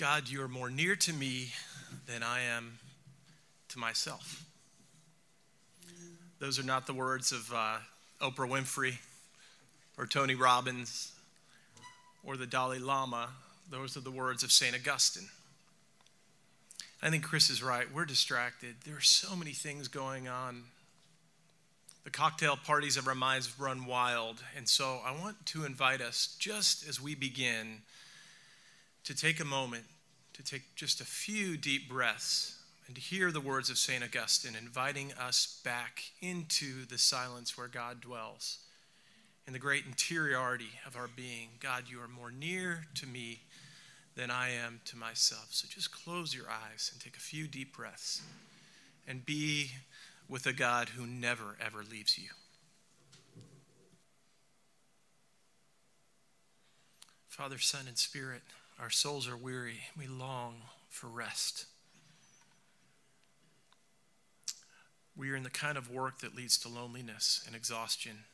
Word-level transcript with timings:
God, 0.00 0.30
you 0.30 0.40
are 0.42 0.48
more 0.48 0.70
near 0.70 0.96
to 0.96 1.12
me 1.12 1.52
than 2.06 2.22
I 2.22 2.40
am 2.40 2.78
to 3.68 3.78
myself. 3.78 4.46
Those 6.38 6.58
are 6.58 6.62
not 6.62 6.86
the 6.86 6.94
words 6.94 7.32
of 7.32 7.52
uh, 7.54 7.76
Oprah 8.22 8.48
Winfrey 8.48 8.94
or 9.98 10.06
Tony 10.06 10.34
Robbins 10.34 11.12
or 12.24 12.38
the 12.38 12.46
Dalai 12.46 12.78
Lama. 12.78 13.28
Those 13.70 13.94
are 13.94 14.00
the 14.00 14.10
words 14.10 14.42
of 14.42 14.50
St. 14.50 14.74
Augustine. 14.74 15.28
I 17.02 17.10
think 17.10 17.22
Chris 17.22 17.50
is 17.50 17.62
right. 17.62 17.84
We're 17.94 18.06
distracted. 18.06 18.76
There 18.86 18.96
are 18.96 19.02
so 19.02 19.36
many 19.36 19.52
things 19.52 19.86
going 19.86 20.28
on. 20.28 20.62
The 22.04 22.10
cocktail 22.10 22.56
parties 22.56 22.96
of 22.96 23.06
our 23.06 23.14
minds 23.14 23.60
run 23.60 23.84
wild. 23.84 24.42
And 24.56 24.66
so 24.66 25.00
I 25.04 25.12
want 25.12 25.44
to 25.44 25.66
invite 25.66 26.00
us, 26.00 26.36
just 26.38 26.88
as 26.88 27.02
we 27.02 27.14
begin, 27.14 27.82
to 29.04 29.14
take 29.14 29.40
a 29.40 29.44
moment, 29.44 29.84
to 30.34 30.42
take 30.42 30.74
just 30.74 31.00
a 31.00 31.04
few 31.04 31.56
deep 31.56 31.88
breaths, 31.88 32.56
and 32.86 32.94
to 32.96 33.00
hear 33.00 33.30
the 33.30 33.40
words 33.40 33.70
of 33.70 33.78
St. 33.78 34.02
Augustine 34.02 34.56
inviting 34.56 35.12
us 35.12 35.60
back 35.64 36.02
into 36.20 36.84
the 36.86 36.98
silence 36.98 37.56
where 37.56 37.68
God 37.68 38.00
dwells, 38.00 38.58
in 39.46 39.52
the 39.52 39.58
great 39.58 39.84
interiority 39.86 40.70
of 40.86 40.96
our 40.96 41.08
being. 41.08 41.48
God, 41.60 41.84
you 41.88 42.00
are 42.00 42.08
more 42.08 42.30
near 42.30 42.86
to 42.96 43.06
me 43.06 43.40
than 44.16 44.30
I 44.30 44.50
am 44.50 44.80
to 44.86 44.96
myself. 44.96 45.48
So 45.50 45.66
just 45.68 45.92
close 45.92 46.34
your 46.34 46.50
eyes 46.50 46.90
and 46.92 47.00
take 47.00 47.16
a 47.16 47.20
few 47.20 47.46
deep 47.46 47.76
breaths 47.76 48.22
and 49.08 49.24
be 49.24 49.70
with 50.28 50.46
a 50.46 50.52
God 50.52 50.90
who 50.90 51.06
never, 51.06 51.56
ever 51.64 51.82
leaves 51.82 52.18
you. 52.18 52.28
Father, 57.28 57.58
Son, 57.58 57.86
and 57.88 57.96
Spirit, 57.96 58.42
our 58.80 58.90
souls 58.90 59.28
are 59.28 59.36
weary. 59.36 59.80
We 59.96 60.06
long 60.06 60.62
for 60.88 61.08
rest. 61.08 61.66
We 65.16 65.30
are 65.30 65.36
in 65.36 65.42
the 65.42 65.50
kind 65.50 65.76
of 65.76 65.90
work 65.90 66.20
that 66.20 66.34
leads 66.34 66.56
to 66.58 66.68
loneliness 66.68 67.42
and 67.46 67.54
exhaustion. 67.54 68.24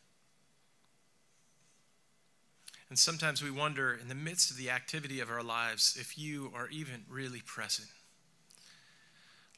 And 2.89 2.97
sometimes 2.97 3.43
we 3.43 3.51
wonder, 3.51 3.99
in 4.01 4.07
the 4.07 4.15
midst 4.15 4.53
of 4.53 4.57
the 4.57 4.71
activity 4.71 5.19
of 5.19 5.29
our 5.29 5.43
lives, 5.43 5.97
if 5.99 6.17
you 6.17 6.53
are 6.55 6.69
even 6.69 7.05
really 7.11 7.43
present. 7.45 7.89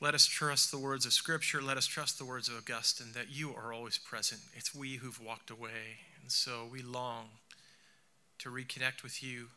Let 0.01 0.15
us 0.15 0.25
trust 0.25 0.71
the 0.71 0.79
words 0.79 1.05
of 1.05 1.13
Scripture. 1.13 1.61
Let 1.61 1.77
us 1.77 1.87
trust 1.87 2.19
the 2.19 2.25
words 2.25 2.49
of 2.49 2.57
Augustine 2.57 3.13
that 3.13 3.31
you 3.31 3.53
are 3.55 3.75
always 3.75 3.99
present. 3.99 4.41
It's 4.55 4.75
we 4.75 4.97
who've 4.97 5.21
walked 5.21 5.51
away. 5.51 5.99
And 6.23 6.33
so 6.33 6.67
we 6.71 6.81
long 6.81 7.27
to 8.39 8.49
reconnect 8.49 9.03
with 9.03 9.23
you 9.23 9.49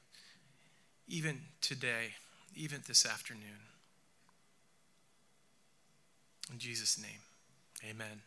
even 1.11 1.41
today, 1.59 2.13
even 2.55 2.79
this 2.87 3.05
afternoon. 3.05 3.67
In 6.51 6.57
Jesus' 6.57 6.97
name, 6.97 7.89
amen. 7.89 8.21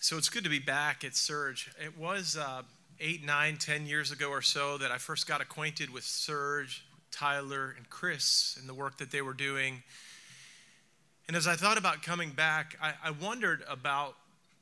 So 0.00 0.18
it's 0.18 0.28
good 0.28 0.44
to 0.44 0.50
be 0.50 0.58
back 0.58 1.02
at 1.02 1.16
Surge. 1.16 1.70
It 1.82 1.98
was 1.98 2.36
uh, 2.36 2.62
eight, 3.00 3.24
nine, 3.24 3.56
ten 3.56 3.86
years 3.86 4.12
ago 4.12 4.28
or 4.28 4.42
so 4.42 4.76
that 4.78 4.90
I 4.90 4.98
first 4.98 5.26
got 5.26 5.40
acquainted 5.40 5.90
with 5.90 6.04
Surge, 6.04 6.84
Tyler, 7.10 7.74
and 7.76 7.88
Chris 7.88 8.56
and 8.60 8.68
the 8.68 8.74
work 8.74 8.98
that 8.98 9.10
they 9.10 9.22
were 9.22 9.34
doing. 9.34 9.82
And 11.26 11.36
as 11.36 11.46
I 11.46 11.56
thought 11.56 11.78
about 11.78 12.02
coming 12.02 12.30
back, 12.30 12.76
I, 12.82 12.92
I 13.02 13.10
wondered 13.12 13.64
about 13.68 14.14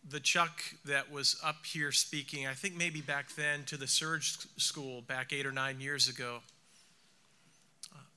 the 0.08 0.20
Chuck 0.20 0.62
that 0.84 1.10
was 1.10 1.40
up 1.42 1.64
here 1.64 1.92
speaking, 1.92 2.46
I 2.46 2.52
think 2.54 2.76
maybe 2.76 3.00
back 3.00 3.34
then 3.36 3.64
to 3.64 3.76
the 3.76 3.86
Surge 3.86 4.36
School 4.58 5.02
back 5.02 5.32
eight 5.32 5.46
or 5.46 5.52
nine 5.52 5.80
years 5.80 6.08
ago. 6.08 6.40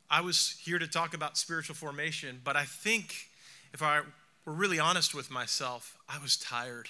I 0.09 0.21
was 0.21 0.57
here 0.63 0.79
to 0.79 0.87
talk 0.87 1.13
about 1.13 1.37
spiritual 1.37 1.75
formation, 1.75 2.41
but 2.43 2.55
I 2.55 2.63
think 2.63 3.27
if 3.73 3.81
I 3.81 4.01
were 4.45 4.53
really 4.53 4.79
honest 4.79 5.13
with 5.13 5.29
myself, 5.29 5.97
I 6.07 6.19
was 6.19 6.37
tired. 6.37 6.87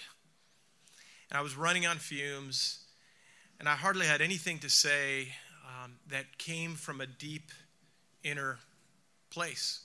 And 1.30 1.38
I 1.38 1.42
was 1.42 1.56
running 1.56 1.86
on 1.86 1.98
fumes, 1.98 2.80
and 3.60 3.68
I 3.68 3.76
hardly 3.76 4.06
had 4.06 4.22
anything 4.22 4.60
to 4.60 4.70
say 4.70 5.30
um, 5.66 5.94
that 6.10 6.38
came 6.38 6.76
from 6.76 7.02
a 7.02 7.08
deep 7.08 7.52
inner 8.24 8.60
place. 9.30 9.82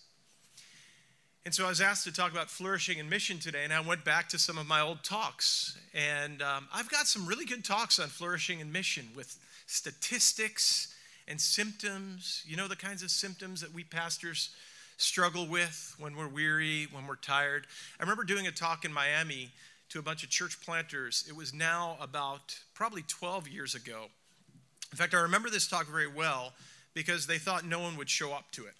And 1.44 1.52
so 1.52 1.64
I 1.64 1.68
was 1.68 1.80
asked 1.80 2.04
to 2.04 2.12
talk 2.12 2.30
about 2.30 2.48
flourishing 2.48 3.00
and 3.00 3.10
mission 3.10 3.40
today, 3.40 3.64
and 3.64 3.72
I 3.72 3.80
went 3.80 4.04
back 4.04 4.28
to 4.28 4.38
some 4.38 4.58
of 4.58 4.68
my 4.68 4.80
old 4.80 5.02
talks. 5.02 5.76
And 5.92 6.40
um, 6.40 6.68
I've 6.72 6.88
got 6.88 7.08
some 7.08 7.26
really 7.26 7.44
good 7.44 7.64
talks 7.64 7.98
on 7.98 8.08
flourishing 8.08 8.60
and 8.60 8.72
mission 8.72 9.08
with 9.16 9.36
statistics 9.66 10.94
and 11.26 11.40
symptoms. 11.40 12.44
You 12.46 12.56
know, 12.56 12.68
the 12.68 12.76
kinds 12.76 13.02
of 13.02 13.10
symptoms 13.10 13.60
that 13.60 13.74
we 13.74 13.82
pastors 13.82 14.50
struggle 14.98 15.48
with 15.48 15.96
when 15.98 16.14
we're 16.14 16.28
weary, 16.28 16.86
when 16.92 17.08
we're 17.08 17.16
tired. 17.16 17.66
I 17.98 18.02
remember 18.04 18.22
doing 18.22 18.46
a 18.46 18.52
talk 18.52 18.84
in 18.84 18.92
Miami 18.92 19.50
to 19.88 19.98
a 19.98 20.02
bunch 20.02 20.22
of 20.22 20.30
church 20.30 20.60
planters. 20.64 21.24
It 21.28 21.34
was 21.34 21.52
now 21.52 21.96
about 22.00 22.56
probably 22.72 23.02
12 23.02 23.48
years 23.48 23.74
ago. 23.74 24.06
In 24.92 24.96
fact, 24.96 25.12
I 25.12 25.20
remember 25.20 25.50
this 25.50 25.66
talk 25.66 25.88
very 25.88 26.06
well 26.06 26.52
because 26.94 27.26
they 27.26 27.38
thought 27.38 27.64
no 27.64 27.80
one 27.80 27.96
would 27.96 28.08
show 28.08 28.32
up 28.32 28.44
to 28.52 28.64
it. 28.66 28.74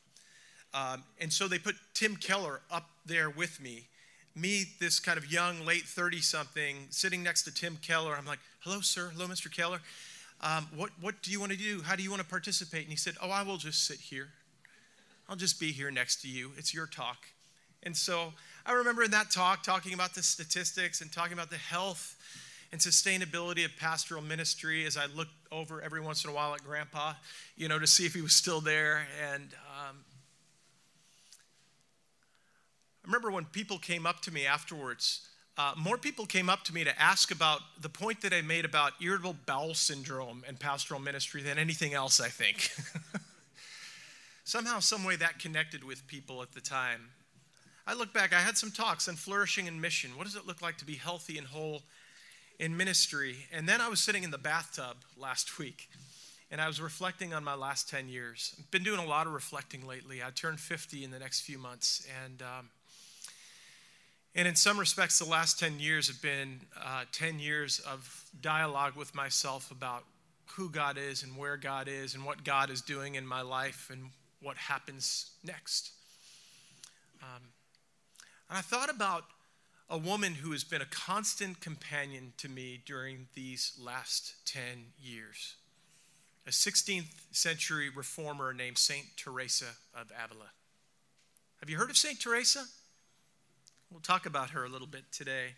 Um, 0.75 1.03
and 1.21 1.33
so 1.33 1.49
they 1.49 1.59
put 1.59 1.77
Tim 1.95 2.17
Keller 2.17 2.61
up 2.71 2.89
there 3.05 3.31
with 3.31 3.61
me. 3.61 3.87
Me, 4.35 4.65
this 4.81 4.99
kind 4.99 5.19
of 5.19 5.31
young, 5.31 5.65
late 5.67 5.83
30 5.83 6.21
something, 6.21 6.87
sitting 6.91 7.23
next 7.23 7.43
to 7.43 7.55
Tim 7.55 7.79
Keller. 7.83 8.15
I'm 8.17 8.25
like, 8.25 8.39
hello, 8.61 8.81
sir. 8.81 9.11
Hello, 9.15 9.27
Mr. 9.27 9.55
Keller. 9.55 9.81
Um, 10.41 10.69
what, 10.75 10.91
what 11.01 11.23
do 11.23 11.31
you 11.31 11.39
want 11.39 11.53
to 11.53 11.59
do? 11.59 11.83
How 11.83 11.95
do 11.95 12.03
you 12.03 12.11
want 12.11 12.23
to 12.23 12.29
participate? 12.29 12.83
And 12.83 12.91
he 12.91 12.97
said, 12.97 13.15
oh, 13.23 13.31
I 13.31 13.43
will 13.43 13.59
just 13.59 13.87
sit 13.87 13.99
here. 13.99 14.29
I'll 15.29 15.37
just 15.37 15.61
be 15.61 15.71
here 15.71 15.91
next 15.91 16.23
to 16.23 16.29
you. 16.29 16.53
It's 16.57 16.75
your 16.75 16.87
talk. 16.87 17.19
And 17.83 17.97
so 17.97 18.33
I 18.65 18.73
remember 18.73 19.03
in 19.03 19.11
that 19.11 19.31
talk 19.31 19.63
talking 19.63 19.93
about 19.93 20.15
the 20.15 20.23
statistics 20.23 21.01
and 21.01 21.13
talking 21.13 21.33
about 21.33 21.51
the 21.51 21.57
health 21.57 22.17
and 22.73 22.81
sustainability 22.81 23.65
of 23.65 23.77
pastoral 23.77 24.23
ministry 24.23 24.87
as 24.87 24.97
I 24.97 25.07
looked 25.07 25.33
over 25.51 25.83
every 25.83 26.01
once 26.01 26.25
in 26.25 26.31
a 26.31 26.33
while 26.33 26.55
at 26.55 26.65
Grandpa, 26.65 27.13
you 27.57 27.69
know, 27.69 27.79
to 27.79 27.87
see 27.87 28.07
if 28.07 28.15
he 28.15 28.23
was 28.23 28.33
still 28.33 28.61
there. 28.61 29.07
And 29.31 29.49
um, 29.89 29.97
I 33.05 33.09
remember 33.09 33.31
when 33.31 33.47
people 33.47 33.79
came 33.79 34.07
up 34.07 34.21
to 34.23 34.33
me 34.33 34.47
afterwards, 34.47 35.27
uh, 35.59 35.75
more 35.77 35.99
people 35.99 36.25
came 36.25 36.49
up 36.49 36.63
to 36.65 36.75
me 36.75 36.85
to 36.85 37.01
ask 37.01 37.31
about 37.31 37.61
the 37.81 37.89
point 37.89 38.23
that 38.23 38.33
I 38.33 38.43
made 38.43 38.65
about 38.65 38.93
irritable 39.03 39.37
bowel 39.45 39.75
syndrome 39.75 40.45
and 40.47 40.59
pastoral 40.59 41.01
ministry 41.01 41.43
than 41.43 41.59
anything 41.59 41.95
else, 41.95 42.21
I 42.21 42.29
think. 42.29 42.71
Somehow, 44.45 44.79
some 44.79 45.05
way 45.05 45.17
that 45.17 45.39
connected 45.39 45.85
with 45.85 46.07
people 46.07 46.43
at 46.43 46.53
the 46.53 46.61
time. 46.61 47.11
I 47.87 47.95
look 47.95 48.13
back, 48.13 48.33
I 48.33 48.41
had 48.41 48.57
some 48.57 48.71
talks 48.71 49.09
on 49.09 49.17
flourishing 49.17 49.67
in 49.67 49.81
mission. 49.81 50.17
What 50.17 50.25
does 50.25 50.37
it 50.37 50.47
look 50.47 50.63
like 50.63 50.79
to 50.79 50.85
be 50.85 50.95
healthy 50.95 51.39
and 51.39 51.47
whole 51.47 51.83
in 52.61 52.77
ministry? 52.77 53.47
And 53.53 53.69
then 53.69 53.81
I 53.81 53.89
was 53.89 54.01
sitting 54.01 54.23
in 54.23 54.31
the 54.31 54.39
bathtub 54.39 54.99
last 55.17 55.59
week 55.59 55.89
and 56.51 56.61
I 56.61 56.69
was 56.69 56.81
reflecting 56.81 57.35
on 57.35 57.43
my 57.43 57.55
last 57.55 57.91
10 57.91 58.09
years. 58.09 58.55
I've 58.59 58.71
been 58.71 58.85
doing 58.85 59.01
a 59.01 59.07
lot 59.07 59.27
of 59.27 59.33
reflecting 59.33 59.87
lately. 59.87 60.23
I 60.23 60.31
turned 60.31 60.61
50 60.61 61.03
in 61.03 61.11
the 61.11 61.19
next 61.19 61.41
few 61.41 61.59
months. 61.59 62.07
And, 62.25 62.43
um, 62.43 62.69
and 64.35 64.49
in 64.49 64.55
some 64.57 64.79
respects, 64.79 65.19
the 65.19 65.27
last 65.27 65.59
10 65.59 65.79
years 65.79 66.09
have 66.09 66.23
been 66.23 66.61
uh, 66.83 67.05
10 67.13 67.39
years 67.39 67.81
of 67.81 68.25
dialogue 68.41 68.97
with 68.97 69.15
myself 69.15 69.71
about 69.71 70.05
who 70.57 70.71
God 70.71 70.97
is 70.99 71.23
and 71.23 71.37
where 71.37 71.57
God 71.57 71.87
is 71.87 72.15
and 72.15 72.25
what 72.25 72.43
God 72.43 72.71
is 72.71 72.81
doing 72.81 73.15
in 73.15 73.27
my 73.27 73.43
life 73.43 73.89
and 73.93 74.11
what 74.41 74.57
happens 74.57 75.33
next. 75.45 75.93
Um, 77.23 77.43
and 78.49 78.59
I 78.59 78.63
thought 78.63 78.91
about 78.91 79.25
a 79.91 79.99
woman 79.99 80.35
who 80.35 80.53
has 80.53 80.65
been 80.65 80.81
a 80.81 80.87
constant 80.87 81.61
companion 81.61 82.33
to 82.39 82.49
me 82.49 82.81
during 82.87 83.29
these 83.35 83.73
last 83.79 84.35
10 84.47 84.63
years. 84.99 85.57
A 86.47 86.51
16th 86.51 87.13
century 87.31 87.91
reformer 87.95 88.55
named 88.55 88.79
Saint 88.79 89.05
Teresa 89.17 89.77
of 89.95 90.11
Avila. 90.13 90.51
Have 91.61 91.69
you 91.69 91.77
heard 91.77 91.91
of 91.91 91.97
Saint 91.97 92.19
Teresa? 92.19 92.65
We'll 93.93 94.01
talk 94.01 94.27
about 94.27 94.51
her 94.51 94.65
a 94.65 94.69
little 94.69 94.87
bit 94.87 95.05
today. 95.13 95.49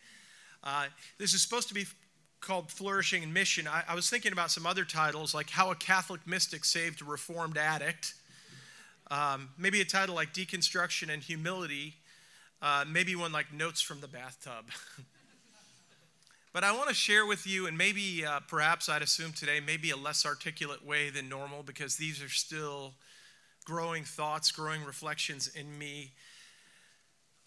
Uh, 0.63 0.87
this 1.19 1.35
is 1.35 1.41
supposed 1.41 1.69
to 1.69 1.75
be 1.75 1.87
called 2.41 2.71
Flourishing 2.71 3.23
in 3.23 3.33
Mission. 3.33 3.69
I, 3.69 3.85
I, 3.89 3.95
was 3.95 4.11
thinking 4.11 4.33
about 4.33 4.51
some 4.51 4.67
other 4.67 4.85
titles, 4.85 5.35
like 5.35 5.49
How 5.51 5.71
a 5.71 5.77
Catholic 5.77 6.27
Mystic 6.27 6.65
Saved 6.65 7.01
a 7.01 7.05
Reformed 7.05 7.57
Addict. 7.57 8.15
Um, 9.11 9.51
maybe 9.57 9.81
a 9.81 9.85
title 9.85 10.15
like 10.17 10.35
Deconstruction 10.35 11.13
and 11.13 11.23
Humility 11.23 11.95
uh, 12.65 12.85
maybe 12.89 13.15
one 13.15 13.31
like 13.31 13.53
Notes 13.53 13.83
from 13.83 14.01
the 14.01 14.09
Bathtub. 14.09 14.65
but 16.55 16.65
I 16.65 16.73
want 16.73 16.89
to 16.89 16.95
share 16.95 17.27
with 17.27 17.47
you, 17.47 17.67
and 17.67 17.77
maybe 17.77 18.25
uh, 18.25 18.41
perhaps 18.49 18.89
I'd 18.89 19.03
assume 19.03 19.33
today, 19.33 19.61
maybe 19.61 19.91
a 19.91 19.97
less 19.97 20.25
articulate 20.25 20.85
way 20.85 21.11
than 21.11 21.29
normal 21.29 21.63
because 21.63 21.97
these 21.97 22.23
are 22.23 22.29
still 22.31 22.95
growing 23.65 24.05
thoughts, 24.05 24.51
growing 24.51 24.83
reflections 24.83 25.49
in 25.49 25.79
me 25.79 26.13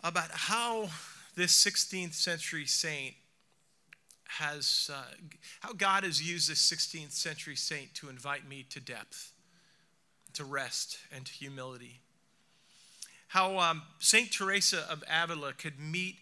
about 0.03 0.29
how 0.31 0.89
this 1.35 1.53
16th 1.63 2.13
century 2.13 2.65
saint 2.65 3.15
has, 4.27 4.89
uh, 4.93 5.03
how 5.61 5.73
God 5.73 6.03
has 6.03 6.21
used 6.21 6.49
this 6.49 6.71
16th 6.71 7.11
century 7.11 7.55
saint 7.55 7.93
to 7.95 8.09
invite 8.09 8.47
me 8.47 8.65
to 8.69 8.79
depth, 8.79 9.33
to 10.33 10.43
rest, 10.43 10.97
and 11.15 11.25
to 11.25 11.31
humility. 11.31 12.01
How 13.29 13.59
um, 13.59 13.83
St. 13.99 14.31
Teresa 14.31 14.85
of 14.89 15.03
Avila 15.09 15.53
could 15.53 15.79
meet 15.79 16.17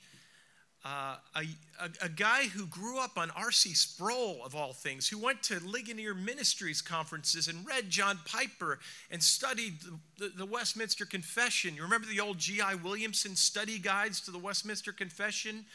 uh, 0.85 1.15
a, 1.35 1.39
a, 1.83 1.89
a, 2.03 2.09
guy 2.09 2.43
who 2.43 2.67
grew 2.67 2.99
up 2.99 3.17
on 3.17 3.31
R.C. 3.31 3.73
Sproul, 3.73 4.41
of 4.45 4.53
all 4.53 4.71
things, 4.71 5.09
who 5.09 5.17
went 5.17 5.41
to 5.43 5.59
Ligonier 5.65 6.13
Ministries 6.13 6.79
conferences 6.79 7.47
and 7.47 7.65
read 7.65 7.89
John 7.89 8.19
Piper 8.23 8.77
and 9.09 9.21
studied 9.21 9.79
the, 9.81 9.97
the, 10.19 10.33
the 10.37 10.45
Westminster 10.45 11.03
Confession. 11.05 11.75
You 11.75 11.81
remember 11.81 12.05
the 12.05 12.19
old 12.19 12.37
G.I. 12.37 12.75
Williamson 12.75 13.35
study 13.35 13.79
guides 13.79 14.21
to 14.21 14.31
the 14.31 14.37
Westminster 14.37 14.91
Confession? 14.91 15.65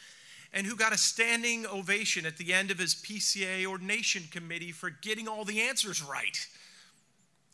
And 0.53 0.65
who 0.65 0.77
got 0.77 0.93
a 0.93 0.97
standing 0.97 1.65
ovation 1.65 2.25
at 2.25 2.37
the 2.37 2.53
end 2.53 2.71
of 2.71 2.79
his 2.79 2.95
PCA 2.95 3.65
ordination 3.65 4.23
committee 4.31 4.71
for 4.71 4.89
getting 4.89 5.27
all 5.27 5.43
the 5.43 5.61
answers 5.61 6.01
right. 6.01 6.37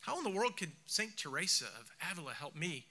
How 0.00 0.16
in 0.18 0.24
the 0.24 0.30
world 0.30 0.56
could 0.56 0.70
St. 0.86 1.16
Teresa 1.16 1.66
of 1.80 1.90
Avila 2.12 2.34
help 2.34 2.54
me? 2.54 2.86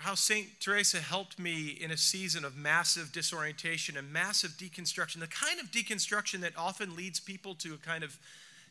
How 0.00 0.14
St. 0.14 0.48
Teresa 0.60 0.98
helped 0.98 1.38
me 1.38 1.68
in 1.68 1.90
a 1.90 1.96
season 1.96 2.44
of 2.44 2.56
massive 2.56 3.12
disorientation 3.12 3.96
and 3.96 4.12
massive 4.12 4.52
deconstruction, 4.52 5.20
the 5.20 5.26
kind 5.26 5.60
of 5.60 5.70
deconstruction 5.70 6.40
that 6.40 6.52
often 6.56 6.96
leads 6.96 7.20
people 7.20 7.54
to 7.56 7.74
a 7.74 7.76
kind 7.76 8.04
of 8.04 8.18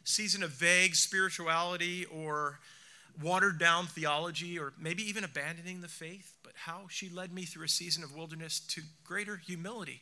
season 0.04 0.44
of 0.44 0.52
vague 0.52 0.96
spirituality 0.96 2.06
or 2.06 2.60
watered 3.22 3.60
down 3.60 3.86
theology 3.86 4.58
or 4.58 4.74
maybe 4.80 5.04
even 5.04 5.24
abandoning 5.24 5.82
the 5.82 5.88
faith, 5.88 6.34
but 6.44 6.54
how 6.56 6.82
she 6.90 7.10
led 7.10 7.34
me 7.34 7.44
through 7.44 7.66
a 7.66 7.70
season 7.70 8.04
of 8.04 8.16
wilderness 8.16 8.60
to 8.60 8.82
greater 9.04 9.38
humility. 9.38 10.02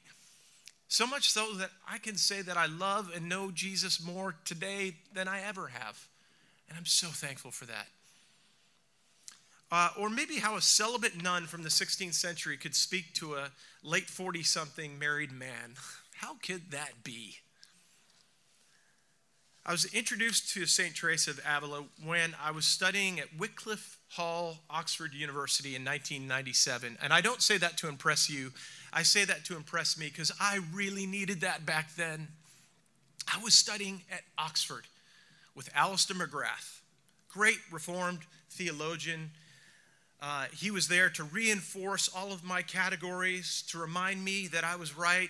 So 0.88 1.06
much 1.06 1.30
so 1.30 1.54
that 1.56 1.72
I 1.90 1.98
can 1.98 2.16
say 2.16 2.42
that 2.42 2.58
I 2.58 2.68
love 2.68 3.12
and 3.14 3.28
know 3.28 3.52
Jesus 3.52 4.02
more 4.02 4.36
today 4.46 4.96
than 5.14 5.28
I 5.28 5.42
ever 5.42 5.68
have. 5.68 6.08
And 6.70 6.78
I'm 6.78 6.86
so 6.86 7.08
thankful 7.08 7.52
for 7.52 7.66
that. 7.66 7.88
Uh, 9.72 9.90
or 10.00 10.10
maybe 10.10 10.38
how 10.38 10.56
a 10.56 10.62
celibate 10.62 11.22
nun 11.22 11.46
from 11.46 11.64
the 11.64 11.70
16th 11.70 12.14
century 12.14 12.56
could 12.56 12.76
speak 12.76 13.14
to 13.14 13.36
a 13.36 13.52
late 13.84 14.10
40 14.10 14.44
something 14.44 14.98
married 14.98 15.32
man. 15.32 15.76
How 16.16 16.36
could 16.42 16.72
that 16.72 17.04
be? 17.04 17.36
I 19.68 19.72
was 19.72 19.84
introduced 19.94 20.54
to 20.54 20.66
St. 20.66 20.96
Teresa 20.96 21.32
of 21.32 21.42
Avila 21.46 21.84
when 22.06 22.34
I 22.42 22.52
was 22.52 22.66
studying 22.66 23.20
at 23.20 23.38
Wycliffe 23.38 24.00
Hall, 24.12 24.60
Oxford 24.70 25.14
University 25.14 25.76
in 25.76 25.84
1997. 25.84 26.98
And 27.02 27.12
I 27.12 27.20
don't 27.20 27.42
say 27.42 27.58
that 27.58 27.78
to 27.80 27.90
impress 27.90 28.30
you, 28.30 28.54
I 28.94 29.04
say 29.04 29.26
that 29.26 29.44
to 29.46 29.58
impress 29.58 30.00
me 30.00 30.08
because 30.08 30.32
I 30.40 30.62
really 30.74 31.06
needed 31.06 31.42
that 31.42 31.66
back 31.66 31.94
then. 31.96 32.30
I 33.28 33.44
was 33.44 33.54
studying 33.54 34.04
at 34.10 34.22
Oxford 34.38 34.88
with 35.54 35.70
Alister 35.76 36.14
McGrath, 36.14 36.80
great 37.28 37.60
Reformed 37.70 38.22
theologian 38.50 39.32
uh, 40.22 40.46
he 40.56 40.72
was 40.72 40.88
there 40.88 41.10
to 41.12 41.24
reinforce 41.24 42.10
all 42.16 42.32
of 42.32 42.44
my 42.44 42.62
categories, 42.62 43.64
to 43.70 43.78
remind 43.78 44.24
me 44.24 44.48
that 44.48 44.64
I 44.64 44.76
was 44.76 44.98
right. 44.98 45.30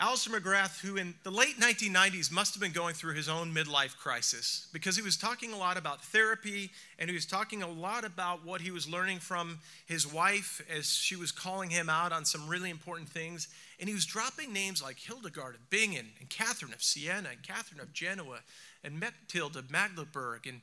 Alister 0.00 0.30
McGrath, 0.30 0.80
who 0.80 0.96
in 0.96 1.14
the 1.24 1.30
late 1.30 1.58
1990s 1.58 2.30
must 2.30 2.54
have 2.54 2.62
been 2.62 2.72
going 2.72 2.94
through 2.94 3.14
his 3.14 3.28
own 3.28 3.52
midlife 3.52 3.96
crisis 3.96 4.68
because 4.72 4.94
he 4.94 5.02
was 5.02 5.16
talking 5.16 5.52
a 5.52 5.56
lot 5.56 5.76
about 5.76 6.04
therapy 6.04 6.70
and 7.00 7.10
he 7.10 7.14
was 7.14 7.26
talking 7.26 7.64
a 7.64 7.68
lot 7.68 8.04
about 8.04 8.46
what 8.46 8.60
he 8.60 8.70
was 8.70 8.88
learning 8.88 9.18
from 9.18 9.58
his 9.86 10.10
wife 10.10 10.64
as 10.74 10.86
she 10.86 11.16
was 11.16 11.32
calling 11.32 11.70
him 11.70 11.90
out 11.90 12.12
on 12.12 12.24
some 12.24 12.48
really 12.48 12.70
important 12.70 13.08
things. 13.08 13.48
And 13.80 13.88
he 13.88 13.94
was 13.94 14.06
dropping 14.06 14.52
names 14.52 14.80
like 14.80 15.00
Hildegard 15.00 15.56
of 15.56 15.68
Bingen 15.68 16.06
and 16.20 16.30
Catherine 16.30 16.72
of 16.72 16.82
Siena 16.82 17.30
and 17.30 17.42
Catherine 17.42 17.80
of 17.80 17.92
Genoa 17.92 18.38
and 18.84 19.02
Mechtild 19.02 19.56
of 19.56 19.68
Magdeburg 19.68 20.46
and 20.46 20.60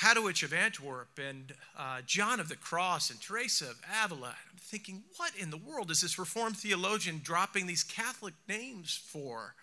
Hadewijch 0.00 0.44
of 0.44 0.52
Antwerp 0.52 1.18
and 1.18 1.52
uh, 1.76 2.02
John 2.06 2.38
of 2.38 2.48
the 2.48 2.56
Cross 2.56 3.10
and 3.10 3.20
Teresa 3.20 3.70
of 3.70 3.80
Avila. 4.04 4.28
I'm 4.28 4.58
thinking, 4.58 5.02
what 5.16 5.32
in 5.36 5.50
the 5.50 5.56
world 5.56 5.90
is 5.90 6.02
this 6.02 6.18
Reformed 6.18 6.56
theologian 6.56 7.20
dropping 7.22 7.66
these 7.66 7.82
Catholic 7.82 8.34
names 8.48 9.00
for? 9.04 9.54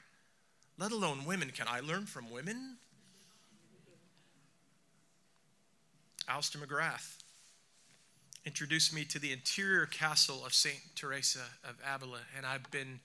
Let 0.78 0.92
alone 0.92 1.24
women. 1.26 1.52
Can 1.52 1.68
I 1.70 1.80
learn 1.80 2.06
from 2.06 2.30
women? 2.30 2.78
Alister 6.28 6.58
McGrath 6.58 7.18
introduced 8.46 8.94
me 8.94 9.06
to 9.06 9.20
the 9.20 9.32
interior 9.32 9.86
castle 9.86 10.46
of 10.46 10.54
St. 10.54 10.80
Teresa 10.96 11.40
of 11.64 11.76
Avila, 11.88 12.20
and 12.36 12.46
I've 12.46 12.70
been 12.72 13.00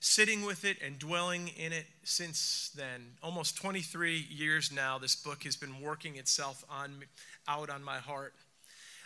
sitting 0.00 0.46
with 0.46 0.64
it 0.64 0.78
and 0.84 0.98
dwelling 0.98 1.48
in 1.58 1.72
it 1.72 1.84
since 2.04 2.70
then. 2.74 3.12
Almost 3.22 3.56
23 3.56 4.26
years 4.30 4.72
now, 4.72 4.98
this 4.98 5.14
book 5.14 5.44
has 5.44 5.56
been 5.56 5.80
working 5.80 6.16
itself 6.16 6.64
on, 6.70 7.04
out 7.46 7.68
on 7.68 7.84
my 7.84 7.98
heart. 7.98 8.32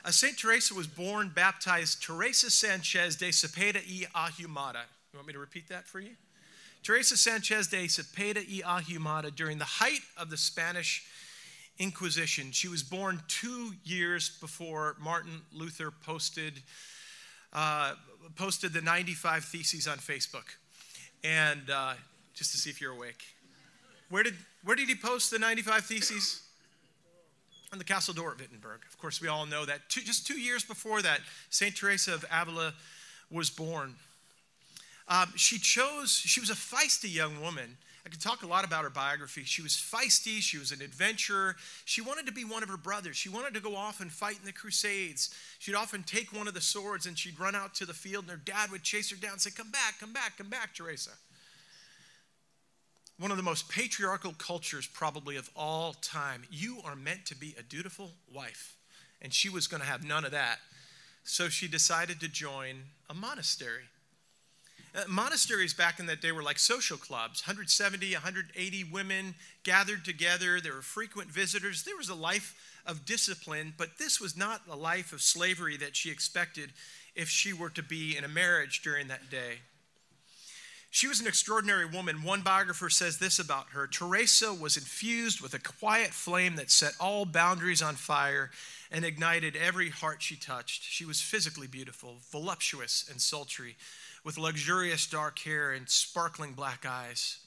Uh, 0.05 0.11
St. 0.11 0.39
Teresa 0.39 0.73
was 0.73 0.87
born, 0.87 1.33
baptized 1.35 2.01
Teresa 2.01 2.51
Sanchez 2.51 3.17
de 3.17 3.31
Cepeda 3.31 3.83
y 3.87 4.07
Ahumada. 4.15 4.85
You 5.13 5.19
want 5.19 5.27
me 5.27 5.33
to 5.33 5.39
repeat 5.39 5.69
that 5.69 5.89
for 5.89 5.99
you? 5.99 6.13
Teresa 6.85 7.17
Sanchez 7.17 7.67
de 7.69 7.87
Cepeda 7.89 8.45
y 8.47 8.63
Ahumada 8.65 9.35
during 9.35 9.59
the 9.59 9.65
height 9.65 10.03
of 10.17 10.31
the 10.31 10.37
Spanish 10.37 11.03
Inquisition. 11.79 12.53
She 12.53 12.69
was 12.69 12.85
born 12.85 13.21
two 13.27 13.73
years 13.83 14.39
before 14.41 14.95
Martin 15.01 15.41
Luther 15.53 15.91
posted, 15.91 16.63
uh, 17.53 17.95
posted 18.37 18.73
the 18.73 18.81
95 18.83 19.45
Theses 19.45 19.89
on 19.89 19.97
Facebook 19.97 20.45
and 21.25 21.71
uh, 21.71 21.95
just 22.35 22.53
to 22.53 22.59
see 22.59 22.71
if 22.71 22.81
you're 22.81 22.93
awake. 22.93 23.25
Where 24.11 24.23
did, 24.23 24.35
where 24.63 24.77
did 24.77 24.89
he 24.89 24.95
post 24.95 25.31
the 25.31 25.39
95 25.39 25.87
Theses? 25.87 26.43
On 27.73 27.79
the 27.79 27.85
castle 27.85 28.15
door 28.15 28.31
at 28.31 28.39
Wittenberg. 28.39 28.83
Of 28.89 28.99
course, 28.99 29.21
we 29.21 29.27
all 29.27 29.47
know 29.47 29.65
that 29.65 29.89
two, 29.89 30.03
just 30.03 30.29
two 30.29 30.39
years 30.39 30.63
before 30.63 31.03
that, 31.03 31.19
St. 31.51 31.75
Teresa 31.75 32.15
of 32.15 32.25
Avila 32.31 32.73
was 33.33 33.51
born. 33.51 33.97
Um, 35.09 35.33
she 35.35 35.59
chose, 35.59 36.13
she 36.13 36.39
was 36.39 36.51
a 36.51 36.55
feisty 36.55 37.13
young 37.13 37.41
woman. 37.41 37.77
I 38.07 38.11
could 38.11 38.21
talk 38.21 38.43
a 38.43 38.47
lot 38.47 38.67
about 38.67 38.85
her 38.85 38.91
biography. 38.91 39.45
She 39.45 39.63
was 39.63 39.73
feisty, 39.73 40.41
she 40.41 40.59
was 40.59 40.73
an 40.73 40.83
adventurer. 40.83 41.57
She 41.87 42.03
wanted 42.03 42.27
to 42.27 42.33
be 42.33 42.45
one 42.45 42.63
of 42.63 42.69
her 42.69 42.77
brothers. 42.77 43.17
She 43.17 43.31
wanted 43.31 43.55
to 43.55 43.61
go 43.61 43.77
off 43.77 44.01
and 44.01 44.13
fight 44.13 44.39
in 44.39 44.45
the 44.45 44.53
Crusades. 44.53 45.35
She'd 45.59 45.75
often 45.75 46.03
take 46.03 46.31
one 46.31 46.47
of 46.47 46.53
the 46.53 46.61
swords 46.61 47.07
and 47.07 47.19
she'd 47.19 47.41
run 47.41 47.55
out 47.55 47.75
to 47.77 47.87
the 47.87 47.95
field, 47.95 48.25
and 48.25 48.31
her 48.31 48.37
dad 48.37 48.71
would 48.71 48.83
chase 48.83 49.11
her 49.11 49.17
down 49.17 49.33
and 49.33 49.41
say, 49.41 49.51
Come 49.51 49.71
back, 49.71 49.99
come 50.01 50.13
back, 50.13 50.37
come 50.37 50.51
back, 50.51 50.75
Teresa. 50.75 51.13
One 53.19 53.31
of 53.31 53.37
the 53.37 53.43
most 53.43 53.69
patriarchal 53.69 54.35
cultures, 54.37 54.87
probably 54.87 55.37
of 55.37 55.49
all 55.57 55.95
time. 55.95 56.43
You 56.51 56.81
are 56.85 56.97
meant 56.97 57.27
to 57.27 57.37
be 57.37 57.55
a 57.59 57.63
dutiful 57.63 58.11
wife. 58.33 58.77
And 59.23 59.33
she 59.33 59.49
was 59.49 59.67
going 59.67 59.81
to 59.81 59.87
have 59.87 60.05
none 60.05 60.25
of 60.25 60.33
that. 60.33 60.59
So 61.23 61.49
she 61.49 61.69
decided 61.69 62.21
to 62.21 62.29
join 62.29 62.83
a 63.09 63.15
monastery. 63.15 63.85
Uh, 64.95 65.03
monasteries 65.09 65.75
back 65.75 65.99
in 65.99 66.07
that 66.07 66.23
day 66.23 66.31
were 66.31 66.43
like 66.43 66.59
social 66.59 66.97
clubs 66.97 67.43
170, 67.43 68.13
180 68.13 68.85
women 68.85 69.35
gathered 69.65 70.05
together. 70.05 70.61
There 70.61 70.75
were 70.75 70.83
frequent 70.83 71.31
visitors. 71.31 71.83
There 71.83 71.97
was 71.97 72.09
a 72.09 72.15
life 72.15 72.55
of 72.87 73.05
discipline, 73.05 73.75
but 73.77 73.99
this 73.99 74.21
was 74.21 74.37
not 74.37 74.61
a 74.71 74.77
life 74.77 75.13
of 75.13 75.21
slavery 75.21 75.77
that 75.79 75.97
she 75.97 76.11
expected 76.11 76.71
if 77.17 77.29
she 77.29 77.53
were 77.53 77.71
to 77.71 77.83
be 77.83 78.17
in 78.17 78.23
a 78.23 78.29
marriage 78.29 78.83
during 78.83 79.09
that 79.09 79.31
day. 79.31 79.59
She 80.91 81.09
was 81.09 81.21
an 81.21 81.27
extraordinary 81.27 81.87
woman. 81.87 82.23
One 82.23 82.43
biographer 82.43 82.89
says 82.89 83.19
this 83.19 83.41
about 83.41 83.71
her 83.71 83.89
Teresa 83.89 84.55
was 84.55 84.77
infused 84.77 85.41
with 85.41 85.55
a 85.55 85.59
quiet 85.59 86.11
flame 86.11 86.55
that 86.55 86.71
set 86.71 86.93
all 87.01 87.25
boundaries 87.25 87.83
on 87.83 87.97
fire 87.97 88.53
and 88.93 89.05
ignited 89.05 89.57
every 89.57 89.91
heart 89.91 90.23
she 90.23 90.37
touched. 90.37 90.85
She 90.85 91.05
was 91.05 91.21
physically 91.21 91.67
beautiful, 91.67 92.19
voluptuous, 92.31 93.05
and 93.11 93.21
sultry 93.21 93.75
with 94.25 94.39
luxurious 94.39 95.07
dark 95.07 95.39
hair 95.41 95.73
and 95.73 95.89
sparkling 95.89 96.53
black 96.53 96.87
eyes. 96.87 97.39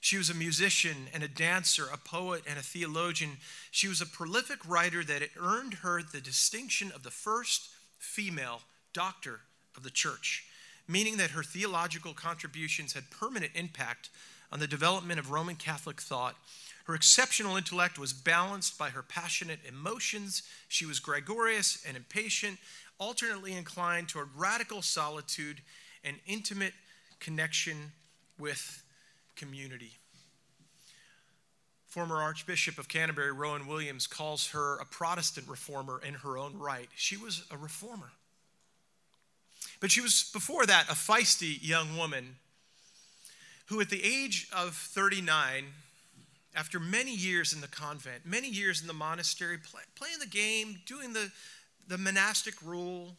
She 0.00 0.16
was 0.16 0.30
a 0.30 0.34
musician 0.34 1.08
and 1.12 1.22
a 1.22 1.28
dancer, 1.28 1.86
a 1.92 1.98
poet 1.98 2.42
and 2.48 2.58
a 2.58 2.62
theologian. 2.62 3.38
She 3.70 3.88
was 3.88 4.00
a 4.00 4.06
prolific 4.06 4.58
writer 4.66 5.04
that 5.04 5.22
it 5.22 5.32
earned 5.38 5.74
her 5.74 6.02
the 6.02 6.20
distinction 6.20 6.92
of 6.94 7.02
the 7.02 7.10
first 7.10 7.68
female 7.98 8.62
doctor 8.92 9.40
of 9.76 9.82
the 9.82 9.90
church, 9.90 10.44
meaning 10.88 11.16
that 11.16 11.30
her 11.30 11.42
theological 11.42 12.14
contributions 12.14 12.92
had 12.92 13.10
permanent 13.10 13.52
impact 13.54 14.10
on 14.52 14.60
the 14.60 14.66
development 14.66 15.18
of 15.18 15.30
Roman 15.30 15.56
Catholic 15.56 16.00
thought. 16.00 16.36
Her 16.84 16.94
exceptional 16.94 17.56
intellect 17.56 17.98
was 17.98 18.12
balanced 18.12 18.78
by 18.78 18.90
her 18.90 19.02
passionate 19.02 19.58
emotions. 19.66 20.44
She 20.68 20.86
was 20.86 21.00
gregarious 21.00 21.84
and 21.86 21.96
impatient, 21.96 22.58
alternately 22.98 23.54
inclined 23.54 24.08
toward 24.08 24.28
radical 24.36 24.82
solitude 24.82 25.62
an 26.06 26.16
intimate 26.26 26.72
connection 27.20 27.92
with 28.38 28.82
community. 29.34 29.92
Former 31.86 32.16
Archbishop 32.16 32.78
of 32.78 32.88
Canterbury, 32.88 33.32
Rowan 33.32 33.66
Williams, 33.66 34.06
calls 34.06 34.48
her 34.50 34.78
a 34.78 34.84
Protestant 34.84 35.48
reformer 35.48 36.00
in 36.06 36.14
her 36.14 36.38
own 36.38 36.58
right. 36.58 36.88
She 36.94 37.16
was 37.16 37.44
a 37.50 37.56
reformer. 37.56 38.12
But 39.80 39.90
she 39.90 40.00
was, 40.00 40.30
before 40.32 40.66
that, 40.66 40.86
a 40.88 40.94
feisty 40.94 41.58
young 41.60 41.96
woman 41.96 42.36
who 43.66 43.80
at 43.80 43.90
the 43.90 44.02
age 44.02 44.48
of 44.56 44.74
39, 44.74 45.64
after 46.54 46.78
many 46.78 47.14
years 47.14 47.52
in 47.52 47.60
the 47.60 47.68
convent, 47.68 48.24
many 48.24 48.48
years 48.48 48.80
in 48.80 48.86
the 48.86 48.92
monastery, 48.92 49.58
play, 49.58 49.82
playing 49.94 50.18
the 50.20 50.26
game, 50.26 50.80
doing 50.86 51.12
the, 51.12 51.30
the 51.88 51.98
monastic 51.98 52.54
rule, 52.62 53.16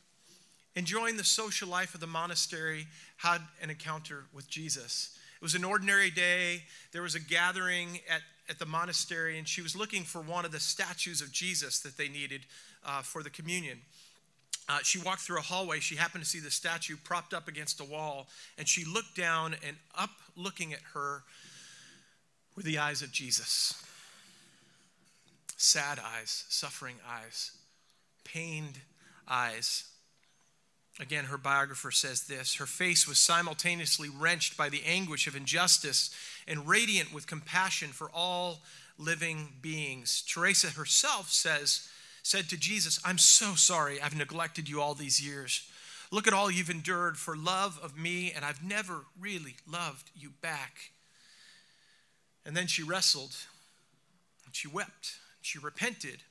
enjoying 0.78 1.18
the 1.18 1.24
social 1.24 1.68
life 1.68 1.96
of 1.96 2.00
the 2.00 2.08
monastery, 2.08 2.86
had 3.18 3.42
an 3.64 3.72
encounter 3.72 4.26
with 4.32 4.48
Jesus. 4.48 5.18
It 5.36 5.42
was 5.42 5.56
an 5.56 5.66
ordinary 5.66 6.12
day. 6.12 6.62
There 6.92 7.02
was 7.02 7.16
a 7.16 7.20
gathering 7.20 8.00
at, 8.08 8.22
at 8.48 8.60
the 8.60 8.68
monastery, 8.68 9.40
and 9.40 9.48
she 9.48 9.64
was 9.64 9.76
looking 9.76 10.04
for 10.04 10.22
one 10.22 10.46
of 10.46 10.52
the 10.52 10.60
statues 10.60 11.20
of 11.20 11.32
Jesus 11.32 11.80
that 11.80 11.98
they 11.98 12.08
needed 12.08 12.42
uh, 12.86 13.02
for 13.02 13.24
the 13.24 13.32
communion. 13.32 13.80
Uh, 14.70 14.78
she 14.84 15.00
walked 15.00 15.22
through 15.22 15.40
a 15.40 15.42
hallway. 15.42 15.80
She 15.80 15.96
happened 15.96 16.24
to 16.24 16.30
see 16.30 16.40
the 16.40 16.52
statue 16.52 16.96
propped 17.04 17.34
up 17.34 17.48
against 17.48 17.82
a 17.82 17.86
wall, 17.86 18.28
and 18.60 18.68
she 18.68 18.86
looked 18.86 19.16
down, 19.16 19.56
and 19.66 19.78
up 19.98 20.12
looking 20.36 20.74
at 20.74 20.82
her 20.94 21.24
were 22.56 22.62
the 22.62 22.78
eyes 22.78 23.02
of 23.02 23.12
Jesus. 23.12 23.84
Sad 25.58 25.98
eyes, 25.98 26.46
suffering 26.50 26.98
eyes, 27.10 27.52
pained 28.24 28.78
eyes. 29.28 29.86
Again, 31.00 31.26
her 31.26 31.38
biographer 31.38 31.92
says 31.92 32.24
this 32.24 32.56
Her 32.56 32.66
face 32.66 33.08
was 33.08 33.20
simultaneously 33.20 34.10
wrenched 34.10 34.58
by 34.58 34.70
the 34.70 34.84
anguish 34.86 35.28
of 35.28 35.36
injustice 35.36 36.10
and 36.48 36.68
radiant 36.68 37.14
with 37.14 37.28
compassion 37.28 37.90
for 37.90 38.10
all 38.14 38.62
living 38.98 39.54
beings. 39.62 40.24
Teresa 40.28 40.68
herself 40.68 41.30
says, 41.30 41.88
said 42.24 42.50
to 42.50 42.58
Jesus, 42.58 43.00
I'm 43.06 43.18
so 43.18 43.56
sorry 43.56 44.02
I've 44.02 44.18
neglected 44.18 44.68
you 44.68 44.82
all 44.82 44.94
these 44.94 45.26
years. 45.26 45.70
Look 46.12 46.28
at 46.28 46.34
all 46.34 46.50
you've 46.50 46.70
endured 46.70 47.18
for 47.18 47.38
love 47.38 47.80
of 47.82 47.98
me, 47.98 48.34
and 48.36 48.44
I've 48.44 48.64
never 48.64 49.06
really 49.20 49.56
loved 49.70 50.12
you 50.16 50.32
back. 50.42 50.92
And 52.46 52.56
then 52.56 52.68
she 52.68 52.84
wrestled, 52.84 53.36
and 54.46 54.56
she 54.56 54.68
wept, 54.68 55.20
and 55.38 55.46
she 55.46 55.60
repented, 55.60 56.24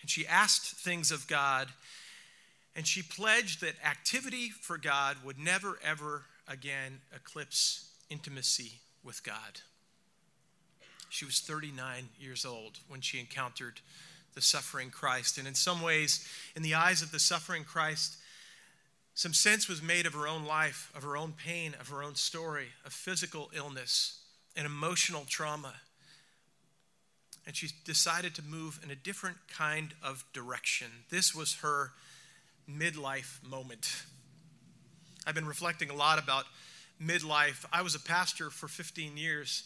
and 0.00 0.10
she 0.10 0.26
asked 0.26 0.76
things 0.76 1.10
of 1.10 1.26
God, 1.26 1.68
and 2.76 2.86
she 2.86 3.02
pledged 3.02 3.60
that 3.60 3.74
activity 3.84 4.50
for 4.50 4.78
God 4.78 5.18
would 5.24 5.38
never, 5.38 5.78
ever 5.82 6.24
again 6.48 7.00
eclipse 7.14 7.90
intimacy 8.10 8.80
with 9.02 9.22
God. 9.22 9.60
She 11.08 11.24
was 11.24 11.38
39 11.40 12.08
years 12.18 12.44
old 12.44 12.80
when 12.88 13.00
she 13.00 13.20
encountered 13.20 13.80
the 14.34 14.40
suffering 14.40 14.90
Christ. 14.90 15.38
And 15.38 15.46
in 15.46 15.54
some 15.54 15.80
ways, 15.80 16.28
in 16.56 16.62
the 16.62 16.74
eyes 16.74 17.02
of 17.02 17.12
the 17.12 17.20
suffering 17.20 17.62
Christ, 17.62 18.16
some 19.14 19.32
sense 19.32 19.68
was 19.68 19.80
made 19.80 20.06
of 20.06 20.14
her 20.14 20.26
own 20.26 20.44
life, 20.44 20.90
of 20.94 21.04
her 21.04 21.16
own 21.16 21.32
pain, 21.32 21.76
of 21.80 21.88
her 21.88 22.02
own 22.02 22.16
story, 22.16 22.66
of 22.84 22.92
physical 22.92 23.48
illness 23.54 24.18
and 24.56 24.66
emotional 24.66 25.24
trauma. 25.28 25.74
And 27.46 27.54
she 27.54 27.68
decided 27.84 28.34
to 28.34 28.42
move 28.42 28.80
in 28.82 28.90
a 28.90 28.96
different 28.96 29.36
kind 29.48 29.94
of 30.02 30.24
direction. 30.32 30.88
This 31.10 31.32
was 31.32 31.56
her 31.56 31.92
midlife 32.70 33.42
moment. 33.48 34.04
I've 35.26 35.34
been 35.34 35.46
reflecting 35.46 35.90
a 35.90 35.94
lot 35.94 36.18
about 36.18 36.44
midlife. 37.02 37.64
I 37.72 37.82
was 37.82 37.94
a 37.94 38.00
pastor 38.00 38.50
for 38.50 38.68
15 38.68 39.16
years 39.16 39.64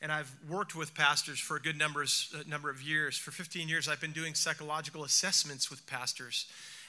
and 0.00 0.12
I've 0.12 0.32
worked 0.48 0.76
with 0.76 0.94
pastors 0.94 1.40
for 1.40 1.56
a 1.56 1.60
good 1.60 1.76
numbers, 1.76 2.32
uh, 2.34 2.42
number 2.46 2.70
of 2.70 2.80
years. 2.80 3.18
For 3.18 3.32
15 3.32 3.68
years, 3.68 3.88
I've 3.88 4.00
been 4.00 4.12
doing 4.12 4.34
psychological 4.34 5.02
assessments 5.02 5.70
with 5.70 5.84
pastors. 5.86 6.46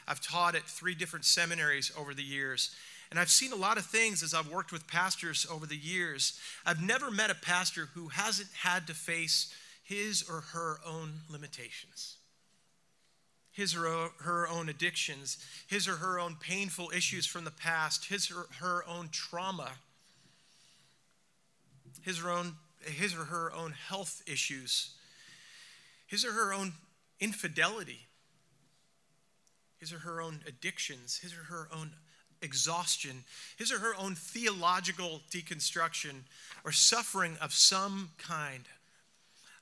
I've 0.08 0.22
taught 0.22 0.56
at 0.56 0.64
three 0.64 0.94
different 0.94 1.26
seminaries 1.26 1.92
over 1.98 2.14
the 2.14 2.24
years. 2.24 2.76
And 3.10 3.20
I've 3.20 3.32
seen 3.32 3.52
a 3.52 3.56
lot 3.56 3.80
of 3.80 3.86
things 3.86 4.22
as 4.22 4.36
I've 4.36 4.50
worked 4.52 4.72
with 4.72 4.86
pastors 4.86 5.48
over 5.52 5.66
the 5.66 5.76
years. 5.76 6.40
I've 6.66 6.82
never 6.82 7.10
met 7.10 7.32
a 7.32 7.36
pastor 7.36 7.90
who 7.96 8.10
hasn't 8.10 8.50
had 8.62 8.86
to 8.88 8.94
face 8.94 9.52
his 9.84 10.24
or 10.30 10.42
her 10.54 10.80
own 10.86 11.14
limitations, 11.30 12.18
his 13.60 13.76
or 13.76 14.12
her 14.20 14.48
own 14.48 14.70
addictions, 14.70 15.38
his 15.68 15.86
or 15.86 15.98
her 15.98 16.18
own 16.18 16.38
painful 16.40 16.90
issues 16.96 17.26
from 17.26 17.44
the 17.44 17.52
past, 17.52 18.06
his 18.06 18.32
or 18.32 18.48
her 18.62 18.86
own 18.88 19.10
trauma, 19.12 19.72
his 22.02 22.24
or 22.24 22.30
own 22.30 22.54
his 22.80 23.14
or 23.14 23.26
her 23.26 23.52
own 23.52 23.74
health 23.74 24.24
issues, 24.26 24.92
his 26.08 26.24
or 26.24 26.32
her 26.32 26.54
own 26.54 26.72
infidelity, 27.20 28.08
his 29.78 29.92
or 29.92 30.00
her 30.00 30.22
own 30.22 30.40
addictions, 30.48 31.18
his 31.18 31.34
or 31.34 31.44
her 31.44 31.68
own 31.76 31.92
exhaustion, 32.42 33.26
his 33.58 33.74
or 33.74 33.80
her 33.80 33.94
own 33.98 34.16
theological 34.16 35.20
deconstruction, 35.30 36.22
or 36.64 36.72
suffering 36.72 37.36
of 37.42 37.52
some 37.52 38.12
kind. 38.18 38.64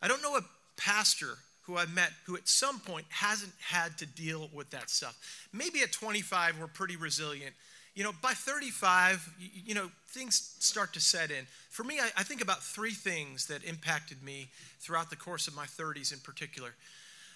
I 0.03 0.07
don't 0.07 0.21
know 0.21 0.35
a 0.35 0.45
pastor 0.75 1.39
who 1.67 1.77
I've 1.77 1.93
met 1.93 2.11
who 2.25 2.35
at 2.35 2.47
some 2.47 2.79
point 2.79 3.05
hasn't 3.09 3.53
had 3.59 3.97
to 3.99 4.05
deal 4.05 4.49
with 4.53 4.71
that 4.71 4.89
stuff. 4.89 5.19
Maybe 5.53 5.81
at 5.81 5.91
25, 5.91 6.59
we're 6.59 6.67
pretty 6.67 6.95
resilient 6.95 7.53
you 7.97 8.03
know, 8.03 8.11
by 8.21 8.33
35, 8.33 9.27
you, 9.65 9.73
know, 9.73 9.89
things 10.09 10.55
start 10.59 10.93
to 10.93 10.99
set 10.99 11.31
in. 11.31 11.47
For 11.71 11.83
me, 11.83 11.99
I, 11.99 12.09
I, 12.15 12.21
think 12.21 12.43
about 12.43 12.61
three 12.61 12.91
things 12.91 13.47
that 13.47 13.63
impacted 13.63 14.21
me 14.21 14.49
throughout 14.79 15.09
the 15.09 15.15
course 15.15 15.47
of 15.47 15.55
my 15.55 15.65
30s 15.65 16.13
in 16.13 16.19
particular. 16.19 16.75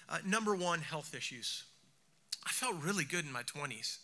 Uh, 0.08 0.18
number 0.24 0.54
one, 0.54 0.78
health 0.78 1.16
issues. 1.16 1.64
I 2.46 2.50
felt 2.50 2.76
really 2.80 3.02
good 3.02 3.24
in 3.24 3.32
my 3.32 3.42
20s. 3.42 3.98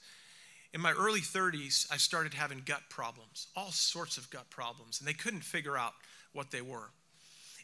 In 0.74 0.80
my 0.80 0.90
early 0.90 1.20
30s, 1.20 1.86
I 1.92 1.96
started 1.96 2.34
having 2.34 2.62
gut 2.66 2.82
problems, 2.90 3.46
all 3.54 3.70
sorts 3.70 4.18
of 4.18 4.28
gut 4.28 4.50
problems, 4.50 4.98
and 4.98 5.06
they 5.06 5.12
couldn't 5.12 5.44
figure 5.44 5.78
out 5.78 5.92
what 6.32 6.50
they 6.50 6.60
were. 6.60 6.90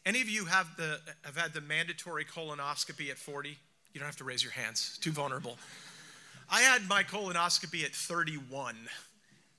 Any 0.06 0.20
of 0.20 0.28
you 0.28 0.44
have, 0.44 0.76
the, 0.76 1.00
have 1.24 1.36
had 1.36 1.54
the 1.54 1.62
mandatory 1.62 2.24
colonoscopy 2.24 3.10
at 3.10 3.16
40? 3.16 3.56
You 3.92 4.00
don't 4.00 4.06
have 4.06 4.16
to 4.16 4.24
raise 4.24 4.42
your 4.42 4.52
hands, 4.52 4.98
too 5.00 5.12
vulnerable. 5.12 5.56
I 6.50 6.60
had 6.60 6.86
my 6.88 7.02
colonoscopy 7.02 7.84
at 7.84 7.94
31 7.94 8.76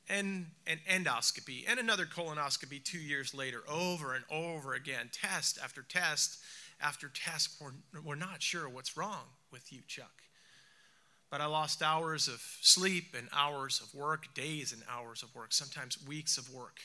and 0.07 0.45
an 0.67 0.79
endoscopy 0.87 1.63
and 1.67 1.79
another 1.79 2.05
colonoscopy 2.05 2.83
two 2.83 2.99
years 2.99 3.33
later, 3.33 3.63
over 3.67 4.13
and 4.13 4.23
over 4.29 4.75
again, 4.75 5.09
test 5.11 5.57
after 5.63 5.81
test 5.81 6.37
after 6.79 7.09
test. 7.09 7.59
We're, 7.59 8.01
we're 8.03 8.15
not 8.15 8.43
sure 8.43 8.69
what's 8.69 8.95
wrong 8.95 9.23
with 9.51 9.73
you, 9.73 9.79
Chuck. 9.87 10.11
But 11.31 11.41
I 11.41 11.47
lost 11.47 11.81
hours 11.81 12.27
of 12.27 12.39
sleep 12.61 13.15
and 13.17 13.27
hours 13.33 13.81
of 13.81 13.99
work, 13.99 14.33
days 14.35 14.73
and 14.73 14.83
hours 14.89 15.23
of 15.23 15.33
work, 15.33 15.53
sometimes 15.53 15.97
weeks 16.07 16.37
of 16.37 16.53
work, 16.53 16.79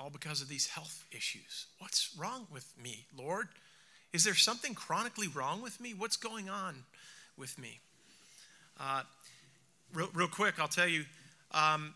all 0.00 0.10
because 0.10 0.42
of 0.42 0.48
these 0.48 0.66
health 0.66 1.04
issues. 1.12 1.66
What's 1.78 2.14
wrong 2.18 2.46
with 2.52 2.72
me, 2.82 3.06
Lord? 3.16 3.48
Is 4.12 4.24
there 4.24 4.34
something 4.34 4.74
chronically 4.74 5.28
wrong 5.28 5.62
with 5.62 5.80
me? 5.80 5.94
What's 5.96 6.16
going 6.16 6.50
on 6.50 6.84
with 7.38 7.58
me? 7.58 7.80
Uh, 8.78 9.02
real, 9.94 10.08
real, 10.14 10.28
quick, 10.28 10.58
I'll 10.58 10.68
tell 10.68 10.88
you. 10.88 11.04
Um, 11.52 11.94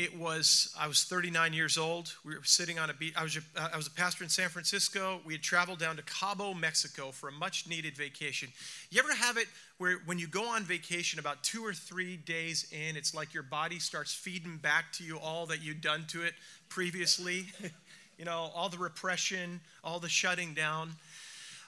it 0.00 0.16
was 0.16 0.74
i 0.80 0.88
was 0.88 1.04
39 1.04 1.52
years 1.52 1.76
old 1.76 2.14
we 2.24 2.34
were 2.34 2.42
sitting 2.42 2.78
on 2.78 2.88
a 2.88 2.94
beach 2.94 3.12
I 3.18 3.22
was, 3.22 3.36
a, 3.36 3.40
I 3.60 3.76
was 3.76 3.86
a 3.86 3.90
pastor 3.90 4.24
in 4.24 4.30
san 4.30 4.48
francisco 4.48 5.20
we 5.26 5.34
had 5.34 5.42
traveled 5.42 5.78
down 5.78 5.96
to 5.96 6.02
cabo 6.02 6.54
mexico 6.54 7.10
for 7.10 7.28
a 7.28 7.32
much 7.32 7.68
needed 7.68 7.98
vacation 7.98 8.48
you 8.90 8.98
ever 8.98 9.14
have 9.14 9.36
it 9.36 9.46
where 9.76 9.98
when 10.06 10.18
you 10.18 10.26
go 10.26 10.44
on 10.48 10.64
vacation 10.64 11.18
about 11.18 11.42
two 11.42 11.62
or 11.62 11.74
three 11.74 12.16
days 12.16 12.66
in 12.72 12.96
it's 12.96 13.14
like 13.14 13.34
your 13.34 13.42
body 13.42 13.78
starts 13.78 14.14
feeding 14.14 14.56
back 14.56 14.90
to 14.92 15.04
you 15.04 15.18
all 15.18 15.44
that 15.44 15.62
you'd 15.62 15.82
done 15.82 16.06
to 16.08 16.22
it 16.22 16.32
previously 16.70 17.44
you 18.18 18.24
know 18.24 18.50
all 18.54 18.70
the 18.70 18.78
repression 18.78 19.60
all 19.84 20.00
the 20.00 20.08
shutting 20.08 20.54
down 20.54 20.92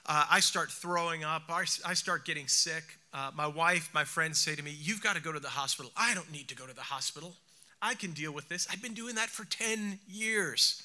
uh, 0.05 0.25
I 0.29 0.41
start 0.41 0.69
throwing 0.69 1.23
up. 1.23 1.43
I, 1.47 1.61
I 1.85 1.93
start 1.93 2.25
getting 2.25 2.49
sick. 2.49 2.83
Uh, 3.13 3.31
my 3.33 3.47
wife, 3.47 3.89
my 3.93 4.03
friends 4.03 4.37
say 4.37 4.53
to 4.53 4.61
me, 4.61 4.75
You've 4.77 5.01
got 5.01 5.15
to 5.15 5.21
go 5.21 5.31
to 5.31 5.39
the 5.39 5.47
hospital. 5.47 5.93
I 5.95 6.13
don't 6.13 6.29
need 6.29 6.49
to 6.49 6.55
go 6.55 6.67
to 6.67 6.75
the 6.75 6.81
hospital. 6.81 7.37
I 7.83 7.95
can 7.95 8.11
deal 8.11 8.31
with 8.31 8.47
this. 8.47 8.65
I've 8.71 8.81
been 8.81 8.93
doing 8.93 9.15
that 9.15 9.29
for 9.29 9.43
10 9.43 9.99
years. 10.07 10.81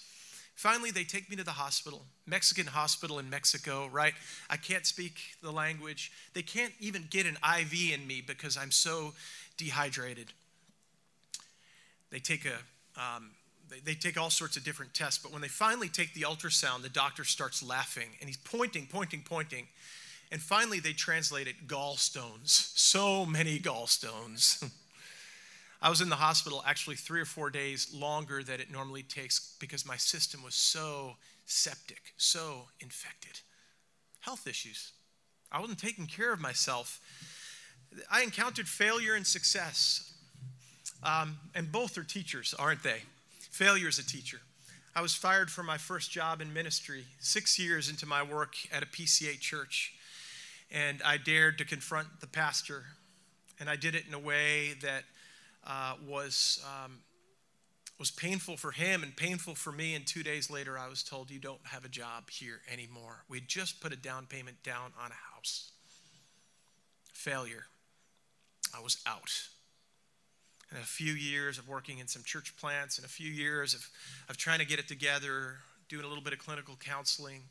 Finally, 0.56 0.90
they 0.90 1.04
take 1.04 1.30
me 1.30 1.36
to 1.36 1.44
the 1.44 1.52
hospital, 1.52 2.02
Mexican 2.26 2.66
hospital 2.66 3.20
in 3.20 3.30
Mexico, 3.30 3.88
right? 3.92 4.14
I 4.50 4.56
can't 4.56 4.84
speak 4.84 5.14
the 5.40 5.52
language. 5.52 6.10
They 6.34 6.42
can't 6.42 6.72
even 6.80 7.06
get 7.08 7.26
an 7.26 7.36
IV 7.36 7.94
in 7.94 8.04
me 8.04 8.20
because 8.26 8.56
I'm 8.56 8.72
so 8.72 9.12
dehydrated. 9.56 10.32
They 12.10 12.18
take 12.18 12.44
a 12.44 13.00
um, 13.00 13.30
they, 13.84 13.94
take 13.94 14.18
all 14.18 14.30
sorts 14.30 14.56
of 14.56 14.64
different 14.64 14.94
tests, 14.94 15.22
but 15.22 15.30
when 15.30 15.42
they 15.42 15.48
finally 15.48 15.88
take 15.88 16.14
the 16.14 16.22
ultrasound, 16.22 16.82
the 16.82 16.88
doctor 16.88 17.22
starts 17.22 17.62
laughing 17.62 18.08
and 18.18 18.28
he's 18.28 18.38
pointing, 18.38 18.88
pointing, 18.90 19.22
pointing. 19.22 19.68
And 20.32 20.40
finally, 20.40 20.80
they 20.80 20.94
translate 20.94 21.46
it 21.46 21.68
gallstones. 21.68 22.76
So 22.76 23.24
many 23.24 23.60
gallstones. 23.60 24.68
I 25.80 25.90
was 25.90 26.00
in 26.00 26.08
the 26.08 26.16
hospital 26.16 26.62
actually 26.66 26.96
three 26.96 27.20
or 27.20 27.24
four 27.24 27.50
days 27.50 27.94
longer 27.94 28.42
than 28.42 28.60
it 28.60 28.70
normally 28.70 29.02
takes 29.02 29.56
because 29.60 29.86
my 29.86 29.96
system 29.96 30.42
was 30.42 30.54
so 30.54 31.16
septic, 31.46 32.14
so 32.16 32.64
infected. 32.80 33.40
Health 34.20 34.46
issues. 34.46 34.92
I 35.52 35.60
wasn't 35.60 35.78
taking 35.78 36.06
care 36.06 36.32
of 36.32 36.40
myself. 36.40 37.00
I 38.10 38.22
encountered 38.22 38.68
failure 38.68 39.14
and 39.14 39.26
success. 39.26 40.12
Um, 41.02 41.38
and 41.54 41.70
both 41.70 41.96
are 41.96 42.02
teachers, 42.02 42.54
aren't 42.58 42.82
they? 42.82 43.02
Failure 43.50 43.88
as 43.88 43.98
a 43.98 44.06
teacher. 44.06 44.40
I 44.96 45.00
was 45.00 45.14
fired 45.14 45.48
from 45.48 45.66
my 45.66 45.78
first 45.78 46.10
job 46.10 46.40
in 46.40 46.52
ministry, 46.52 47.04
six 47.20 47.56
years 47.56 47.88
into 47.88 48.04
my 48.04 48.22
work 48.22 48.56
at 48.72 48.82
a 48.82 48.86
PCA 48.86 49.38
church. 49.38 49.94
And 50.72 51.00
I 51.04 51.18
dared 51.18 51.56
to 51.58 51.64
confront 51.64 52.20
the 52.20 52.26
pastor. 52.26 52.84
And 53.60 53.70
I 53.70 53.76
did 53.76 53.94
it 53.94 54.04
in 54.08 54.12
a 54.12 54.18
way 54.18 54.74
that 54.82 55.04
uh, 55.68 55.94
was, 56.06 56.64
um, 56.84 56.98
was 57.98 58.10
painful 58.10 58.56
for 58.56 58.72
him 58.72 59.02
and 59.02 59.14
painful 59.16 59.54
for 59.54 59.70
me. 59.70 59.94
And 59.94 60.06
two 60.06 60.22
days 60.22 60.50
later, 60.50 60.78
I 60.78 60.88
was 60.88 61.02
told, 61.02 61.30
You 61.30 61.38
don't 61.38 61.64
have 61.64 61.84
a 61.84 61.88
job 61.88 62.30
here 62.30 62.60
anymore. 62.72 63.24
We 63.28 63.40
just 63.40 63.80
put 63.80 63.92
a 63.92 63.96
down 63.96 64.26
payment 64.26 64.62
down 64.62 64.92
on 65.00 65.10
a 65.10 65.34
house. 65.34 65.72
Failure. 67.12 67.66
I 68.76 68.82
was 68.82 68.98
out 69.06 69.30
and 70.70 70.78
a 70.80 70.86
few 70.86 71.12
years 71.12 71.58
of 71.58 71.68
working 71.68 71.98
in 71.98 72.06
some 72.06 72.22
church 72.22 72.56
plants 72.56 72.98
and 72.98 73.04
a 73.04 73.08
few 73.08 73.30
years 73.30 73.74
of, 73.74 73.88
of 74.28 74.36
trying 74.36 74.58
to 74.58 74.66
get 74.66 74.78
it 74.78 74.86
together, 74.86 75.56
doing 75.88 76.04
a 76.04 76.08
little 76.08 76.22
bit 76.22 76.32
of 76.32 76.38
clinical 76.38 76.76
counseling. 76.78 77.42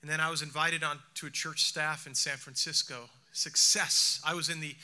And 0.00 0.10
then 0.10 0.20
I 0.20 0.30
was 0.30 0.42
invited 0.42 0.84
on 0.84 0.98
to 1.14 1.26
a 1.26 1.30
church 1.30 1.64
staff 1.64 2.06
in 2.06 2.14
San 2.14 2.36
Francisco. 2.36 3.08
Success. 3.32 4.20
I 4.24 4.34
was 4.34 4.48
in 4.48 4.60
the 4.60 4.76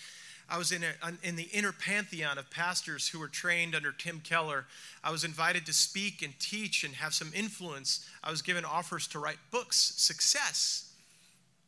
I 0.49 0.59
was 0.59 0.73
in, 0.73 0.83
a, 0.83 1.13
in 1.23 1.37
the 1.37 1.49
inner 1.53 1.73
pantheon 1.73 2.39
of 2.39 2.51
pastors 2.51 3.09
who 3.09 3.19
were 3.19 3.29
trained 3.29 3.75
under 3.75 3.93
Tim 3.93 4.21
Keller. 4.21 4.67
I 5.03 5.11
was 5.11 5.25
invited 5.25 5.65
to 5.67 5.73
speak 5.73 6.23
and 6.23 6.39
teach 6.39 6.85
and 6.85 6.95
have 6.95 7.15
some 7.15 7.33
influence. 7.35 8.07
I 8.23 8.31
was 8.31 8.43
given 8.43 8.65
offers 8.65 9.07
to 9.09 9.19
write 9.19 9.39
books. 9.51 9.95
Success. 9.97 10.93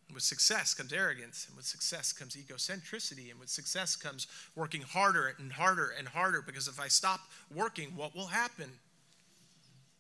And 0.09 0.15
with 0.15 0.25
success 0.25 0.75
comes 0.75 0.93
arrogance, 0.93 1.47
and 1.49 1.57
with 1.57 1.67
success 1.67 2.13
comes 2.13 2.37
egocentricity, 2.37 3.31
and 3.31 3.41
with 3.41 3.49
success 3.49 3.97
comes 3.97 4.27
working 4.55 4.83
harder 4.83 5.35
and 5.39 5.53
harder 5.53 5.95
and 5.97 6.07
harder 6.07 6.43
because 6.43 6.69
if 6.69 6.79
I 6.79 6.89
stop 6.89 7.21
working, 7.55 7.97
what 7.97 8.15
will 8.15 8.27
happen? 8.27 8.71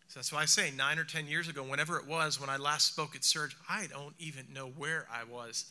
So 0.08 0.20
that's 0.20 0.32
why 0.32 0.42
I 0.42 0.44
say 0.44 0.70
nine 0.70 0.98
or 0.98 1.04
10 1.04 1.26
years 1.26 1.48
ago, 1.48 1.64
whenever 1.64 1.98
it 1.98 2.06
was 2.06 2.40
when 2.40 2.50
I 2.50 2.56
last 2.56 2.86
spoke 2.86 3.16
at 3.16 3.24
Surge, 3.24 3.56
I 3.68 3.86
don't 3.90 4.14
even 4.18 4.46
know 4.52 4.66
where 4.66 5.06
I 5.12 5.24
was. 5.24 5.64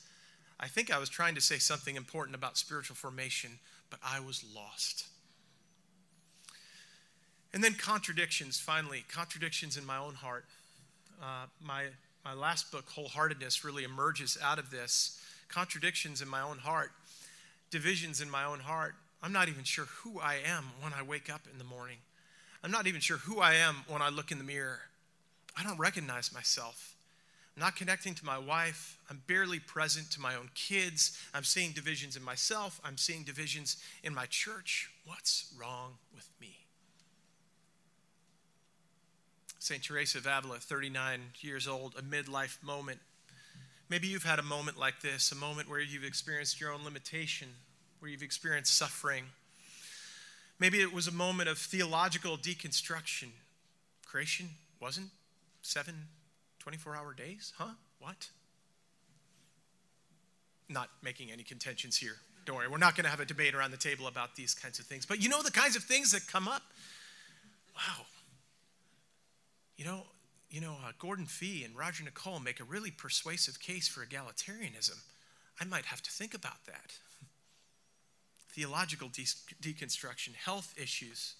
I 0.63 0.67
think 0.67 0.93
I 0.93 0.97
was 0.97 1.09
trying 1.09 1.35
to 1.35 1.41
say 1.41 1.57
something 1.57 1.97
important 1.97 2.35
about 2.35 2.57
spiritual 2.57 2.95
formation, 2.95 3.59
but 3.89 3.99
I 4.01 4.21
was 4.21 4.45
lost. 4.55 5.07
And 7.53 7.61
then 7.61 7.73
contradictions, 7.73 8.61
finally, 8.61 9.03
contradictions 9.11 9.75
in 9.75 9.85
my 9.85 9.97
own 9.97 10.13
heart. 10.13 10.45
Uh, 11.21 11.47
my 11.61 11.87
my 12.23 12.33
last 12.33 12.71
book, 12.71 12.85
Wholeheartedness, 12.89 13.65
really 13.65 13.83
emerges 13.83 14.37
out 14.41 14.57
of 14.57 14.71
this. 14.71 15.19
Contradictions 15.49 16.21
in 16.21 16.29
my 16.29 16.41
own 16.41 16.59
heart, 16.59 16.91
divisions 17.69 18.21
in 18.21 18.29
my 18.29 18.45
own 18.45 18.61
heart. 18.61 18.95
I'm 19.21 19.33
not 19.33 19.49
even 19.49 19.65
sure 19.65 19.85
who 19.85 20.21
I 20.21 20.35
am 20.45 20.63
when 20.81 20.93
I 20.93 21.03
wake 21.03 21.29
up 21.29 21.41
in 21.51 21.57
the 21.57 21.65
morning. 21.65 21.97
I'm 22.63 22.71
not 22.71 22.87
even 22.87 23.01
sure 23.01 23.17
who 23.17 23.41
I 23.41 23.55
am 23.55 23.83
when 23.89 24.01
I 24.01 24.07
look 24.07 24.31
in 24.31 24.37
the 24.37 24.45
mirror. 24.45 24.79
I 25.57 25.63
don't 25.63 25.77
recognize 25.77 26.33
myself. 26.33 26.92
I'm 27.55 27.61
not 27.61 27.75
connecting 27.75 28.15
to 28.15 28.25
my 28.25 28.37
wife. 28.39 28.97
I'm 29.09 29.21
barely 29.27 29.59
present 29.59 30.09
to 30.11 30.21
my 30.21 30.35
own 30.35 30.49
kids. 30.55 31.17
I'm 31.33 31.43
seeing 31.43 31.71
divisions 31.71 32.15
in 32.15 32.23
myself. 32.23 32.81
I'm 32.83 32.97
seeing 32.97 33.23
divisions 33.23 33.77
in 34.03 34.13
my 34.13 34.25
church. 34.25 34.89
What's 35.05 35.53
wrong 35.59 35.93
with 36.15 36.27
me? 36.41 36.57
St. 39.59 39.83
Teresa 39.83 40.17
of 40.17 40.25
Avila, 40.25 40.57
39 40.57 41.21
years 41.41 41.67
old, 41.67 41.93
a 41.97 42.01
midlife 42.01 42.61
moment. 42.63 42.99
Maybe 43.87 44.07
you've 44.07 44.23
had 44.23 44.39
a 44.39 44.43
moment 44.43 44.79
like 44.79 45.01
this, 45.01 45.31
a 45.31 45.35
moment 45.35 45.69
where 45.69 45.79
you've 45.79 46.03
experienced 46.03 46.59
your 46.59 46.73
own 46.73 46.83
limitation, 46.83 47.49
where 47.99 48.09
you've 48.09 48.23
experienced 48.23 48.75
suffering. 48.75 49.25
Maybe 50.59 50.81
it 50.81 50.91
was 50.91 51.07
a 51.07 51.11
moment 51.11 51.49
of 51.49 51.59
theological 51.59 52.35
deconstruction. 52.35 53.29
Creation 54.05 54.49
wasn't 54.81 55.11
seven 55.61 56.07
24 56.63 56.95
hour 56.95 57.13
days? 57.13 57.51
Huh? 57.57 57.73
What? 57.99 58.29
Not 60.69 60.89
making 61.03 61.29
any 61.29 61.43
contentions 61.43 61.97
here. 61.97 62.15
Don't 62.45 62.55
worry, 62.55 62.69
we're 62.69 62.77
not 62.77 62.95
going 62.95 63.03
to 63.03 63.09
have 63.09 63.19
a 63.19 63.25
debate 63.25 63.53
around 63.53 63.71
the 63.71 63.77
table 63.77 64.07
about 64.07 64.35
these 64.35 64.53
kinds 64.53 64.79
of 64.79 64.85
things. 64.85 65.05
But 65.05 65.21
you 65.21 65.29
know 65.29 65.41
the 65.41 65.51
kinds 65.51 65.75
of 65.75 65.83
things 65.83 66.11
that 66.11 66.25
come 66.27 66.47
up? 66.47 66.61
Wow, 67.75 68.05
you 69.77 69.85
know, 69.85 70.03
you 70.49 70.61
know, 70.61 70.77
uh, 70.85 70.91
Gordon 70.99 71.25
Fee 71.25 71.63
and 71.65 71.75
Roger 71.75 72.03
Nicole 72.03 72.39
make 72.39 72.59
a 72.59 72.63
really 72.63 72.91
persuasive 72.91 73.59
case 73.59 73.87
for 73.87 74.05
egalitarianism. 74.05 74.99
I 75.59 75.65
might 75.65 75.85
have 75.85 76.01
to 76.03 76.11
think 76.11 76.33
about 76.33 76.65
that. 76.67 76.93
Theological 78.51 79.09
de- 79.09 79.23
deconstruction, 79.61 80.35
health 80.35 80.73
issues. 80.81 81.35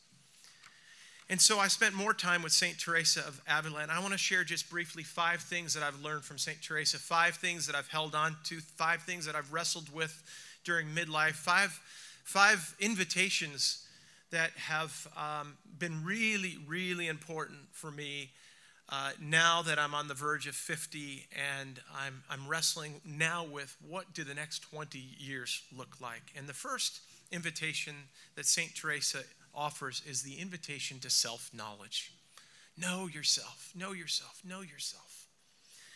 And 1.30 1.42
so 1.42 1.58
I 1.58 1.68
spent 1.68 1.96
more 1.96 2.14
time 2.14 2.44
with 2.44 2.52
St. 2.52 2.78
Teresa 2.78 3.22
of 3.22 3.42
Avila, 3.48 3.82
and 3.82 3.92
I 3.92 4.00
want 4.00 4.12
to 4.12 4.18
share 4.18 4.44
just 4.44 4.70
briefly 4.70 5.04
five 5.04 5.40
things 5.40 5.74
that 5.74 5.84
I've 5.84 6.02
learned 6.02 6.24
from 6.24 6.38
St. 6.38 6.62
Teresa, 6.62 6.98
five 6.98 7.36
things 7.36 7.66
that 7.68 7.76
I've 7.76 7.88
held 7.88 8.14
on 8.14 8.36
to, 8.46 8.60
five 8.60 9.02
things 9.04 9.26
that 9.26 9.36
I've 9.36 9.52
wrestled 9.54 9.94
with 9.94 10.22
during 10.66 10.88
midlife, 10.88 11.34
five, 11.34 11.80
five 12.24 12.76
invitations 12.80 13.88
that 14.32 14.52
have 14.52 15.08
um, 15.16 15.58
been 15.80 16.04
really, 16.04 16.58
really 16.68 17.08
important 17.08 17.60
for 17.72 17.92
me 17.92 18.32
uh, 18.90 19.12
now 19.22 19.62
that 19.62 19.80
I'm 19.80 19.96
on 19.96 20.08
the 20.08 20.14
verge 20.14 20.46
of 20.46 20.56
50 20.56 21.28
and 21.58 21.80
I'm, 21.96 22.22
I'm 22.30 22.48
wrestling 22.48 23.02
now 23.06 23.46
with 23.46 23.76
what 23.88 24.14
do 24.14 24.24
the 24.24 24.34
next 24.34 24.60
20 24.60 25.00
years 25.18 25.64
look 25.76 26.02
like. 26.02 26.22
And 26.36 26.48
the 26.48 26.54
first 26.54 27.00
invitation 27.32 27.96
that 28.36 28.46
St. 28.46 28.76
Teresa 28.76 29.20
offers 29.56 30.02
is 30.08 30.24
the 30.24 30.40
invitation 30.40 31.00
to 31.00 31.10
self 31.10 31.50
knowledge. 31.54 32.12
Know 32.78 33.08
yourself, 33.08 33.72
know 33.76 33.92
yourself, 33.92 34.42
know 34.44 34.62
yourself. 34.62 35.28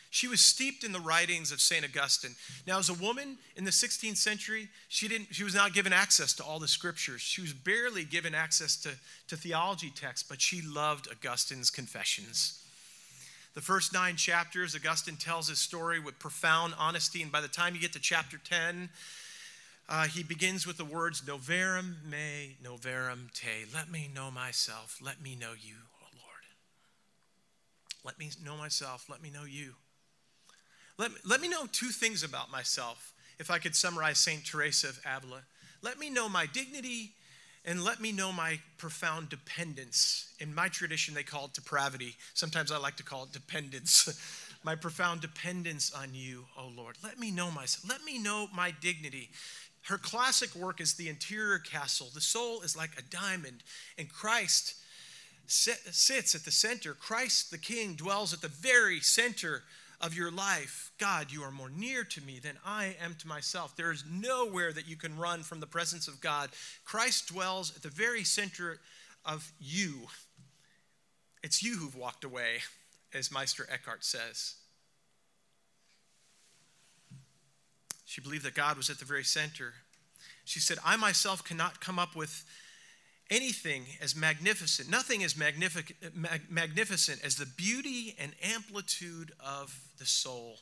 She 0.10 0.28
was 0.28 0.41
steeped 0.41 0.84
in 0.84 0.93
the 0.93 1.00
writings 1.00 1.52
of 1.52 1.60
St. 1.60 1.84
Augustine. 1.84 2.36
Now, 2.65 2.80
as 2.80 2.89
a 2.89 2.93
woman 2.93 3.38
in 3.56 3.65
the 3.65 3.72
16th 3.72 4.17
century, 4.17 4.70
she, 4.88 5.08
didn't, 5.08 5.36
she 5.36 5.43
was 5.43 5.54
not 5.54 5.74
given 5.74 5.91
access 5.91 6.34
to 6.34 6.43
all 6.43 6.60
the 6.60 6.67
scriptures. 6.67 7.22
She 7.22 7.41
was 7.41 7.54
barely 7.54 8.06
given 8.06 8.34
access 8.34 8.78
to, 8.78 8.91
to 9.28 9.36
theology 9.36 9.91
texts, 9.93 10.26
but 10.28 10.41
she 10.41 10.62
loved 10.62 11.08
Augustine's 11.12 11.70
confessions. 11.70 12.63
The 13.54 13.62
first 13.62 13.91
nine 13.91 14.15
chapters, 14.15 14.76
Augustine 14.76 15.17
tells 15.17 15.50
his 15.50 15.60
story 15.60 16.00
with 16.00 16.20
profound 16.20 16.74
honesty, 16.78 17.22
and 17.22 17.32
by 17.32 17.41
the 17.41 17.48
time 17.48 17.76
you 17.76 17.82
get 17.82 17.93
to 17.93 18.00
chapter 18.00 18.38
10, 18.38 18.89
uh, 19.89 20.04
he 20.04 20.23
begins 20.23 20.67
with 20.67 20.78
the 20.78 20.86
words, 20.86 21.21
Noverim 21.21 22.04
me, 22.10 22.58
noverim 22.63 23.32
te. 23.34 23.65
Let 23.73 23.89
me 23.89 24.10
know 24.13 24.30
myself. 24.30 25.00
Let 25.02 25.21
me 25.21 25.36
know 25.36 25.52
you, 25.52 25.76
O 26.02 26.08
Lord. 26.13 26.43
Let 28.04 28.19
me 28.19 28.30
know 28.43 28.58
myself. 28.58 29.06
Let 29.10 29.21
me 29.21 29.30
know 29.30 29.45
you. 29.45 29.76
Let, 30.97 31.12
let 31.26 31.39
me 31.39 31.47
know 31.47 31.67
two 31.71 31.89
things 31.89 32.23
about 32.23 32.52
myself, 32.52 33.13
if 33.39 33.50
I 33.52 33.60
could 33.60 33.76
summarize 33.76 34.17
St. 34.17 34.43
Teresa 34.43 34.89
of 34.89 35.00
Avila. 35.06 35.43
Let 35.82 36.00
me 36.00 36.10
know 36.10 36.28
my 36.28 36.47
dignity 36.47 37.12
and 37.63 37.84
let 37.84 38.00
me 38.00 38.12
know 38.12 38.32
my 38.32 38.60
profound 38.78 39.30
dependence. 39.30 40.34
In 40.39 40.56
my 40.56 40.69
tradition, 40.69 41.13
they 41.13 41.23
call 41.23 41.45
it 41.45 41.54
depravity. 41.54 42.15
Sometimes 42.34 42.71
I 42.71 42.78
like 42.78 42.95
to 42.95 43.04
call 43.04 43.23
it 43.23 43.32
dependence. 43.32 44.47
my 44.63 44.76
profound 44.76 45.21
dependence 45.21 45.93
on 45.93 46.13
you, 46.13 46.45
O 46.58 46.63
oh 46.63 46.71
Lord. 46.76 46.95
Let 47.04 47.19
me 47.19 47.30
know 47.30 47.52
myself. 47.52 47.89
Let 47.89 48.04
me 48.04 48.19
know 48.19 48.47
my 48.56 48.73
dignity. 48.82 49.30
Her 49.88 49.97
classic 49.97 50.54
work 50.54 50.82
is 50.82 50.93
the 50.93 51.10
interior 51.10 51.60
castle. 51.60 52.10
The 52.13 52.21
soul 52.21 52.62
is 52.62 52.76
like 52.76 52.91
a 52.97 53.02
diamond, 53.02 53.63
and 53.97 54.10
Christ 54.10 54.76
sits 55.47 56.36
at 56.36 56.43
the 56.43 56.52
center. 56.52 56.93
Christ, 56.93 57.52
the 57.52 57.58
King, 57.58 57.95
dwells 57.95 58.34
at 58.34 58.41
the 58.41 58.50
very 58.50 59.00
center 59.00 59.63
of 60.00 60.13
your 60.13 60.30
life, 60.30 60.91
God, 61.00 61.32
you 61.32 61.41
are 61.41 61.52
more 61.52 61.69
near 61.69 62.04
to 62.04 62.21
me 62.21 62.38
than 62.39 62.58
I 62.65 62.95
am 63.04 63.15
to 63.19 63.28
myself. 63.28 63.76
There 63.76 63.91
is 63.91 64.04
nowhere 64.08 64.71
that 64.73 64.88
you 64.88 64.95
can 64.95 65.17
run 65.17 65.41
from 65.41 65.60
the 65.60 65.65
presence 65.65 66.08
of 66.08 66.21
God. 66.21 66.50
Christ 66.86 67.30
dwells 67.30 67.76
at 67.76 67.82
the 67.82 67.89
very 67.89 68.23
center 68.23 68.80
of 69.26 69.52
you. 69.60 70.08
It's 71.43 71.63
you 71.63 71.78
who've 71.78 71.95
walked 71.95 72.23
away, 72.23 72.58
as 73.13 73.32
Meister 73.32 73.65
Eckhart 73.71 74.04
says. 74.04 74.56
She 78.08 78.22
believed 78.22 78.46
that 78.46 78.56
God 78.56 78.78
was 78.78 78.89
at 78.89 79.00
the 79.00 79.06
very 79.06 79.26
center. 79.26 79.74
She 80.46 80.62
said, 80.62 80.78
I 80.84 80.96
myself 80.96 81.43
cannot 81.43 81.82
come 81.82 82.00
up 82.00 82.15
with 82.15 82.46
anything 83.30 83.84
as 84.02 84.15
magnificent, 84.15 84.89
nothing 84.89 85.26
as 85.26 85.36
magnific- 85.36 85.93
mag- 86.15 86.50
magnificent 86.50 87.20
as 87.22 87.36
the 87.36 87.46
beauty 87.46 88.15
and 88.17 88.32
amplitude 88.41 89.34
of 89.46 89.78
the 90.00 90.06
soul. 90.06 90.60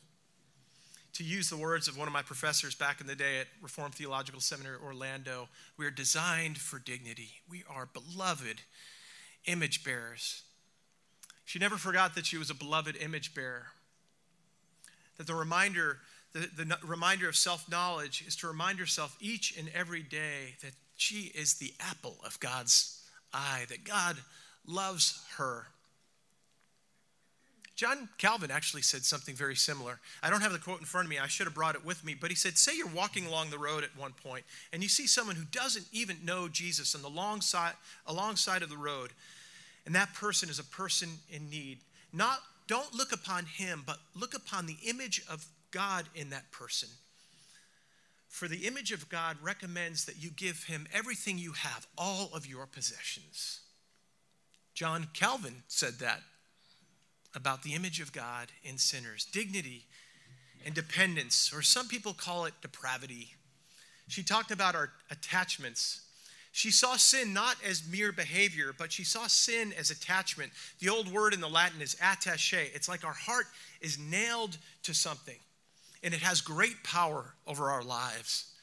To 1.14 1.24
use 1.24 1.48
the 1.48 1.56
words 1.56 1.88
of 1.88 1.96
one 1.96 2.08
of 2.08 2.14
my 2.14 2.24
professors 2.24 2.74
back 2.74 3.00
in 3.00 3.06
the 3.06 3.16
day 3.16 3.40
at 3.40 3.48
Reformed 3.62 3.94
Theological 3.94 4.42
Seminary 4.42 4.78
Orlando, 4.84 5.48
we 5.78 5.86
are 5.86 5.92
designed 5.92 6.58
for 6.58 6.80
dignity. 6.80 7.30
We 7.48 7.64
are 7.70 7.88
beloved 7.94 8.62
image 9.46 9.84
bearers. 9.84 10.42
She 11.46 11.60
never 11.60 11.78
forgot 11.78 12.16
that 12.16 12.26
she 12.26 12.38
was 12.38 12.50
a 12.50 12.56
beloved 12.56 12.98
image 12.98 13.36
bearer. 13.36 13.68
That 15.18 15.28
the 15.28 15.36
reminder, 15.36 16.00
the, 16.36 16.66
the 16.66 16.78
reminder 16.86 17.30
of 17.30 17.36
self 17.36 17.70
knowledge 17.72 18.26
is 18.28 18.36
to 18.38 18.48
remind 18.48 18.78
herself 18.78 19.16
each 19.22 19.58
and 19.58 19.70
every 19.74 20.04
day 20.04 20.56
that 20.62 20.74
she 20.98 21.32
is 21.34 21.56
the 21.56 21.74
apple 21.80 22.18
of 22.26 22.40
God's 22.42 23.02
eye, 23.34 23.64
that 23.70 23.86
God 23.86 24.18
loves 24.68 25.24
her. 25.38 25.68
John 27.78 28.08
Calvin 28.18 28.52
actually 28.52 28.82
said 28.82 29.04
something 29.04 29.36
very 29.36 29.56
similar. 29.56 30.00
I 30.24 30.30
don't 30.30 30.42
have 30.42 30.54
the 30.54 30.60
quote 30.60 30.80
in 30.80 30.86
front 30.86 31.06
of 31.06 31.10
me. 31.10 31.20
I 31.20 31.28
should 31.28 31.46
have 31.46 31.54
brought 31.54 31.76
it 31.76 31.86
with 31.86 32.06
me. 32.06 32.16
But 32.20 32.30
he 32.30 32.36
said, 32.36 32.58
Say 32.58 32.76
you're 32.76 32.88
walking 32.88 33.26
along 33.26 33.50
the 33.50 33.58
road 33.58 33.84
at 33.84 33.98
one 33.98 34.14
point 34.14 34.44
and 34.74 34.84
you 34.84 34.90
see 34.90 35.08
someone 35.08 35.36
who 35.36 35.46
doesn't 35.52 35.86
even 35.92 36.18
know 36.24 36.48
Jesus 36.48 36.96
on 36.96 37.02
the 37.02 37.10
long 37.10 37.42
side, 37.42 37.74
alongside 38.08 38.62
of 38.62 38.70
the 38.70 38.78
road. 38.78 39.12
And 39.86 39.96
that 39.96 40.14
person 40.14 40.50
is 40.50 40.60
a 40.60 40.64
person 40.64 41.10
in 41.30 41.50
need. 41.50 41.80
Not, 42.12 42.40
don't 42.68 42.94
look 42.94 43.12
upon 43.12 43.46
him, 43.46 43.84
but 43.86 43.98
look 44.16 44.34
upon 44.34 44.66
the 44.66 44.78
image 44.86 45.22
of 45.30 45.46
God 45.76 46.06
in 46.16 46.30
that 46.30 46.52
person. 46.52 46.88
For 48.30 48.48
the 48.48 48.66
image 48.66 48.94
of 48.94 49.10
God 49.10 49.36
recommends 49.44 50.06
that 50.06 50.24
you 50.24 50.30
give 50.30 50.64
him 50.64 50.88
everything 50.94 51.38
you 51.38 51.52
have, 51.52 51.86
all 51.98 52.30
of 52.34 52.48
your 52.48 52.66
possessions. 52.66 53.60
John 54.74 55.08
Calvin 55.14 55.64
said 55.68 56.00
that 56.00 56.22
about 57.36 57.64
the 57.64 57.74
image 57.74 58.00
of 58.00 58.14
God 58.14 58.48
in 58.64 58.78
sinners 58.78 59.26
dignity 59.26 59.84
and 60.66 60.74
dependence, 60.74 61.52
or 61.54 61.62
some 61.62 61.88
people 61.88 62.14
call 62.14 62.46
it 62.46 62.54
depravity. 62.62 63.36
She 64.08 64.24
talked 64.24 64.52
about 64.52 64.76
our 64.76 64.92
attachments. 65.12 66.02
She 66.52 66.72
saw 66.72 66.96
sin 66.96 67.34
not 67.34 67.58
as 67.68 67.84
mere 67.86 68.14
behavior, 68.14 68.74
but 68.78 68.92
she 68.92 69.04
saw 69.04 69.28
sin 69.28 69.74
as 69.78 69.92
attachment. 69.92 70.54
The 70.80 70.90
old 70.90 71.12
word 71.12 71.34
in 71.34 71.42
the 71.42 71.50
Latin 71.50 71.82
is 71.82 71.98
attache. 72.02 72.72
It's 72.74 72.88
like 72.88 73.04
our 73.04 73.14
heart 73.14 73.46
is 73.82 74.00
nailed 74.00 74.58
to 74.84 74.94
something, 74.94 75.36
and 76.06 76.14
it 76.14 76.22
has 76.22 76.40
great 76.40 76.84
power 76.84 77.34
over 77.48 77.72
our 77.72 77.84
lives. 77.84 78.54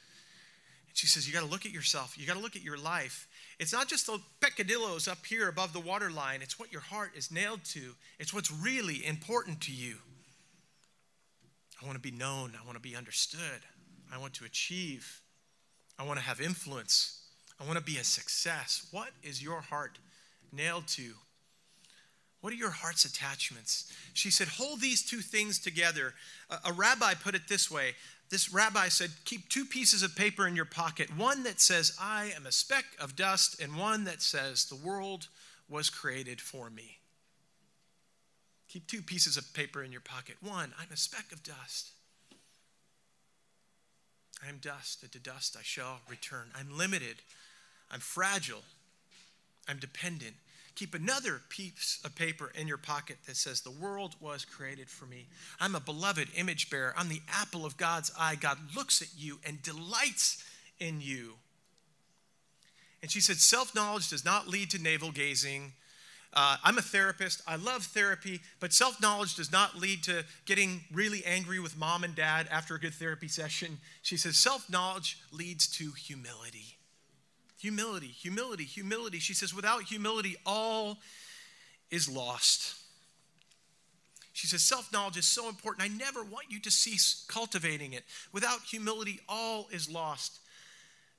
And 0.88 0.96
she 0.96 1.08
says, 1.08 1.26
You 1.26 1.34
got 1.34 1.40
to 1.40 1.50
look 1.50 1.66
at 1.66 1.72
yourself, 1.72 2.14
you 2.16 2.26
got 2.26 2.36
to 2.36 2.42
look 2.42 2.56
at 2.56 2.62
your 2.62 2.78
life, 2.78 3.26
it's 3.58 3.72
not 3.72 3.88
just 3.88 4.06
the 4.06 4.20
peccadillos 4.40 5.08
up 5.08 5.26
here 5.26 5.48
above 5.48 5.72
the 5.72 5.80
waterline, 5.80 6.40
it's 6.40 6.58
what 6.58 6.72
your 6.72 6.80
heart 6.80 7.10
is 7.16 7.30
nailed 7.30 7.64
to. 7.66 7.94
It's 8.18 8.32
what's 8.32 8.50
really 8.50 9.04
important 9.04 9.60
to 9.62 9.72
you. 9.72 9.96
I 11.82 11.84
want 11.84 11.96
to 11.96 12.02
be 12.02 12.16
known, 12.16 12.52
I 12.58 12.64
want 12.64 12.76
to 12.76 12.82
be 12.82 12.96
understood, 12.96 13.60
I 14.12 14.18
want 14.18 14.34
to 14.34 14.44
achieve, 14.44 15.20
I 15.98 16.04
want 16.04 16.20
to 16.20 16.24
have 16.24 16.40
influence, 16.40 17.24
I 17.60 17.66
want 17.66 17.76
to 17.76 17.84
be 17.84 17.98
a 17.98 18.04
success. 18.04 18.86
What 18.92 19.10
is 19.22 19.42
your 19.42 19.60
heart 19.60 19.98
nailed 20.52 20.86
to? 20.88 21.12
What 22.42 22.52
are 22.52 22.56
your 22.56 22.70
heart's 22.70 23.06
attachments? 23.06 23.90
She 24.12 24.30
said, 24.30 24.48
Hold 24.48 24.80
these 24.80 25.02
two 25.02 25.20
things 25.20 25.58
together. 25.58 26.12
A, 26.50 26.58
a 26.66 26.72
rabbi 26.72 27.14
put 27.14 27.34
it 27.34 27.48
this 27.48 27.70
way 27.70 27.94
this 28.32 28.50
rabbi 28.50 28.88
said, 28.88 29.10
Keep 29.26 29.50
two 29.50 29.66
pieces 29.66 30.02
of 30.02 30.16
paper 30.16 30.48
in 30.48 30.56
your 30.56 30.64
pocket 30.64 31.14
one 31.14 31.42
that 31.42 31.60
says, 31.60 31.94
I 32.00 32.32
am 32.34 32.46
a 32.46 32.52
speck 32.52 32.86
of 32.98 33.14
dust, 33.14 33.60
and 33.60 33.76
one 33.76 34.04
that 34.04 34.22
says, 34.22 34.64
The 34.64 34.74
world 34.74 35.28
was 35.68 35.90
created 35.90 36.40
for 36.40 36.70
me. 36.70 36.96
Keep 38.68 38.86
two 38.86 39.02
pieces 39.02 39.36
of 39.36 39.52
paper 39.52 39.82
in 39.82 39.92
your 39.92 40.00
pocket. 40.00 40.36
One, 40.40 40.72
I'm 40.80 40.90
a 40.90 40.96
speck 40.96 41.30
of 41.30 41.42
dust. 41.42 41.90
I 44.42 44.48
am 44.48 44.56
dust, 44.62 45.02
and 45.02 45.12
to 45.12 45.18
dust 45.18 45.54
I 45.60 45.62
shall 45.62 46.00
return. 46.08 46.46
I'm 46.58 46.74
limited, 46.74 47.16
I'm 47.90 48.00
fragile, 48.00 48.62
I'm 49.68 49.78
dependent. 49.78 50.36
Keep 50.82 50.96
another 50.96 51.40
piece 51.48 52.00
of 52.04 52.16
paper 52.16 52.50
in 52.58 52.66
your 52.66 52.76
pocket 52.76 53.16
that 53.28 53.36
says, 53.36 53.60
The 53.60 53.70
world 53.70 54.16
was 54.18 54.44
created 54.44 54.90
for 54.90 55.06
me. 55.06 55.28
I'm 55.60 55.76
a 55.76 55.80
beloved 55.80 56.26
image 56.36 56.70
bearer. 56.70 56.92
I'm 56.96 57.08
the 57.08 57.22
apple 57.30 57.64
of 57.64 57.76
God's 57.76 58.10
eye. 58.18 58.34
God 58.34 58.58
looks 58.74 59.00
at 59.00 59.06
you 59.16 59.38
and 59.46 59.62
delights 59.62 60.42
in 60.80 61.00
you. 61.00 61.34
And 63.00 63.12
she 63.12 63.20
said, 63.20 63.36
Self 63.36 63.76
knowledge 63.76 64.10
does 64.10 64.24
not 64.24 64.48
lead 64.48 64.70
to 64.70 64.82
navel 64.82 65.12
gazing. 65.12 65.72
Uh, 66.32 66.56
I'm 66.64 66.78
a 66.78 66.82
therapist. 66.82 67.42
I 67.46 67.54
love 67.54 67.84
therapy, 67.84 68.40
but 68.58 68.72
self 68.72 69.00
knowledge 69.00 69.36
does 69.36 69.52
not 69.52 69.78
lead 69.78 70.02
to 70.02 70.24
getting 70.46 70.80
really 70.92 71.24
angry 71.24 71.60
with 71.60 71.78
mom 71.78 72.02
and 72.02 72.16
dad 72.16 72.48
after 72.50 72.74
a 72.74 72.80
good 72.80 72.94
therapy 72.94 73.28
session. 73.28 73.78
She 74.02 74.16
says, 74.16 74.36
Self 74.36 74.68
knowledge 74.68 75.20
leads 75.30 75.68
to 75.76 75.92
humility. 75.92 76.78
Humility, 77.62 78.08
humility, 78.08 78.64
humility. 78.64 79.20
She 79.20 79.34
says, 79.34 79.54
without 79.54 79.84
humility, 79.84 80.34
all 80.44 80.98
is 81.92 82.08
lost. 82.08 82.74
She 84.32 84.48
says, 84.48 84.64
self 84.64 84.92
knowledge 84.92 85.16
is 85.16 85.26
so 85.26 85.48
important. 85.48 85.84
I 85.84 85.96
never 85.96 86.24
want 86.24 86.46
you 86.48 86.58
to 86.58 86.72
cease 86.72 87.24
cultivating 87.28 87.92
it. 87.92 88.02
Without 88.32 88.62
humility, 88.62 89.20
all 89.28 89.68
is 89.70 89.88
lost. 89.88 90.40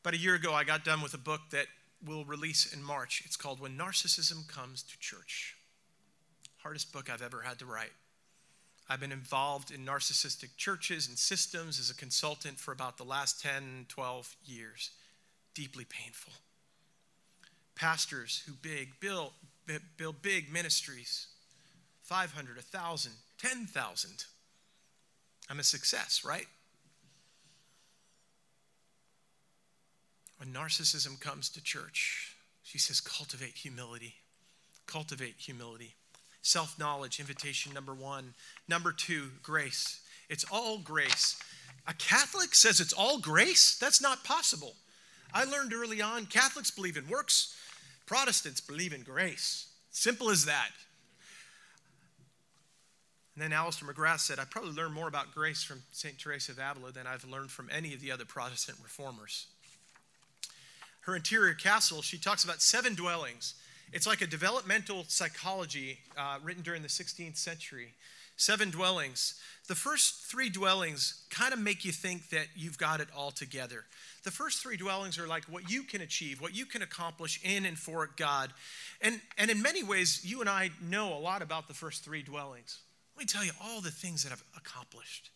About 0.02 0.16
a 0.16 0.18
year 0.18 0.36
ago, 0.36 0.54
I 0.54 0.66
got 0.66 0.84
done 0.84 1.02
with 1.02 1.14
a 1.14 1.18
book 1.18 1.40
that 1.52 1.68
will 2.06 2.26
release 2.26 2.74
in 2.74 2.84
March. 2.84 3.24
It's 3.26 3.38
called 3.38 3.62
When 3.62 3.78
Narcissism 3.78 4.46
Comes 4.50 4.84
to 4.84 5.00
Church. 5.00 5.56
Hardest 6.58 6.92
book 6.92 7.10
I've 7.10 7.22
ever 7.22 7.42
had 7.42 7.60
to 7.60 7.66
write. 7.66 7.94
I've 8.90 9.00
been 9.00 9.14
involved 9.14 9.72
in 9.72 9.86
narcissistic 9.86 10.58
churches 10.58 11.08
and 11.08 11.18
systems 11.18 11.80
as 11.80 11.90
a 11.90 11.96
consultant 11.96 12.60
for 12.60 12.74
about 12.74 12.98
the 12.98 13.06
last 13.06 13.42
10, 13.42 13.86
12 13.88 14.36
years 14.44 14.90
deeply 15.54 15.86
painful. 15.86 16.34
Pastors 17.76 18.44
who 18.48 18.54
big 18.54 19.00
build, 19.00 19.32
build 19.98 20.22
big 20.22 20.52
ministries 20.52 21.28
500, 22.04 22.56
1,000, 22.58 23.12
10,000. 23.40 24.26
I'm 25.50 25.60
a 25.60 25.64
success, 25.64 26.24
right? 26.26 26.46
When 30.38 30.54
narcissism 30.54 31.20
comes 31.20 31.50
to 31.50 31.64
church, 31.64 32.36
she 32.62 32.78
says, 32.78 33.00
cultivate 33.00 33.56
humility. 33.56 34.16
Cultivate 34.86 35.36
humility. 35.38 35.96
Self 36.42 36.78
knowledge, 36.78 37.20
invitation 37.20 37.74
number 37.74 37.94
one. 37.94 38.34
Number 38.68 38.92
two, 38.92 39.30
grace. 39.42 40.02
It's 40.30 40.44
all 40.52 40.80
grace. 40.80 41.42
A 41.88 41.94
Catholic 41.94 42.54
says 42.54 42.80
it's 42.80 42.94
all 42.94 43.20
grace? 43.20 43.78
That's 43.78 44.02
not 44.02 44.24
possible. 44.24 44.76
I 45.34 45.46
learned 45.46 45.74
early 45.74 46.02
on 46.02 46.26
Catholics 46.28 46.72
believe 46.72 46.98
in 46.98 47.08
works, 47.08 47.56
Protestants 48.06 48.62
believe 48.62 48.94
in 48.94 49.02
grace. 49.02 49.68
Simple 49.92 50.30
as 50.30 50.46
that. 50.46 50.70
And 53.36 53.44
then 53.44 53.54
Alister 53.54 53.86
McGrath 53.86 54.20
said, 54.20 54.38
I 54.38 54.44
probably 54.46 54.74
learned 54.74 54.94
more 54.94 55.08
about 55.08 55.34
grace 55.34 55.64
from 55.64 55.82
St. 55.92 56.20
Teresa 56.20 56.52
of 56.52 56.60
Avila 56.60 56.92
than 56.92 57.08
I've 57.08 57.26
learned 57.26 57.50
from 57.50 57.70
any 57.72 57.94
of 57.94 58.02
the 58.02 58.12
other 58.12 58.26
Protestant 58.26 58.78
reformers. 58.84 59.48
Her 61.02 61.16
interior 61.16 61.54
castle, 61.54 62.02
she 62.02 62.18
talks 62.18 62.44
about 62.44 62.62
seven 62.62 62.94
dwellings. 62.94 63.56
It's 63.92 64.06
like 64.06 64.22
a 64.22 64.28
developmental 64.28 65.06
psychology 65.08 66.00
uh, 66.18 66.38
written 66.44 66.64
during 66.64 66.82
the 66.82 66.88
16th 66.88 67.38
century. 67.38 67.94
Seven 68.44 68.72
dwellings. 68.72 69.36
The 69.70 69.76
first 69.76 70.26
three 70.26 70.50
dwellings 70.50 71.24
kind 71.30 71.54
of 71.54 71.60
make 71.60 71.86
you 71.86 71.94
think 71.94 72.30
that 72.32 72.48
you've 72.58 72.78
got 72.78 73.00
it 73.00 73.08
all 73.16 73.32
together. 73.32 73.86
The 74.26 74.32
first 74.32 74.62
three 74.62 74.76
dwellings 74.76 75.18
are 75.18 75.28
like 75.28 75.46
what 75.46 75.72
you 75.72 75.84
can 75.84 76.02
achieve, 76.02 76.42
what 76.42 76.54
you 76.54 76.66
can 76.66 76.82
accomplish 76.82 77.40
in 77.42 77.64
and 77.64 77.80
for 77.80 78.10
God. 78.18 78.52
And, 79.00 79.22
and 79.38 79.50
in 79.50 79.62
many 79.62 79.82
ways, 79.82 80.26
you 80.26 80.42
and 80.42 80.50
I 80.50 80.72
know 80.82 81.14
a 81.14 81.20
lot 81.20 81.42
about 81.42 81.70
the 81.70 81.74
first 81.74 82.04
three 82.04 82.22
dwellings. 82.22 82.80
Let 83.16 83.22
me 83.22 83.26
tell 83.28 83.46
you 83.46 83.54
all 83.64 83.80
the 83.80 83.92
things 83.92 84.24
that 84.24 84.34
I've 84.34 84.44
accomplished. 84.58 85.30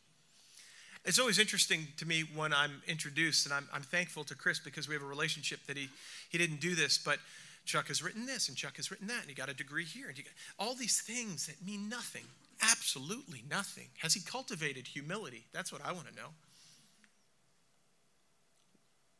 It's 1.05 1.17
always 1.17 1.39
interesting 1.39 1.87
to 1.99 2.05
me 2.05 2.25
when 2.35 2.53
I'm 2.53 2.81
introduced, 2.87 3.45
and 3.45 3.53
I'm, 3.53 3.69
I'm 3.71 3.83
thankful 3.83 4.25
to 4.25 4.35
Chris 4.35 4.59
because 4.59 4.89
we 4.89 4.95
have 4.95 5.03
a 5.03 5.07
relationship 5.07 5.61
that 5.67 5.77
he, 5.77 5.87
he 6.29 6.37
didn't 6.37 6.59
do 6.59 6.75
this, 6.75 6.97
but 6.97 7.19
Chuck 7.63 7.87
has 7.87 8.03
written 8.03 8.25
this, 8.25 8.49
and 8.49 8.57
Chuck 8.57 8.75
has 8.75 8.91
written 8.91 9.07
that, 9.07 9.21
and 9.21 9.29
he 9.29 9.33
got 9.33 9.47
a 9.47 9.53
degree 9.53 9.85
here, 9.85 10.09
and 10.09 10.17
you 10.17 10.25
got 10.25 10.33
all 10.59 10.75
these 10.75 10.99
things 10.99 11.47
that 11.47 11.65
mean 11.65 11.87
nothing, 11.87 12.25
absolutely 12.61 13.43
nothing. 13.49 13.87
Has 13.99 14.13
he 14.13 14.21
cultivated 14.21 14.87
humility? 14.87 15.45
That's 15.53 15.71
what 15.71 15.85
I 15.85 15.91
want 15.91 16.07
to 16.07 16.15
know. 16.15 16.29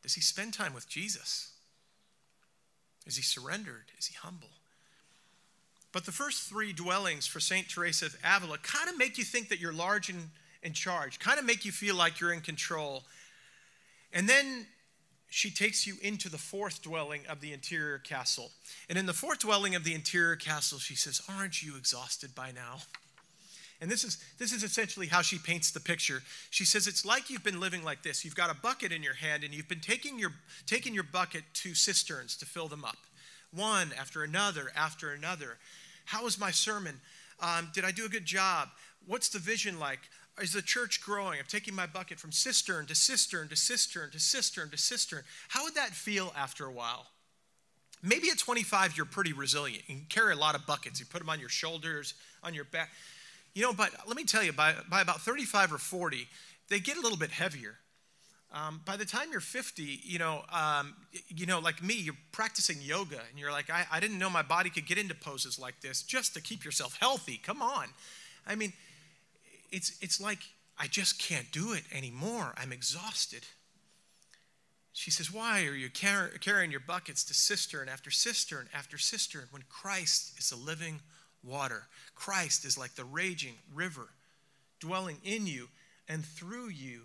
Does 0.04 0.14
he 0.14 0.22
spend 0.22 0.54
time 0.54 0.74
with 0.74 0.88
Jesus? 0.88 1.52
Is 3.06 3.16
he 3.16 3.22
surrendered? 3.22 3.92
Is 3.98 4.08
he 4.08 4.16
humble? 4.16 4.50
But 5.92 6.06
the 6.06 6.12
first 6.12 6.44
three 6.44 6.74
dwellings 6.74 7.26
for 7.26 7.40
St. 7.40 7.68
Teresa 7.68 8.08
of 8.08 8.18
Avila 8.24 8.58
kind 8.60 8.90
of 8.90 8.98
make 8.98 9.18
you 9.18 9.24
think 9.24 9.50
that 9.50 9.60
you're 9.60 9.74
large 9.74 10.10
and 10.10 10.30
in 10.64 10.74
charge, 10.74 11.20
kind 11.20 11.40
of 11.40 11.46
make 11.46 11.66
you 11.66 11.72
feel 11.72 11.96
like 11.96 12.20
you're 12.20 12.34
in 12.34 12.42
control. 12.42 13.04
And 14.12 14.28
then 14.28 14.68
she 15.30 15.50
takes 15.50 15.86
you 15.86 15.96
into 16.02 16.30
the 16.30 16.38
fourth 16.38 16.82
dwelling 16.82 17.22
of 17.28 17.42
the 17.42 17.54
interior 17.54 18.00
castle. 18.00 18.52
And 18.90 18.98
in 18.98 19.06
the 19.06 19.14
fourth 19.14 19.40
dwelling 19.40 19.76
of 19.76 19.84
the 19.84 19.94
interior 19.94 20.36
castle, 20.36 20.80
she 20.80 20.96
says, 20.96 21.22
Aren't 21.30 21.62
you 21.62 21.76
exhausted 21.78 22.34
by 22.34 22.52
now? 22.52 22.78
And 23.80 23.92
this 23.92 24.04
is, 24.04 24.18
this 24.40 24.52
is 24.52 24.64
essentially 24.64 25.08
how 25.08 25.22
she 25.22 25.38
paints 25.38 25.70
the 25.72 25.80
picture. 25.80 26.24
She 26.50 26.66
says, 26.66 26.88
It's 26.88 27.06
like 27.06 27.30
you've 27.30 27.44
been 27.44 27.60
living 27.60 27.84
like 27.84 28.02
this. 28.02 28.26
You've 28.26 28.36
got 28.36 28.50
a 28.50 28.56
bucket 28.56 28.92
in 28.92 29.04
your 29.04 29.14
hand, 29.14 29.44
and 29.44 29.54
you've 29.54 29.70
been 29.70 29.80
taking 29.80 30.18
your, 30.18 30.32
taking 30.66 30.94
your 30.94 31.04
bucket 31.04 31.44
to 31.56 31.76
cisterns 31.76 32.36
to 32.38 32.46
fill 32.46 32.68
them 32.68 32.84
up, 32.84 32.98
one 33.54 33.92
after 34.00 34.24
another 34.24 34.72
after 34.76 35.12
another. 35.12 35.58
How 36.06 36.24
was 36.24 36.40
my 36.40 36.52
sermon? 36.52 37.00
Um, 37.40 37.70
did 37.74 37.86
I 37.86 37.92
do 37.92 38.06
a 38.06 38.10
good 38.10 38.26
job? 38.26 38.70
What's 39.06 39.30
the 39.30 39.40
vision 39.40 39.80
like? 39.80 40.00
Is 40.42 40.54
the 40.54 40.62
church 40.62 41.02
growing? 41.02 41.40
I'm 41.40 41.46
taking 41.48 41.74
my 41.74 41.88
bucket 41.88 42.20
from 42.20 42.32
cistern 42.32 42.86
to 42.88 42.96
cistern 42.96 43.48
to 43.50 43.56
cistern 43.56 44.12
to 44.12 44.20
cistern 44.20 44.70
to 44.70 44.78
cistern. 44.78 45.24
How 45.50 45.64
would 45.64 45.76
that 45.76 45.90
feel 45.92 46.32
after 46.38 46.66
a 46.66 46.72
while? 46.72 47.08
Maybe 48.04 48.30
at 48.30 48.38
25, 48.38 48.96
you're 48.96 49.08
pretty 49.08 49.34
resilient. 49.34 49.84
You 49.88 49.98
carry 50.10 50.34
a 50.34 50.38
lot 50.38 50.54
of 50.54 50.66
buckets. 50.68 51.00
You 51.00 51.08
put 51.08 51.20
them 51.20 51.30
on 51.30 51.40
your 51.40 51.50
shoulders, 51.50 52.14
on 52.44 52.54
your 52.54 52.66
back. 52.66 52.92
You 53.58 53.64
know, 53.64 53.74
but 53.74 53.90
let 54.06 54.16
me 54.16 54.24
tell 54.24 54.44
you, 54.44 54.54
by, 54.54 54.76
by 54.88 55.02
about 55.02 55.22
35 55.22 55.74
or 55.74 55.78
40, 55.80 56.28
they 56.70 56.80
get 56.80 56.96
a 56.96 57.02
little 57.02 57.18
bit 57.18 57.32
heavier. 57.32 57.74
Um, 58.54 58.82
by 58.86 58.98
the 58.98 59.04
time 59.04 59.30
you're 59.32 59.42
50, 59.42 59.82
you 60.04 60.20
know, 60.20 60.44
um, 60.54 60.94
you 61.28 61.48
know, 61.48 61.58
like 61.58 61.82
me, 61.82 61.96
you're 61.96 62.14
practicing 62.32 62.78
yoga, 62.80 63.20
and 63.32 63.40
you're 63.40 63.52
like, 63.52 63.72
I, 63.72 63.88
I 63.92 64.00
didn't 64.00 64.20
know 64.20 64.30
my 64.30 64.44
body 64.44 64.70
could 64.70 64.86
get 64.86 65.00
into 65.00 65.16
poses 65.16 65.58
like 65.58 65.82
this 65.82 66.04
just 66.04 66.36
to 66.36 66.42
keep 66.42 66.64
yourself 66.64 66.98
healthy. 67.00 67.42
Come 67.44 67.64
on, 67.64 67.88
I 68.46 68.54
mean, 68.54 68.74
it's 69.72 69.98
it's 70.02 70.22
like 70.22 70.44
I 70.78 70.86
just 70.86 71.18
can't 71.18 71.52
do 71.52 71.74
it 71.74 71.82
anymore. 71.92 72.54
I'm 72.58 72.72
exhausted. 72.72 73.42
She 74.94 75.10
says, 75.10 75.34
Why 75.34 75.66
are 75.66 75.74
you 75.74 75.90
car- 75.90 76.30
carrying 76.42 76.70
your 76.70 76.80
buckets 76.80 77.24
to 77.24 77.34
cistern 77.34 77.90
after 77.90 78.12
cistern 78.12 78.70
after 78.72 79.00
cistern 79.00 79.46
when 79.50 79.64
Christ 79.68 80.38
is 80.38 80.52
the 80.52 80.58
living 80.58 81.00
water? 81.44 81.88
Christ 82.16 82.66
is 82.66 82.78
like 82.78 82.96
the 82.96 83.06
raging 83.06 83.56
river 83.74 84.10
dwelling 84.80 85.18
in 85.24 85.48
you 85.48 85.70
and 86.08 86.24
through 86.24 86.70
you 86.70 87.04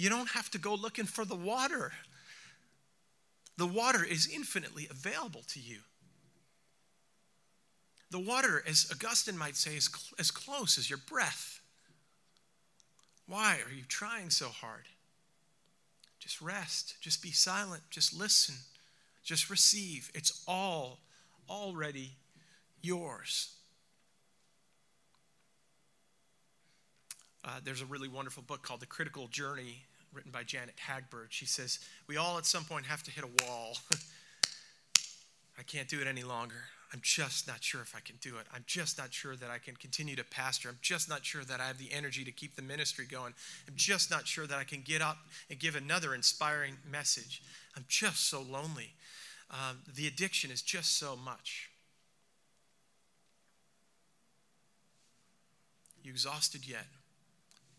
you 0.00 0.08
don't 0.08 0.30
have 0.30 0.50
to 0.52 0.58
go 0.58 0.74
looking 0.74 1.04
for 1.04 1.26
the 1.26 1.36
water. 1.36 1.92
The 3.58 3.66
water 3.66 4.02
is 4.02 4.30
infinitely 4.32 4.88
available 4.90 5.42
to 5.48 5.60
you. 5.60 5.80
The 8.10 8.18
water, 8.18 8.62
as 8.66 8.90
Augustine 8.90 9.36
might 9.36 9.56
say, 9.56 9.76
is 9.76 9.90
cl- 9.92 10.16
as 10.18 10.30
close 10.30 10.78
as 10.78 10.88
your 10.88 10.98
breath. 10.98 11.60
Why 13.26 13.58
are 13.64 13.72
you 13.72 13.84
trying 13.86 14.30
so 14.30 14.48
hard? 14.48 14.86
Just 16.18 16.40
rest, 16.40 16.94
just 17.02 17.22
be 17.22 17.30
silent, 17.30 17.82
just 17.90 18.18
listen, 18.18 18.54
just 19.22 19.50
receive. 19.50 20.10
It's 20.14 20.42
all 20.48 20.98
already 21.50 22.12
yours. 22.80 23.54
Uh, 27.44 27.58
there's 27.64 27.82
a 27.82 27.86
really 27.86 28.08
wonderful 28.08 28.42
book 28.42 28.62
called 28.62 28.80
The 28.80 28.86
Critical 28.86 29.26
Journey 29.28 29.82
written 30.12 30.30
by 30.30 30.42
Janet 30.42 30.74
Hagberg. 30.88 31.26
She 31.30 31.46
says, 31.46 31.78
We 32.06 32.16
all 32.16 32.38
at 32.38 32.46
some 32.46 32.64
point 32.64 32.86
have 32.86 33.02
to 33.04 33.10
hit 33.10 33.24
a 33.24 33.44
wall. 33.44 33.76
I 35.58 35.62
can't 35.62 35.88
do 35.88 36.00
it 36.00 36.06
any 36.06 36.22
longer. 36.22 36.56
I'm 36.92 37.00
just 37.02 37.46
not 37.46 37.62
sure 37.62 37.80
if 37.82 37.94
I 37.94 38.00
can 38.00 38.16
do 38.20 38.38
it. 38.38 38.46
I'm 38.52 38.64
just 38.66 38.98
not 38.98 39.12
sure 39.12 39.36
that 39.36 39.48
I 39.48 39.58
can 39.58 39.76
continue 39.76 40.16
to 40.16 40.24
pastor. 40.24 40.68
I'm 40.68 40.78
just 40.82 41.08
not 41.08 41.24
sure 41.24 41.44
that 41.44 41.60
I 41.60 41.66
have 41.66 41.78
the 41.78 41.92
energy 41.92 42.24
to 42.24 42.32
keep 42.32 42.56
the 42.56 42.62
ministry 42.62 43.06
going. 43.08 43.32
I'm 43.68 43.76
just 43.76 44.10
not 44.10 44.26
sure 44.26 44.46
that 44.46 44.58
I 44.58 44.64
can 44.64 44.80
get 44.80 45.00
up 45.00 45.18
and 45.48 45.58
give 45.58 45.76
another 45.76 46.14
inspiring 46.14 46.74
message. 46.90 47.42
I'm 47.76 47.84
just 47.88 48.28
so 48.28 48.42
lonely. 48.42 48.90
Um, 49.50 49.78
the 49.94 50.06
addiction 50.06 50.50
is 50.50 50.62
just 50.62 50.96
so 50.98 51.16
much. 51.16 51.70
You 56.02 56.12
exhausted 56.12 56.66
yet? 56.66 56.86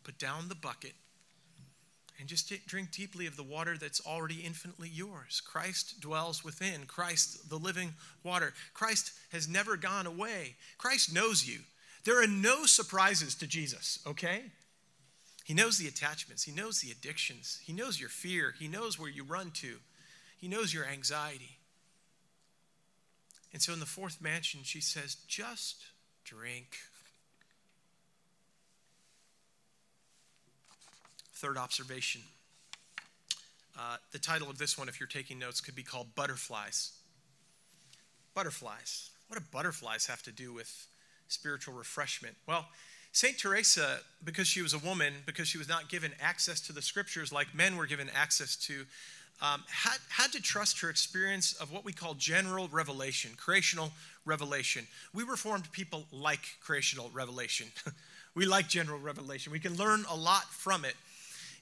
Put 0.03 0.17
down 0.17 0.49
the 0.49 0.55
bucket 0.55 0.93
and 2.19 2.29
just 2.29 2.53
drink 2.67 2.91
deeply 2.91 3.25
of 3.25 3.35
the 3.35 3.43
water 3.43 3.77
that's 3.77 4.05
already 4.05 4.41
infinitely 4.45 4.89
yours. 4.89 5.41
Christ 5.43 5.99
dwells 5.99 6.43
within. 6.43 6.85
Christ, 6.85 7.49
the 7.49 7.57
living 7.57 7.93
water. 8.23 8.53
Christ 8.73 9.11
has 9.31 9.47
never 9.47 9.75
gone 9.75 10.05
away. 10.05 10.55
Christ 10.77 11.13
knows 11.13 11.47
you. 11.47 11.59
There 12.03 12.21
are 12.21 12.27
no 12.27 12.65
surprises 12.65 13.33
to 13.35 13.47
Jesus, 13.47 13.99
okay? 14.05 14.43
He 15.43 15.53
knows 15.53 15.77
the 15.77 15.87
attachments, 15.87 16.43
He 16.43 16.51
knows 16.51 16.79
the 16.79 16.91
addictions, 16.91 17.59
He 17.63 17.73
knows 17.73 17.99
your 17.99 18.09
fear, 18.09 18.53
He 18.57 18.67
knows 18.67 18.99
where 18.99 19.09
you 19.09 19.23
run 19.23 19.51
to, 19.55 19.77
He 20.37 20.47
knows 20.47 20.73
your 20.73 20.85
anxiety. 20.85 21.57
And 23.53 23.61
so 23.61 23.73
in 23.73 23.79
the 23.79 23.85
fourth 23.85 24.21
mansion, 24.21 24.61
she 24.63 24.81
says, 24.81 25.15
just 25.27 25.83
drink. 26.23 26.77
Third 31.33 31.57
observation. 31.57 32.21
Uh, 33.77 33.97
the 34.11 34.19
title 34.19 34.49
of 34.49 34.57
this 34.57 34.77
one, 34.77 34.87
if 34.87 34.99
you're 34.99 35.07
taking 35.07 35.39
notes, 35.39 35.59
could 35.59 35.75
be 35.75 35.83
called 35.83 36.13
Butterflies. 36.15 36.91
Butterflies. 38.33 39.09
What 39.27 39.39
do 39.39 39.45
butterflies 39.51 40.05
have 40.07 40.21
to 40.23 40.31
do 40.31 40.53
with 40.53 40.87
spiritual 41.27 41.73
refreshment? 41.73 42.35
Well, 42.47 42.67
St. 43.13 43.37
Teresa, 43.37 43.99
because 44.23 44.47
she 44.47 44.61
was 44.61 44.73
a 44.73 44.77
woman, 44.77 45.13
because 45.25 45.47
she 45.47 45.57
was 45.57 45.67
not 45.67 45.89
given 45.89 46.11
access 46.21 46.61
to 46.61 46.73
the 46.73 46.81
scriptures 46.81 47.31
like 47.31 47.53
men 47.53 47.75
were 47.75 47.85
given 47.85 48.09
access 48.13 48.55
to, 48.57 48.85
um, 49.41 49.63
had, 49.67 49.97
had 50.09 50.31
to 50.33 50.41
trust 50.41 50.81
her 50.81 50.89
experience 50.89 51.53
of 51.53 51.71
what 51.71 51.83
we 51.83 51.93
call 51.93 52.13
general 52.13 52.67
revelation, 52.71 53.31
creational 53.37 53.91
revelation. 54.25 54.85
We 55.13 55.23
Reformed 55.23 55.71
people 55.71 56.05
like 56.11 56.57
creational 56.61 57.09
revelation. 57.13 57.67
we 58.35 58.45
like 58.45 58.67
general 58.67 58.99
revelation. 58.99 59.51
We 59.51 59.59
can 59.59 59.75
learn 59.75 60.05
a 60.09 60.15
lot 60.15 60.45
from 60.51 60.85
it. 60.85 60.95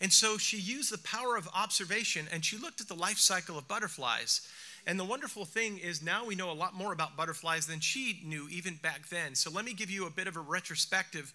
And 0.01 0.11
so 0.11 0.37
she 0.37 0.57
used 0.57 0.91
the 0.91 0.97
power 0.99 1.35
of 1.37 1.47
observation 1.53 2.27
and 2.31 2.43
she 2.43 2.57
looked 2.57 2.81
at 2.81 2.87
the 2.87 2.95
life 2.95 3.17
cycle 3.17 3.57
of 3.57 3.67
butterflies. 3.67 4.47
And 4.87 4.99
the 4.99 5.05
wonderful 5.05 5.45
thing 5.45 5.77
is 5.77 6.01
now 6.01 6.25
we 6.25 6.35
know 6.35 6.51
a 6.51 6.53
lot 6.53 6.73
more 6.73 6.93
about 6.93 7.17
butterflies 7.17 7.67
than 7.67 7.79
she 7.79 8.21
knew 8.25 8.47
even 8.49 8.75
back 8.75 9.09
then. 9.09 9.35
So 9.35 9.51
let 9.51 9.65
me 9.65 9.73
give 9.73 9.89
you 9.89 10.07
a 10.07 10.09
bit 10.09 10.27
of 10.27 10.35
a 10.35 10.41
retrospective 10.41 11.33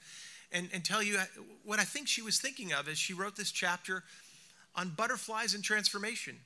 and, 0.51 0.69
and 0.73 0.85
tell 0.85 1.03
you 1.03 1.19
what 1.65 1.79
I 1.79 1.85
think 1.85 2.09
she 2.09 2.23
was 2.23 2.39
thinking 2.39 2.73
of 2.73 2.89
as 2.89 2.99
she 2.99 3.13
wrote 3.13 3.37
this 3.37 3.51
chapter 3.51 4.03
on 4.75 4.91
butterflies 4.91 5.55
and 5.55 5.63
transformation. 5.63 6.37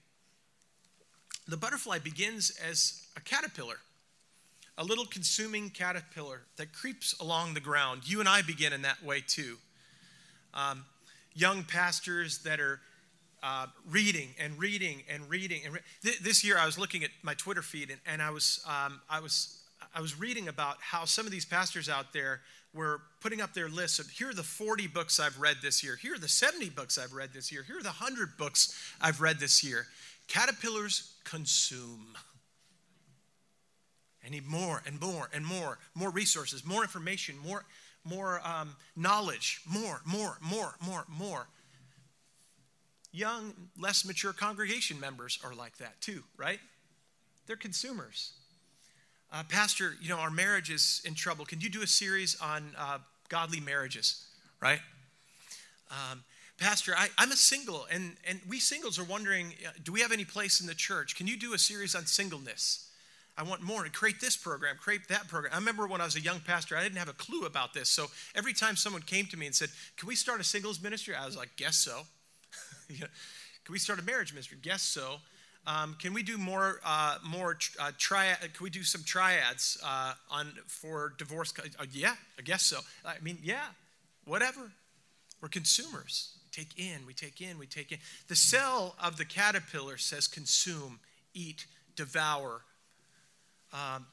The 1.47 1.57
butterfly 1.57 1.99
begins 1.99 2.51
as 2.63 3.07
a 3.17 3.21
caterpillar, 3.21 3.79
a 4.77 4.85
little 4.85 5.07
consuming 5.07 5.71
caterpillar 5.71 6.43
that 6.57 6.73
creeps 6.73 7.19
along 7.21 7.55
the 7.55 7.61
ground. 7.61 8.03
You 8.05 8.21
and 8.21 8.29
I 8.29 8.43
begin 8.43 8.73
in 8.73 8.83
that 8.83 9.03
way 9.03 9.23
too. 9.27 9.57
Um, 10.53 10.85
young 11.35 11.63
pastors 11.65 12.39
that 12.39 12.61
are 12.61 12.81
uh, 13.43 13.67
reading 13.89 14.29
and 14.39 14.59
reading 14.59 15.05
and 15.09 15.29
reading. 15.31 15.63
And 15.65 15.75
re- 15.75 15.81
this 16.23 16.45
year, 16.45 16.59
I 16.59 16.67
was 16.67 16.79
looking 16.79 17.05
at 17.05 17.11
my 17.23 17.35
Twitter 17.35 17.63
feed, 17.63 17.91
and, 17.91 18.01
and 18.07 18.21
I 18.21 18.31
was 18.31 18.63
um, 18.67 19.01
I 19.09 19.21
was 19.21 19.63
I 19.95 20.01
was 20.01 20.19
reading 20.19 20.49
about 20.49 20.77
how 20.81 21.05
some 21.05 21.27
of 21.27 21.33
these 21.33 21.45
pastors 21.45 21.89
out 21.89 22.13
there 22.13 22.41
were 22.75 23.01
putting 23.21 23.41
up 23.41 23.55
their 23.55 23.69
lists 23.69 23.99
of 23.99 24.09
here 24.09 24.31
are 24.31 24.35
the 24.35 24.43
40 24.43 24.87
books 24.89 25.19
I've 25.19 25.39
read 25.41 25.57
this 25.63 25.83
year, 25.83 25.97
here 25.97 26.15
are 26.15 26.19
the 26.19 26.29
70 26.29 26.71
books 26.71 26.99
I've 26.99 27.13
read 27.13 27.33
this 27.33 27.51
year, 27.51 27.63
here 27.63 27.79
are 27.79 27.83
the 27.83 27.89
100 27.89 28.37
books 28.37 28.79
I've 29.01 29.21
read 29.21 29.39
this 29.39 29.65
year. 29.65 29.87
Caterpillars 30.29 31.15
consume. 31.25 32.17
I 34.25 34.29
need 34.29 34.47
more 34.47 34.83
and 34.87 35.01
more 35.01 35.31
and 35.33 35.45
more, 35.47 35.79
more 35.95 36.11
resources, 36.11 36.67
more 36.67 36.83
information, 36.83 37.37
more 37.39 37.65
more 38.05 38.41
um, 38.45 38.75
knowledge, 38.97 39.61
more, 39.67 40.01
more, 40.05 40.39
more, 40.41 40.75
more, 40.81 41.05
more. 41.09 41.47
Young, 43.13 43.53
less 43.79 44.05
mature 44.05 44.33
congregation 44.33 45.01
members 45.01 45.39
are 45.45 45.55
like 45.55 45.77
that 45.79 46.01
too, 46.01 46.23
right? 46.37 46.61
They're 47.47 47.57
consumers. 47.57 48.33
Uh, 49.31 49.43
Pastor, 49.49 49.95
you 50.01 50.09
know, 50.09 50.17
our 50.17 50.31
marriage 50.31 50.71
is 50.71 51.03
in 51.05 51.15
trouble. 51.15 51.45
Can 51.45 51.61
you 51.61 51.69
do 51.69 51.83
a 51.83 51.87
series 51.87 52.41
on 52.41 52.73
uh, 52.79 52.99
godly 53.29 53.61
marriages, 53.61 54.25
right? 54.61 54.81
Um, 55.91 56.25
Pastor, 56.59 56.95
I, 56.97 57.09
am 57.19 57.31
a 57.31 57.37
single, 57.37 57.87
and, 57.91 58.17
and 58.27 58.41
we 58.49 58.59
singles 58.59 58.99
are 58.99 59.05
wondering 59.05 59.55
uh, 59.67 59.71
do 59.85 59.93
we 59.93 60.01
have 60.01 60.13
any 60.13 60.25
place 60.25 60.61
in 60.61 60.67
the 60.67 60.75
church? 60.75 61.15
Can 61.15 61.27
you 61.27 61.37
do 61.37 61.53
a 61.53 61.59
series 61.59 61.95
on 61.95 62.07
singleness? 62.07 62.89
I 63.37 63.45
want 63.45 63.63
more 63.63 63.85
and 63.85 63.93
create 63.93 64.21
this 64.21 64.37
program, 64.37 64.77
create 64.81 65.07
that 65.09 65.29
program. 65.29 65.53
I 65.55 65.59
remember 65.59 65.87
when 65.87 66.01
I 66.01 66.05
was 66.05 66.17
a 66.17 66.21
young 66.21 66.41
pastor, 66.41 66.77
I 66.77 66.83
didn't 66.83 66.99
have 66.99 67.09
a 67.09 67.13
clue 67.13 67.47
about 67.47 67.73
this. 67.73 67.89
So 67.89 68.07
every 68.35 68.53
time 68.53 68.75
someone 68.75 69.03
came 69.03 69.27
to 69.27 69.37
me 69.37 69.47
and 69.47 69.55
said, 69.55 69.69
Can 69.97 70.09
we 70.09 70.17
start 70.17 70.41
a 70.41 70.45
singles 70.45 70.83
ministry? 70.83 71.15
I 71.15 71.25
was 71.27 71.37
like, 71.37 71.51
Guess 71.57 71.77
so. 71.77 72.03
Can 72.89 73.73
we 73.73 73.79
start 73.79 74.01
a 74.01 74.03
marriage 74.03 74.33
ministry? 74.33 74.59
Guess 74.61 74.83
so. 74.83 75.19
Um, 75.69 75.97
can 76.01 76.15
we 76.15 76.23
do 76.23 76.39
more 76.39 76.81
uh, 76.83 77.19
more 77.23 77.59
uh, 77.79 77.93
triad? 77.99 78.39
Can 78.41 78.65
we 78.65 78.71
do 78.71 78.83
some 78.83 79.03
triads 79.05 79.77
uh, 79.85 80.15
on 80.31 80.53
for 80.67 81.13
divorce? 81.19 81.53
Uh, 81.59 81.85
yeah, 81.93 82.15
I 82.39 82.43
guess 82.43 82.63
so. 82.63 82.79
I 83.05 83.17
mean, 83.21 83.37
yeah, 83.43 83.67
whatever. 84.25 84.73
We're 85.43 85.49
consumers. 85.49 86.31
We 86.47 86.65
take 86.65 86.79
in, 86.79 87.07
we 87.07 87.13
take 87.13 87.43
in, 87.43 87.59
we 87.59 87.67
take 87.67 87.93
in. 87.93 87.99
The 88.29 88.35
cell 88.35 88.97
of 89.03 89.19
the 89.19 89.27
caterpillar 89.27 89.99
says 89.99 90.27
consume, 90.27 91.01
eat, 91.35 91.67
devour, 91.95 92.63
um, 93.73 94.07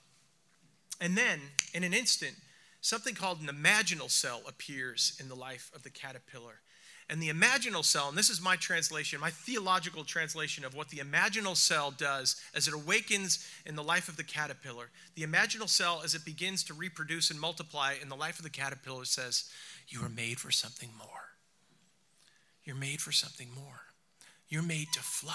and 1.00 1.18
then, 1.18 1.40
in 1.74 1.84
an 1.84 1.94
instant, 1.94 2.36
something 2.82 3.16
called 3.16 3.40
an 3.42 3.48
imaginal 3.48 4.10
cell 4.10 4.42
appears 4.48 5.18
in 5.20 5.30
the 5.30 5.36
life 5.36 5.72
of 5.74 5.84
the 5.84 5.90
caterpillar. 5.90 6.60
And 7.08 7.22
the 7.22 7.30
imaginal 7.30 7.86
cell, 7.86 8.10
and 8.10 8.18
this 8.18 8.32
is 8.32 8.42
my 8.42 8.56
translation, 8.56 9.20
my 9.20 9.30
theological 9.30 10.04
translation 10.04 10.66
of 10.66 10.74
what 10.74 10.90
the 10.90 10.98
imaginal 10.98 11.56
cell 11.56 11.92
does 11.92 12.36
as 12.56 12.68
it 12.68 12.74
awakens 12.74 13.48
in 13.64 13.76
the 13.76 13.84
life 13.84 14.10
of 14.10 14.18
the 14.18 14.24
caterpillar. 14.24 14.90
The 15.14 15.22
imaginal 15.22 15.70
cell, 15.70 16.02
as 16.04 16.16
it 16.16 16.26
begins 16.26 16.64
to 16.64 16.74
reproduce 16.74 17.30
and 17.30 17.40
multiply 17.40 17.94
in 18.02 18.10
the 18.10 18.16
life 18.16 18.40
of 18.40 18.44
the 18.44 18.50
caterpillar, 18.50 19.06
says, 19.06 19.44
You 19.88 20.04
are 20.04 20.10
made 20.10 20.40
for 20.40 20.50
something 20.50 20.90
more. 20.98 21.36
You're 22.64 22.76
made 22.76 23.02
for 23.02 23.12
something 23.12 23.50
more. 23.54 23.82
You're 24.50 24.64
made 24.64 24.88
to 24.94 25.00
fly. 25.00 25.34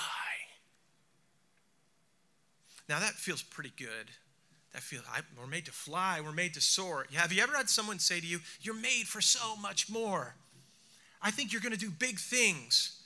Now 2.89 2.99
that 2.99 3.13
feels 3.13 3.43
pretty 3.43 3.73
good. 3.77 4.11
that 4.73 4.83
feel 4.83 5.03
I, 5.09 5.21
we're 5.39 5.47
made 5.47 5.67
to 5.67 5.73
fly, 5.73 6.21
we're 6.21 6.33
made 6.33 6.55
to 6.55 6.61
soar. 6.61 7.07
Have 7.15 7.33
you 7.33 7.45
ever 7.45 7.57
had 7.57 7.71
someone 7.71 8.01
say 8.01 8.19
to 8.19 8.27
you, 8.27 8.41
You're 8.61 8.75
made 8.75 9.07
for 9.07 9.21
so 9.21 9.55
much 9.55 9.89
more? 9.89 10.35
I 11.23 11.31
think 11.31 11.53
you're 11.53 11.63
going 11.63 11.73
to 11.73 11.79
do 11.79 11.91
big 11.91 12.19
things. 12.19 13.01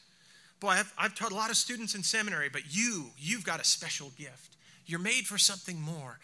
Boy, 0.61 0.71
I've, 0.71 0.93
I've 0.97 1.15
taught 1.15 1.33
a 1.33 1.35
lot 1.35 1.51
of 1.51 1.57
students 1.57 1.95
in 1.95 2.03
seminary, 2.03 2.49
but 2.49 2.63
you, 2.75 3.11
you've 3.19 3.45
got 3.45 3.61
a 3.61 3.65
special 3.65 4.13
gift. 4.17 4.57
You're 4.87 5.01
made 5.01 5.27
for 5.27 5.39
something 5.39 5.81
more. 5.81 6.19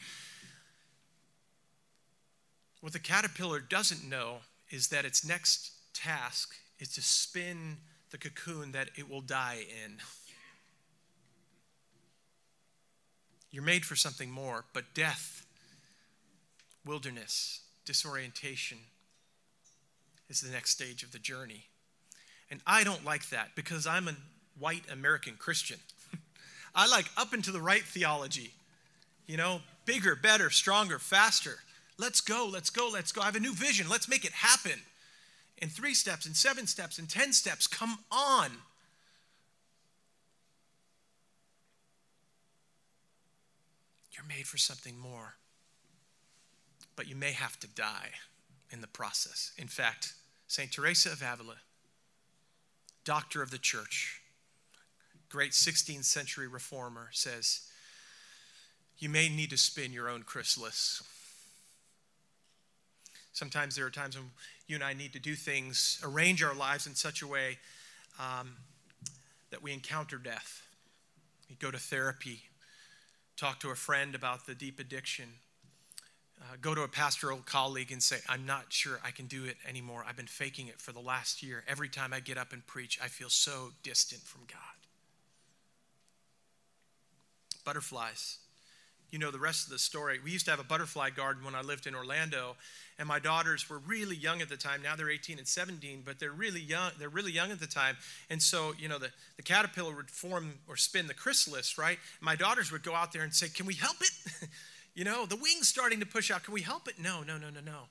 What 2.81 2.92
the 2.92 2.98
caterpillar 2.98 3.61
doesn't 3.61 4.09
know 4.09 4.38
is 4.70 4.88
that 4.88 5.05
its 5.05 5.26
next 5.26 5.72
task 5.92 6.55
is 6.79 6.88
to 6.94 7.03
spin 7.03 7.76
the 8.11 8.18
cocoon 8.18 8.72
that 8.72 8.90
it 8.96 9.11
will 9.11 9.20
die 9.20 9.64
in. 9.85 9.96
You're 13.50 13.62
made 13.64 13.85
for 13.85 13.96
something 13.96 14.31
more, 14.31 14.64
but 14.72 14.94
death, 14.94 15.44
wilderness, 16.87 17.61
disorientation 17.85 18.79
is 20.29 20.40
the 20.40 20.53
next 20.53 20.70
stage 20.70 21.03
of 21.03 21.11
the 21.12 21.18
journey. 21.18 21.66
And 22.51 22.61
I 22.67 22.85
don't 22.85 23.05
like 23.05 23.29
that 23.31 23.55
because 23.55 23.87
I'm 23.87 24.09
a 24.09 24.17
white 24.59 24.83
American 24.93 25.35
Christian. 25.39 25.79
I 26.75 26.89
like 26.89 27.07
up 27.17 27.33
and 27.33 27.45
to 27.45 27.53
the 27.53 27.61
right 27.61 27.83
theology. 27.83 28.51
You 29.27 29.37
know, 29.37 29.61
bigger, 29.85 30.17
better, 30.17 30.51
stronger, 30.51 30.99
faster. 30.99 31.59
Let's 31.99 32.21
go, 32.21 32.49
let's 32.53 32.71
go, 32.71 32.91
let's 32.93 33.13
go. 33.13 33.21
I 33.21 33.27
have 33.27 33.37
a 33.37 33.41
new 33.41 33.55
vision. 33.55 33.89
Let's 33.89 34.09
make 34.09 34.25
it 34.25 34.33
happen. 34.33 34.81
In 35.59 35.69
three 35.69 35.95
steps, 35.95 36.27
in 36.27 36.35
seven 36.35 36.67
steps, 36.67 36.99
in 36.99 37.07
10 37.07 37.33
steps. 37.33 37.67
Come 37.67 37.99
on. 38.11 38.51
You're 44.13 44.27
made 44.27 44.47
for 44.47 44.57
something 44.57 44.99
more. 44.99 45.35
But 46.97 47.07
you 47.07 47.15
may 47.15 47.33
have 47.33 47.61
to 47.61 47.69
die 47.69 48.11
in 48.71 48.81
the 48.81 48.89
process. 48.89 49.53
In 49.59 49.69
fact, 49.69 50.15
St. 50.49 50.73
Teresa 50.73 51.13
of 51.13 51.23
Avila, 51.23 51.57
doctor 53.05 53.43
of 53.43 53.51
the 53.51 53.59
church, 53.59 54.21
great 55.29 55.53
16th 55.53 56.05
century 56.05 56.49
reformer, 56.49 57.09
says, 57.13 57.61
You 58.99 59.09
may 59.09 59.29
need 59.29 59.51
to 59.51 59.57
spin 59.57 59.93
your 59.93 60.09
own 60.09 60.23
chrysalis. 60.23 61.03
Sometimes 63.33 63.77
there 63.77 63.87
are 63.87 63.91
times 63.91 64.17
when 64.17 64.31
you 64.67 64.75
and 64.75 64.85
I 64.85 64.93
need 64.93 65.13
to 65.15 65.19
do 65.19 65.35
things, 65.35 66.01
arrange 66.05 66.43
our 66.43 66.55
lives 66.55 66.87
in 66.87 66.95
such 66.95 67.23
a 67.23 67.27
way 67.27 67.59
um, 68.19 68.53
that 69.51 69.63
we 69.63 69.73
encounter 69.73 70.19
death. 70.19 70.63
We 71.49 71.57
go 71.57 71.71
to 71.71 71.79
therapy, 71.79 72.43
talk 73.37 73.61
to 73.61 73.71
a 73.71 73.75
friend 73.75 74.15
about 74.15 74.47
the 74.47 74.55
deep 74.55 74.79
addiction, 74.79 75.27
uh, 76.40 76.57
go 76.61 76.74
to 76.74 76.83
a 76.83 76.88
pastoral 76.88 77.40
colleague 77.44 77.92
and 77.92 78.03
say, 78.03 78.16
I'm 78.29 78.46
not 78.46 78.66
sure 78.72 78.98
I 79.05 79.11
can 79.11 79.26
do 79.26 79.44
it 79.44 79.57
anymore. 79.68 80.05
I've 80.09 80.16
been 80.16 80.26
faking 80.26 80.68
it 80.68 80.81
for 80.81 80.92
the 80.92 81.00
last 81.00 81.42
year. 81.42 81.64
Every 81.68 81.88
time 81.88 82.12
I 82.12 82.20
get 82.20 82.38
up 82.38 82.53
and 82.53 82.66
preach, 82.66 82.98
I 83.03 83.09
feel 83.09 83.29
so 83.29 83.72
distant 83.83 84.22
from 84.22 84.42
God. 84.46 84.59
Butterflies. 87.64 88.38
You 89.11 89.18
know 89.18 89.33
the 89.33 89.40
rest 89.40 89.66
of 89.66 89.72
the 89.72 89.79
story. 89.79 90.20
We 90.22 90.31
used 90.31 90.44
to 90.44 90.53
have 90.53 90.61
a 90.61 90.64
butterfly 90.64 91.11
garden 91.11 91.44
when 91.44 91.57
I 91.57 91.62
lived 91.62 91.88
in 91.88 91.96
Orlando, 91.96 92.57
and 92.96 93.09
my 93.09 93.18
daughters 93.18 93.68
were 93.68 93.79
really 93.79 94.14
young 94.14 94.40
at 94.40 94.48
the 94.48 94.57
time. 94.57 94.83
Now 94.83 94.94
they're 94.94 95.11
18 95.11 95.38
and 95.38 95.48
17, 95.48 96.03
but 96.05 96.20
they're 96.20 96.31
really 96.31 96.61
young. 96.61 96.92
They're 96.96 97.09
really 97.09 97.33
young 97.33 97.50
at 97.50 97.59
the 97.59 97.66
time, 97.66 97.96
and 98.31 98.40
so 98.40 98.72
you 98.79 98.88
know 98.88 98.98
the, 98.98 99.11
the 99.37 99.42
caterpillar 99.42 99.96
would 99.96 100.12
form 100.12 100.55
or 100.68 100.76
spin 100.76 101.09
the 101.09 101.14
chrysalis, 101.14 101.76
right? 101.76 101.98
My 102.20 102.37
daughters 102.37 102.70
would 102.70 102.85
go 102.85 102.94
out 102.94 103.12
there 103.12 103.22
and 103.22 103.35
say, 103.35 103.48
"Can 103.48 103.66
we 103.66 103.74
help 103.74 103.96
it?" 104.00 104.48
You 104.94 105.05
know, 105.05 105.26
the 105.26 105.37
wing's 105.37 105.68
starting 105.68 106.00
to 106.00 106.07
push 106.07 106.31
out. 106.31 106.42
Can 106.42 106.55
we 106.55 106.62
help 106.62 106.88
it? 106.88 106.94
No, 106.98 107.22
no, 107.22 107.38
no, 107.38 107.50
no, 107.50 107.61
no. 107.61 107.83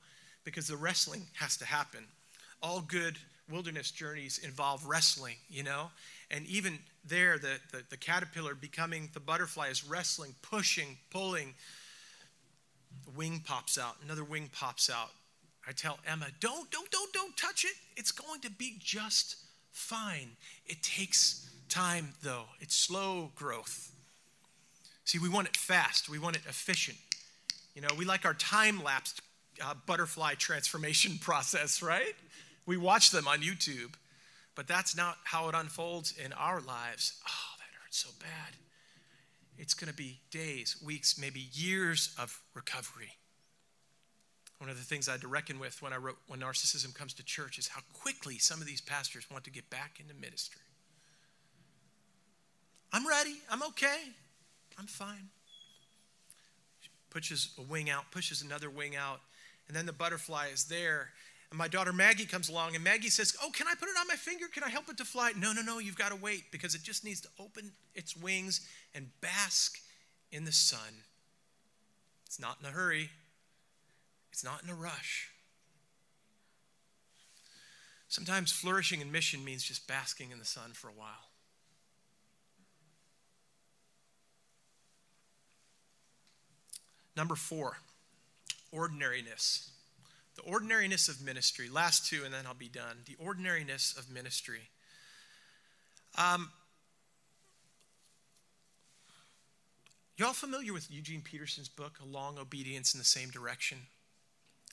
Because 0.44 0.68
the 0.68 0.78
wrestling 0.78 1.28
has 1.34 1.58
to 1.58 1.66
happen. 1.66 2.06
All 2.62 2.82
good 2.82 3.18
wilderness 3.50 3.92
journeys 3.92 4.38
involve 4.40 4.86
wrestling, 4.86 5.36
you 5.50 5.64
know? 5.64 5.90
And 6.30 6.46
even 6.48 6.80
there, 7.06 7.38
the, 7.38 7.60
the, 7.72 7.84
the 7.90 7.98
caterpillar 7.98 8.54
becoming 8.54 9.10
the 9.14 9.20
butterfly 9.20 9.70
is 9.70 9.84
wrestling, 9.84 10.36
pushing, 10.42 10.98
pulling. 11.10 11.56
The 13.06 13.12
wing 13.12 13.42
pops 13.46 13.78
out, 13.78 13.96
another 14.04 14.24
wing 14.24 14.50
pops 14.54 14.90
out. 14.90 15.10
I 15.68 15.72
tell 15.72 16.00
Emma, 16.08 16.28
don't, 16.40 16.70
don't, 16.72 16.90
don't, 16.92 17.14
don't 17.14 17.38
touch 17.38 17.64
it. 17.64 17.74
It's 17.96 18.12
going 18.12 18.42
to 18.42 18.52
be 18.52 18.76
just 18.80 19.36
fine. 19.72 20.32
It 20.66 20.82
takes 20.84 21.50
time, 21.70 22.14
though, 22.24 22.46
it's 22.60 22.76
slow 22.76 23.32
growth. 23.36 23.92
See, 25.10 25.18
we 25.18 25.28
want 25.28 25.48
it 25.48 25.58
fast, 25.58 26.08
we 26.08 26.20
want 26.20 26.36
it 26.36 26.44
efficient. 26.48 27.00
You 27.74 27.82
know, 27.82 27.88
we 27.98 28.06
like 28.06 28.26
our 28.26 28.36
time 28.36 28.84
lapsed 28.84 29.24
uh, 29.60 29.74
butterfly 29.88 30.36
transformation 30.36 31.18
process, 31.22 31.82
right? 31.82 32.14
We 32.68 32.78
watch 32.78 33.10
them 33.10 33.28
on 33.28 33.40
YouTube, 33.40 33.96
but 34.54 34.68
that's 34.68 34.96
not 34.96 35.18
how 35.24 35.50
it 35.50 35.56
unfolds 35.56 36.14
in 36.24 36.32
our 36.34 36.62
lives. 36.62 37.20
Oh, 37.28 37.56
that 37.58 37.84
hurts 37.84 37.98
so 37.98 38.10
bad. 38.20 38.54
It's 39.58 39.74
going 39.74 39.90
to 39.90 39.98
be 39.98 40.20
days, 40.30 40.78
weeks, 40.86 41.18
maybe 41.20 41.48
years 41.54 42.14
of 42.20 42.44
recovery. 42.54 43.14
One 44.60 44.70
of 44.70 44.78
the 44.78 44.84
things 44.84 45.10
I 45.10 45.14
had 45.14 45.22
to 45.22 45.28
reckon 45.28 45.58
with 45.58 45.82
when 45.82 45.92
I 45.92 45.98
wrote 45.98 46.20
When 46.28 46.42
Narcissism 46.42 46.94
Comes 46.94 47.16
to 47.16 47.26
Church 47.26 47.58
is 47.58 47.70
how 47.70 47.82
quickly 47.94 48.38
some 48.38 48.62
of 48.62 48.68
these 48.68 48.80
pastors 48.80 49.26
want 49.32 49.44
to 49.46 49.50
get 49.50 49.72
back 49.72 49.98
into 50.00 50.14
ministry. 50.14 50.62
I'm 52.94 53.08
ready. 53.08 53.38
I'm 53.50 53.64
okay. 53.64 54.02
I'm 54.80 54.88
fine. 54.88 55.30
Pushes 57.10 57.50
a 57.58 57.62
wing 57.62 57.90
out, 57.90 58.12
pushes 58.12 58.42
another 58.42 58.70
wing 58.70 58.96
out, 58.96 59.20
and 59.68 59.76
then 59.76 59.86
the 59.86 59.94
butterfly 59.94 60.48
is 60.54 60.66
there. 60.66 61.10
And 61.50 61.58
my 61.58 61.68
daughter 61.68 61.92
Maggie 61.92 62.26
comes 62.26 62.48
along, 62.50 62.76
and 62.76 62.84
Maggie 62.84 63.10
says, 63.10 63.36
Oh, 63.44 63.50
can 63.52 63.68
I 63.68 63.74
put 63.74 63.90
it 63.90 63.96
on 64.00 64.08
my 64.08 64.16
finger? 64.16 64.46
Can 64.48 64.64
I 64.64 64.70
help 64.70 64.88
it 64.90 64.98
to 64.98 65.06
fly? 65.06 65.34
No, 65.36 65.52
no, 65.52 65.62
no, 65.62 65.80
you've 65.80 65.98
got 65.98 66.10
to 66.10 66.16
wait 66.16 66.52
because 66.52 66.76
it 66.76 66.84
just 66.84 67.04
needs 67.04 67.20
to 67.22 67.30
open 67.40 67.72
its 67.94 68.16
wings 68.16 68.68
and 68.96 69.10
bask 69.20 69.80
in 70.32 70.46
the 70.46 70.52
sun. 70.52 71.04
It's 72.26 72.40
not 72.40 72.58
in 72.62 72.68
a 72.68 72.72
hurry, 72.72 73.10
it's 74.32 74.44
not 74.44 74.64
in 74.64 74.70
a 74.70 74.76
rush. 74.76 75.30
Sometimes 78.08 78.52
flourishing 78.52 79.02
in 79.02 79.12
mission 79.12 79.44
means 79.44 79.64
just 79.64 79.88
basking 79.88 80.32
in 80.32 80.40
the 80.40 80.46
sun 80.46 80.72
for 80.74 80.90
a 80.90 80.94
while. 80.94 81.29
Number 87.20 87.36
four, 87.36 87.76
ordinariness. 88.72 89.72
The 90.38 90.42
ordinariness 90.44 91.10
of 91.10 91.22
ministry. 91.22 91.68
Last 91.68 92.08
two, 92.08 92.22
and 92.24 92.34
then 92.34 92.46
I'll 92.48 92.54
be 92.54 92.70
done. 92.70 93.00
The 93.06 93.18
ordinariness 93.22 93.94
of 93.98 94.10
ministry. 94.10 94.62
Um, 96.18 96.50
y'all 100.16 100.32
familiar 100.32 100.72
with 100.72 100.90
Eugene 100.90 101.20
Peterson's 101.20 101.68
book, 101.68 102.00
A 102.02 102.08
Long 102.08 102.38
Obedience 102.40 102.94
in 102.94 103.00
the 103.00 103.04
Same 103.04 103.28
Direction? 103.32 103.80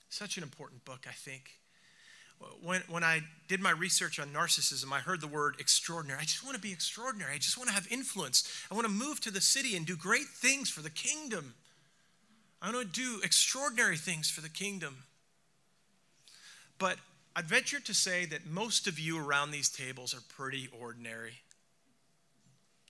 Such 0.08 0.36
an 0.36 0.44
important 0.44 0.84
book, 0.84 1.06
I 1.08 1.14
think. 1.14 1.50
When, 2.62 2.80
when 2.88 3.02
I 3.02 3.22
did 3.48 3.58
my 3.58 3.72
research 3.72 4.20
on 4.20 4.28
narcissism, 4.28 4.92
I 4.92 5.00
heard 5.00 5.20
the 5.20 5.26
word 5.26 5.56
extraordinary. 5.58 6.20
I 6.20 6.22
just 6.22 6.44
want 6.44 6.54
to 6.54 6.62
be 6.62 6.70
extraordinary. 6.70 7.34
I 7.34 7.38
just 7.38 7.58
want 7.58 7.70
to 7.70 7.74
have 7.74 7.88
influence. 7.90 8.48
I 8.70 8.74
want 8.76 8.86
to 8.86 8.92
move 8.92 9.20
to 9.22 9.32
the 9.32 9.40
city 9.40 9.76
and 9.76 9.84
do 9.84 9.96
great 9.96 10.28
things 10.28 10.70
for 10.70 10.80
the 10.80 10.90
kingdom. 10.90 11.54
I 12.60 12.72
want 12.72 12.92
to 12.92 13.00
do 13.00 13.20
extraordinary 13.22 13.96
things 13.96 14.30
for 14.30 14.40
the 14.40 14.48
kingdom. 14.48 14.96
But 16.78 16.96
I'd 17.34 17.46
venture 17.46 17.80
to 17.80 17.94
say 17.94 18.24
that 18.26 18.46
most 18.46 18.86
of 18.86 18.98
you 18.98 19.18
around 19.18 19.50
these 19.50 19.68
tables 19.68 20.14
are 20.14 20.22
pretty 20.36 20.68
ordinary. 20.78 21.34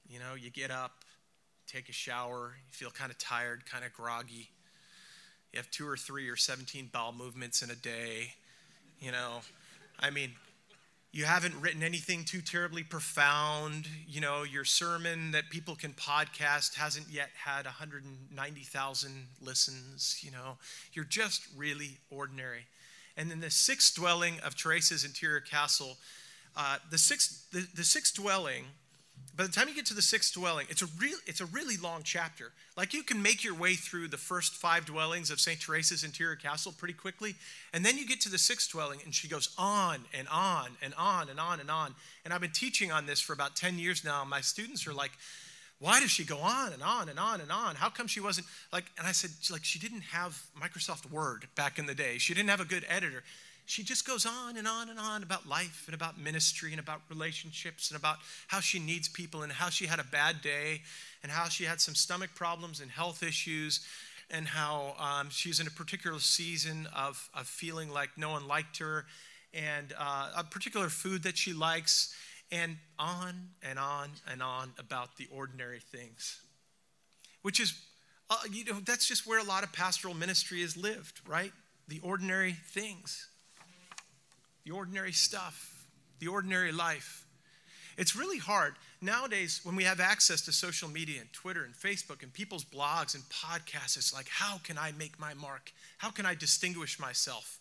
You 0.09 0.21
know, 0.21 0.35
you 0.35 0.51
get 0.51 0.71
up, 0.71 0.93
take 1.67 1.89
a 1.89 1.93
shower, 1.93 2.55
you 2.67 2.73
feel 2.73 2.91
kind 2.91 3.11
of 3.11 3.19
tired, 3.19 3.67
kind 3.67 3.85
of 3.85 3.93
groggy. 3.93 4.51
You 5.53 5.59
have 5.59 5.71
two 5.71 5.89
or 5.89 5.97
three 5.97 6.29
or 6.29 6.37
17 6.37 6.91
bowel 6.93 7.13
movements 7.13 7.63
in 7.63 7.71
a 7.71 7.75
day. 7.75 8.35
You 9.01 9.13
know, 9.13 9.41
I 9.99 10.11
mean, 10.11 10.31
you 11.13 11.25
haven't 11.25 11.59
written 11.61 11.83
anything 11.83 12.25
too 12.25 12.43
terribly 12.43 12.83
profound. 12.83 13.89
You 14.07 14.21
know, 14.21 14.43
your 14.43 14.65
sermon 14.65 15.31
that 15.31 15.49
people 15.51 15.75
can 15.75 15.93
podcast 15.93 16.75
hasn't 16.75 17.07
yet 17.11 17.31
had 17.43 17.65
190,000 17.65 19.27
listens. 19.41 20.21
You 20.23 20.33
know, 20.33 20.59
you're 20.93 21.05
just 21.05 21.47
really 21.57 21.99
ordinary. 22.11 22.67
And 23.17 23.31
then 23.31 23.41
the 23.41 23.51
sixth 23.51 23.95
dwelling 23.95 24.41
of 24.41 24.57
Teresa's 24.57 25.05
interior 25.05 25.41
castle, 25.41 25.97
uh, 26.55 26.77
the, 26.91 26.99
sixth, 26.99 27.51
the, 27.51 27.67
the 27.75 27.85
sixth 27.85 28.15
dwelling 28.15 28.65
by 29.37 29.45
the 29.45 29.53
time 29.53 29.69
you 29.69 29.75
get 29.75 29.85
to 29.87 29.95
the 29.95 30.01
sixth 30.01 30.33
dwelling, 30.33 30.67
it's 30.71 30.81
a, 30.81 30.87
real, 30.99 31.19
it's 31.27 31.43
a 31.43 31.47
really 31.47 31.77
long 31.77 32.01
chapter. 32.03 32.53
Like 32.75 32.95
you 32.95 33.03
can 33.03 33.21
make 33.21 33.45
your 33.45 33.55
way 33.55 33.75
through 33.75 34.09
the 34.09 34.17
first 34.17 34.55
five 34.55 34.87
dwellings 34.87 35.31
of 35.31 35.41
St. 35.41 35.61
Teresa's 35.61 36.05
interior 36.05 36.37
castle 36.37 36.73
pretty 36.77 36.95
quickly. 36.95 37.35
And 37.75 37.85
then 37.85 37.99
you 37.99 38.07
get 38.07 38.21
to 38.23 38.31
the 38.31 38.39
sixth 38.39 38.73
dwelling, 38.73 39.01
and 39.05 39.15
she 39.15 39.29
goes 39.29 39.55
on 39.59 40.01
and 40.17 40.27
on 40.29 40.71
and 40.81 40.95
on 40.95 41.29
and 41.29 41.39
on 41.39 41.61
and 41.61 41.71
on. 41.71 41.95
And 42.25 42.33
I've 42.33 42.41
been 42.41 42.51
teaching 42.51 42.91
on 42.91 43.05
this 43.05 43.21
for 43.21 43.35
about 43.35 43.57
10 43.57 43.79
years 43.79 44.05
now. 44.05 44.25
My 44.25 44.41
students 44.41 44.87
are 44.87 44.95
like, 44.95 45.13
Why 45.81 46.01
does 46.01 46.11
she 46.11 46.25
go 46.25 46.39
on 46.39 46.73
and 46.73 46.83
on 46.83 47.11
and 47.11 47.19
on 47.19 47.43
and 47.43 47.53
on? 47.53 47.75
How 47.75 47.91
come 47.91 48.07
she 48.07 48.21
wasn't 48.21 48.47
like, 48.73 48.85
and 48.97 49.07
I 49.07 49.13
said, 49.13 49.31
like, 49.51 49.65
she 49.65 49.79
didn't 49.79 50.03
have 50.13 50.41
Microsoft 50.59 51.11
Word 51.11 51.47
back 51.57 51.79
in 51.79 51.85
the 51.85 51.95
day. 51.95 52.17
She 52.17 52.33
didn't 52.33 52.49
have 52.49 52.61
a 52.61 52.65
good 52.65 52.87
editor. 52.89 53.23
She 53.67 53.83
just 53.83 54.07
goes 54.07 54.25
on 54.25 54.57
and 54.57 54.67
on 54.67 54.89
and 54.89 54.99
on 54.99 55.25
about 55.25 55.49
life 55.49 55.85
and 55.87 55.95
about 55.95 56.19
ministry 56.19 56.71
and 56.71 56.79
about 56.79 57.03
relationships 57.11 57.91
and 57.91 57.99
about 57.99 58.19
how 58.47 58.61
she 58.61 58.79
needs 58.79 59.09
people 59.09 59.43
and 59.43 59.53
how 59.53 59.71
she 59.71 59.87
had 59.87 59.99
a 59.99 60.05
bad 60.05 60.41
day 60.41 60.83
and 61.23 61.33
how 61.33 61.49
she 61.49 61.65
had 61.65 61.81
some 61.81 61.97
stomach 61.97 62.31
problems 62.35 62.81
and 62.81 62.91
health 62.91 63.25
issues 63.25 63.85
and 64.31 64.47
how 64.47 64.95
um, 64.99 65.29
she's 65.31 65.59
in 65.59 65.67
a 65.67 65.71
particular 65.71 66.19
season 66.21 66.89
of, 66.95 67.29
of 67.35 67.47
feeling 67.49 67.91
like 67.91 68.11
no 68.17 68.31
one 68.31 68.47
liked 68.47 68.79
her 68.79 69.05
and 69.53 69.93
uh, 69.99 70.31
a 70.37 70.45
particular 70.45 70.89
food 70.89 71.25
that 71.25 71.37
she 71.37 71.53
likes 71.53 72.15
and 72.53 72.77
on 72.99 73.49
and 73.69 73.79
on 73.79 74.11
and 74.31 74.43
on 74.43 74.73
about 74.79 75.17
the 75.17 75.27
ordinary 75.33 75.81
things, 75.81 76.41
which 77.43 77.59
is, 77.59 77.75
uh, 78.31 78.37
you 78.51 78.65
know, 78.65 78.79
that's 78.85 79.09
just 79.09 79.27
where 79.27 79.41
a 79.41 79.45
lot 79.45 79.65
of 79.65 79.73
pastoral 79.73 80.15
ministry 80.15 80.63
is 80.63 80.77
lived, 80.77 81.21
right? 81.27 81.53
The 81.89 82.01
ordinary 82.01 82.53
things, 82.53 83.29
the 84.67 84.73
ordinary 84.73 85.13
stuff, 85.13 85.87
the 86.19 86.27
ordinary 86.27 86.73
life. 86.73 87.25
It's 87.97 88.17
really 88.17 88.39
hard. 88.39 88.75
Nowadays, 89.01 89.61
when 89.63 89.77
we 89.77 89.85
have 89.85 90.01
access 90.01 90.43
to 90.43 90.53
social 90.53 90.89
media 90.89 91.21
and 91.21 91.33
Twitter 91.33 91.65
and 91.65 91.73
Facebook 91.73 92.23
and 92.23 92.33
people's 92.33 92.65
blogs 92.65 93.15
and 93.15 93.23
podcasts, 93.31 93.97
it's 93.97 94.13
like, 94.13 94.29
how 94.29 94.59
can 94.59 94.77
I 94.77 94.93
make 94.99 95.19
my 95.19 95.35
mark? 95.35 95.73
How 95.99 96.11
can 96.11 96.27
I 96.27 96.35
distinguish 96.35 96.99
myself? 96.99 97.59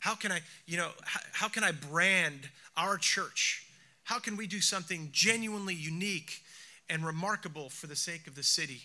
How 0.00 0.14
can 0.14 0.32
I, 0.32 0.40
you 0.66 0.76
know, 0.76 0.90
how, 1.04 1.20
how 1.32 1.48
can 1.48 1.62
I 1.62 1.72
brand 1.72 2.50
our 2.76 2.98
church? 2.98 3.66
How 4.02 4.18
can 4.18 4.36
we 4.36 4.46
do 4.46 4.60
something 4.60 5.10
genuinely 5.12 5.74
unique 5.74 6.42
and 6.88 7.06
remarkable 7.06 7.70
for 7.70 7.86
the 7.86 7.96
sake 7.96 8.26
of 8.26 8.34
the 8.34 8.42
city? 8.42 8.82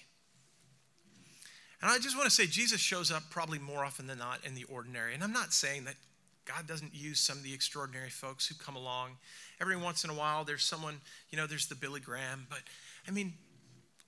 And 1.81 1.89
I 1.89 1.97
just 1.97 2.15
want 2.15 2.29
to 2.29 2.35
say, 2.35 2.45
Jesus 2.45 2.79
shows 2.79 3.11
up 3.11 3.23
probably 3.29 3.59
more 3.59 3.83
often 3.83 4.07
than 4.07 4.19
not 4.19 4.45
in 4.45 4.55
the 4.55 4.65
ordinary. 4.65 5.13
And 5.13 5.23
I'm 5.23 5.33
not 5.33 5.51
saying 5.51 5.85
that 5.85 5.95
God 6.45 6.67
doesn't 6.67 6.93
use 6.93 7.19
some 7.19 7.37
of 7.37 7.43
the 7.43 7.53
extraordinary 7.53 8.09
folks 8.09 8.47
who 8.47 8.55
come 8.55 8.75
along. 8.75 9.17
Every 9.59 9.75
once 9.75 10.03
in 10.03 10.09
a 10.09 10.13
while, 10.13 10.43
there's 10.43 10.63
someone, 10.63 11.01
you 11.29 11.37
know, 11.37 11.47
there's 11.47 11.67
the 11.67 11.75
Billy 11.75 11.99
Graham. 11.99 12.45
But 12.49 12.59
I 13.07 13.11
mean, 13.11 13.33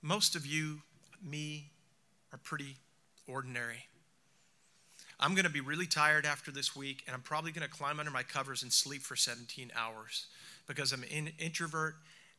most 0.02 0.36
of 0.36 0.46
you, 0.46 0.82
me, 1.22 1.70
are 2.32 2.38
pretty 2.38 2.76
ordinary. 3.26 3.86
I'm 5.20 5.34
going 5.34 5.46
to 5.46 5.50
be 5.50 5.60
really 5.60 5.86
tired 5.86 6.24
after 6.24 6.52
this 6.52 6.76
week, 6.76 7.02
and 7.06 7.14
I'm 7.14 7.22
probably 7.22 7.50
going 7.50 7.66
to 7.66 7.72
climb 7.72 7.98
under 7.98 8.12
my 8.12 8.22
covers 8.22 8.62
and 8.62 8.72
sleep 8.72 9.02
for 9.02 9.16
17 9.16 9.72
hours 9.74 10.26
because 10.68 10.92
I'm 10.92 11.02
an 11.02 11.32
introvert 11.38 11.96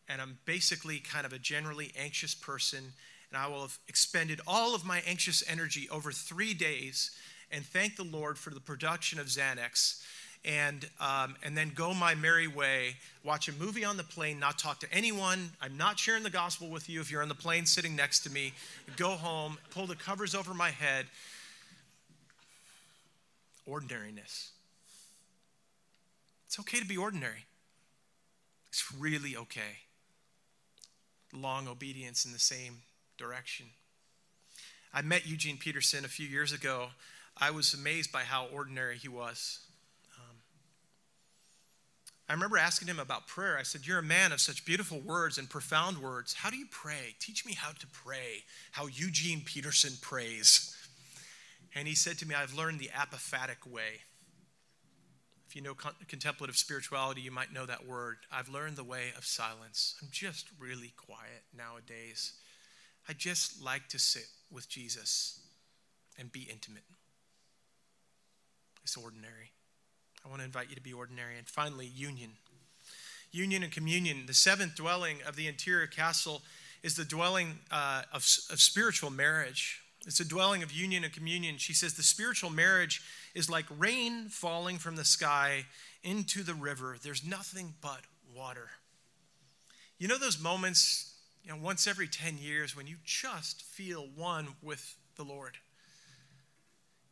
and 0.08 0.22
I'm 0.22 0.38
basically 0.46 1.00
kind 1.00 1.26
of 1.26 1.34
a 1.34 1.40
generally 1.40 1.92
anxious 2.00 2.34
person. 2.34 2.94
And 3.32 3.38
I 3.38 3.48
will 3.48 3.62
have 3.62 3.78
expended 3.88 4.40
all 4.48 4.74
of 4.74 4.86
my 4.86 5.04
anxious 5.06 5.44
energy 5.48 5.88
over 5.92 6.12
three 6.12 6.54
days 6.54 7.12
and 7.52 7.66
thank 7.66 7.96
the 7.96 8.04
Lord 8.04 8.38
for 8.38 8.52
the 8.52 8.60
production 8.60 9.20
of 9.20 9.28
Xanax. 9.28 10.04
And, 10.46 10.88
um, 11.02 11.36
and 11.44 11.58
then 11.58 11.74
go 11.76 11.94
my 11.94 12.16
merry 12.16 12.48
way, 12.48 12.96
watch 13.26 13.50
a 13.50 13.54
movie 13.54 13.84
on 13.84 13.98
the 13.98 14.04
plane, 14.04 14.40
not 14.40 14.58
talk 14.58 14.80
to 14.80 14.88
anyone. 14.94 15.52
I'm 15.62 15.76
not 15.76 16.00
sharing 16.00 16.24
the 16.24 16.30
gospel 16.30 16.70
with 16.70 16.90
you 16.90 17.02
if 17.02 17.12
you're 17.12 17.22
on 17.22 17.28
the 17.28 17.36
plane 17.36 17.66
sitting 17.66 17.96
next 17.96 18.22
to 18.22 18.32
me. 18.32 18.54
Go 18.96 19.10
home, 19.10 19.58
pull 19.70 19.86
the 19.86 19.98
covers 19.98 20.34
over 20.34 20.54
my 20.54 20.70
head. 20.70 21.08
Ordinariness. 23.68 24.52
It's 26.48 26.60
okay 26.60 26.80
to 26.80 26.86
be 26.86 26.98
ordinary. 26.98 27.46
It's 28.70 28.92
really 28.94 29.36
okay. 29.36 29.84
Long 31.34 31.68
obedience 31.68 32.26
in 32.26 32.32
the 32.32 32.40
same 32.40 32.78
direction. 33.18 33.68
I 34.94 35.02
met 35.02 35.28
Eugene 35.28 35.58
Peterson 35.58 36.06
a 36.06 36.08
few 36.08 36.26
years 36.26 36.52
ago. 36.54 36.88
I 37.40 37.52
was 37.52 37.74
amazed 37.74 38.12
by 38.12 38.24
how 38.24 38.48
ordinary 38.54 38.98
he 38.98 39.08
was. 39.08 39.60
Um, 40.18 40.36
I 42.28 42.34
remember 42.34 42.58
asking 42.58 42.90
him 42.90 43.00
about 43.00 43.28
prayer. 43.28 43.58
I 43.58 43.64
said, 43.64 43.88
You're 43.88 44.00
a 44.00 44.04
man 44.04 44.32
of 44.32 44.42
such 44.42 44.66
beautiful 44.66 45.00
words 45.00 45.38
and 45.38 45.50
profound 45.50 46.00
words. 46.00 46.34
How 46.34 46.50
do 46.50 46.58
you 46.58 46.68
pray? 46.70 47.16
Teach 47.20 47.46
me 47.46 47.54
how 47.54 47.72
to 47.72 47.88
pray, 47.88 48.44
how 48.72 48.88
Eugene 48.88 49.42
Peterson 49.46 49.94
prays. 50.02 50.76
And 51.76 51.88
he 51.88 51.96
said 51.96 52.18
to 52.20 52.28
me, 52.28 52.36
I've 52.36 52.54
learned 52.54 52.80
the 52.80 52.90
apophatic 52.90 53.70
way. 53.70 54.02
If 55.48 55.56
you 55.56 55.62
know 55.62 55.74
contemplative 55.74 56.58
spirituality, 56.58 57.22
you 57.22 57.32
might 57.32 57.54
know 57.54 57.66
that 57.66 57.88
word. 57.88 58.18
I've 58.32 58.50
learned 58.50 58.76
the 58.76 58.84
way 58.84 59.14
of 59.18 59.26
silence. 59.26 59.96
I'm 60.02 60.10
just 60.12 60.48
really 60.60 60.94
quiet 60.96 61.44
nowadays. 61.58 62.34
I 63.08 63.14
just 63.14 63.64
like 63.64 63.88
to 63.90 63.98
sit 64.00 64.28
with 64.52 64.70
Jesus 64.70 65.40
and 66.20 66.32
be 66.32 66.42
intimate. 66.52 66.84
It's 68.90 68.98
ordinary. 68.98 69.52
I 70.26 70.30
want 70.30 70.42
to 70.42 70.46
invite 70.46 70.70
you 70.70 70.76
to 70.76 70.82
be 70.82 70.94
ordinary. 70.94 71.38
And 71.38 71.48
finally, 71.48 71.86
union. 71.86 72.32
Union 73.32 73.62
and 73.62 73.72
communion. 73.72 74.24
The 74.26 74.34
seventh 74.34 74.76
dwelling 74.76 75.18
of 75.28 75.36
the 75.36 75.46
interior 75.46 75.86
castle 75.86 76.42
is 76.82 76.96
the 76.96 77.06
dwelling 77.06 77.60
uh, 77.70 78.02
of, 78.12 78.28
of 78.50 78.60
spiritual 78.60 79.12
marriage. 79.12 79.84
It's 80.08 80.20
a 80.20 80.28
dwelling 80.28 80.64
of 80.64 80.72
union 80.72 81.04
and 81.04 81.14
communion. 81.14 81.60
She 81.60 81.74
says 81.74 81.94
the 81.94 82.02
spiritual 82.02 82.50
marriage 82.50 83.04
is 83.36 83.48
like 83.48 83.66
rain 83.78 84.28
falling 84.28 84.80
from 84.80 84.96
the 84.96 85.06
sky 85.06 85.66
into 86.04 86.42
the 86.42 86.56
river. 86.56 86.98
There's 87.00 87.24
nothing 87.24 87.76
but 87.82 88.02
water. 88.36 88.72
You 90.00 90.08
know 90.08 90.18
those 90.18 90.42
moments, 90.42 91.14
you 91.44 91.52
know, 91.52 91.60
once 91.62 91.86
every 91.86 92.08
10 92.08 92.40
years 92.40 92.76
when 92.76 92.88
you 92.88 92.96
just 93.06 93.62
feel 93.62 94.08
one 94.16 94.48
with 94.64 94.96
the 95.16 95.24
Lord? 95.24 95.58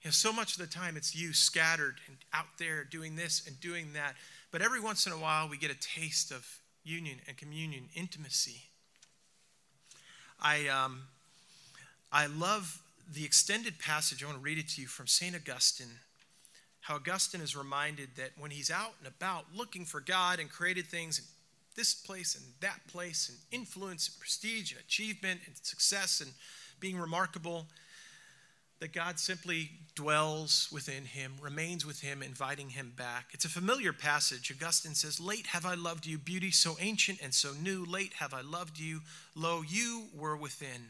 You 0.08 0.12
know, 0.12 0.14
so 0.14 0.32
much 0.32 0.54
of 0.54 0.60
the 0.60 0.74
time 0.74 0.96
it's 0.96 1.14
you 1.14 1.34
scattered 1.34 1.96
and 2.08 2.16
out 2.32 2.46
there 2.58 2.86
doing 2.86 3.18
this 3.18 3.46
and 3.46 3.60
doing 3.60 3.92
that. 3.92 4.16
But 4.52 4.62
every 4.62 4.80
once 4.80 5.06
in 5.06 5.12
a 5.12 5.18
while 5.18 5.50
we 5.50 5.58
get 5.58 5.70
a 5.70 5.76
taste 5.76 6.32
of 6.32 6.48
union 6.86 7.18
and 7.28 7.36
communion, 7.36 7.90
intimacy. 7.94 8.62
I, 10.40 10.70
um, 10.70 11.02
I 12.10 12.28
love 12.28 12.82
the 13.14 13.26
extended 13.26 13.80
passage. 13.80 14.24
I 14.24 14.28
want 14.28 14.38
to 14.38 14.42
read 14.42 14.58
it 14.58 14.70
to 14.70 14.82
you 14.82 14.88
from 14.88 15.08
St. 15.08 15.36
Augustine 15.36 16.00
how 16.80 16.96
Augustine 16.96 17.42
is 17.42 17.54
reminded 17.54 18.08
that 18.16 18.30
when 18.40 18.50
he's 18.50 18.72
out 18.72 18.94
and 19.00 19.10
about 19.10 19.44
looking 19.54 19.84
for 19.84 20.00
God 20.00 20.40
and 20.40 20.50
created 20.50 20.86
things 20.86 21.20
in 21.20 21.26
this 21.76 21.94
place 21.94 22.34
and 22.34 22.46
that 22.62 22.80
place 22.88 23.28
and 23.28 23.38
influence 23.52 24.08
and 24.08 24.18
prestige 24.22 24.72
and 24.72 24.80
achievement 24.80 25.42
and 25.46 25.56
success 25.64 26.22
and 26.22 26.32
being 26.80 26.98
remarkable, 26.98 27.66
that 28.80 28.94
God 28.94 29.20
simply 29.20 29.72
dwells 29.96 30.70
within 30.72 31.06
him, 31.06 31.34
remains 31.42 31.86
with 31.86 32.02
him, 32.02 32.22
inviting 32.22 32.70
him 32.70 32.94
back. 32.96 33.30
It's 33.32 33.46
a 33.46 33.50
familiar 33.50 33.92
passage. 33.92 34.52
Augustine 34.52 34.94
says, 34.94 35.20
Late 35.20 35.48
have 35.48 35.66
I 35.66 35.74
loved 35.74 36.06
you, 36.06 36.18
beauty 36.18 36.52
so 36.52 36.78
ancient 36.80 37.20
and 37.22 37.34
so 37.34 37.54
new. 37.54 37.84
Late 37.86 38.14
have 38.14 38.34
I 38.34 38.42
loved 38.42 38.80
you. 38.80 39.02
Lo, 39.36 39.64
you 39.68 40.06
were 40.16 40.38
within. 40.38 40.90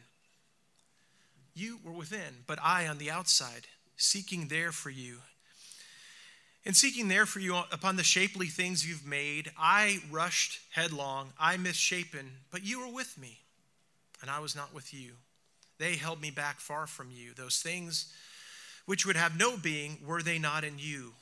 You 1.54 1.80
were 1.84 1.94
within, 1.94 2.44
but 2.46 2.60
I 2.62 2.88
on 2.88 2.98
the 2.98 3.10
outside, 3.10 3.68
seeking 3.96 4.48
there 4.48 4.72
for 4.72 4.90
you 4.90 5.20
and 6.68 6.76
seeking 6.76 7.08
there 7.08 7.26
for 7.26 7.40
you 7.40 7.56
upon 7.72 7.96
the 7.96 8.04
shapely 8.04 8.48
things 8.48 8.86
you've 8.86 9.06
made, 9.06 9.50
I 9.58 10.00
rushed 10.12 10.60
headlong, 10.72 11.32
I 11.40 11.56
misshapen, 11.56 12.30
but 12.52 12.62
you 12.62 12.82
were 12.82 12.94
with 12.94 13.18
me, 13.18 13.40
and 14.22 14.30
I 14.30 14.40
was 14.40 14.54
not 14.54 14.74
with 14.74 14.94
you. 14.94 15.14
They 15.80 15.96
held 15.96 16.22
me 16.22 16.32
back 16.32 16.60
far 16.60 16.88
from 16.88 17.12
you. 17.12 17.34
Those 17.34 17.60
things 17.60 18.12
which 18.86 19.06
would 19.06 19.18
have 19.18 19.38
no 19.38 19.58
being, 19.58 20.00
were 20.06 20.22
they 20.22 20.40
not 20.40 20.64
in 20.64 20.80
you? 20.80 21.14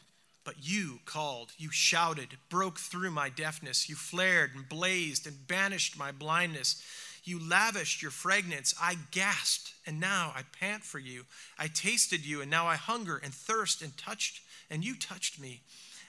But 0.43 0.55
you 0.61 0.99
called, 1.05 1.51
you 1.57 1.71
shouted, 1.71 2.37
broke 2.49 2.77
through 2.77 3.09
my 3.09 3.29
deafness. 3.29 3.89
You 3.89 3.95
flared 3.95 4.51
and 4.55 4.69
blazed 4.69 5.25
and 5.25 5.47
banished 5.47 5.97
my 5.97 6.11
blindness. 6.11 6.83
You 7.23 7.39
lavished 7.39 8.03
your 8.03 8.11
fragrance. 8.11 8.75
I 8.79 8.97
gasped, 9.09 9.73
and 9.87 9.99
now 9.99 10.31
I 10.35 10.43
pant 10.59 10.83
for 10.83 10.99
you. 10.99 11.25
I 11.57 11.67
tasted 11.67 12.23
you, 12.23 12.41
and 12.41 12.51
now 12.51 12.67
I 12.67 12.75
hunger 12.75 13.19
and 13.23 13.33
thirst 13.33 13.81
and 13.81 13.97
touched 13.97 14.41
and 14.69 14.83
you 14.83 14.95
touched 14.95 15.39
me, 15.39 15.61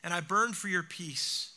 and 0.02 0.12
I 0.12 0.20
burned 0.20 0.56
for 0.56 0.68
your 0.68 0.82
peace. 0.82 1.52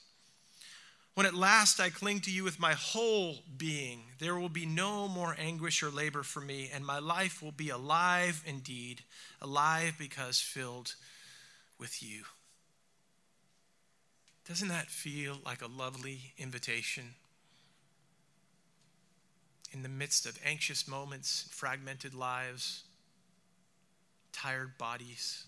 When 1.20 1.26
at 1.26 1.36
last 1.36 1.82
I 1.82 1.90
cling 1.90 2.22
to 2.22 2.32
you 2.32 2.46
with 2.46 2.62
my 2.62 2.72
whole 2.72 3.40
being, 3.58 4.04
there 4.20 4.38
will 4.38 4.48
be 4.48 4.66
no 4.66 5.10
more 5.10 5.36
anguish 5.38 5.84
or 5.84 5.90
labor 5.90 6.24
for 6.24 6.40
me, 6.40 6.70
and 6.74 6.86
my 6.86 7.00
life 7.00 7.44
will 7.44 7.52
be 7.52 7.70
alive 7.70 8.42
indeed, 8.46 9.04
alive 9.42 9.96
because 10.00 10.40
filled 10.40 10.96
with 11.78 12.02
you. 12.02 12.24
Doesn't 14.48 14.70
that 14.70 14.90
feel 14.90 15.40
like 15.46 15.62
a 15.62 15.68
lovely 15.68 16.32
invitation? 16.38 17.16
In 19.74 19.84
the 19.84 19.90
midst 19.90 20.26
of 20.26 20.40
anxious 20.46 20.88
moments, 20.88 21.50
fragmented 21.52 22.14
lives, 22.14 22.84
tired 24.32 24.78
bodies, 24.78 25.44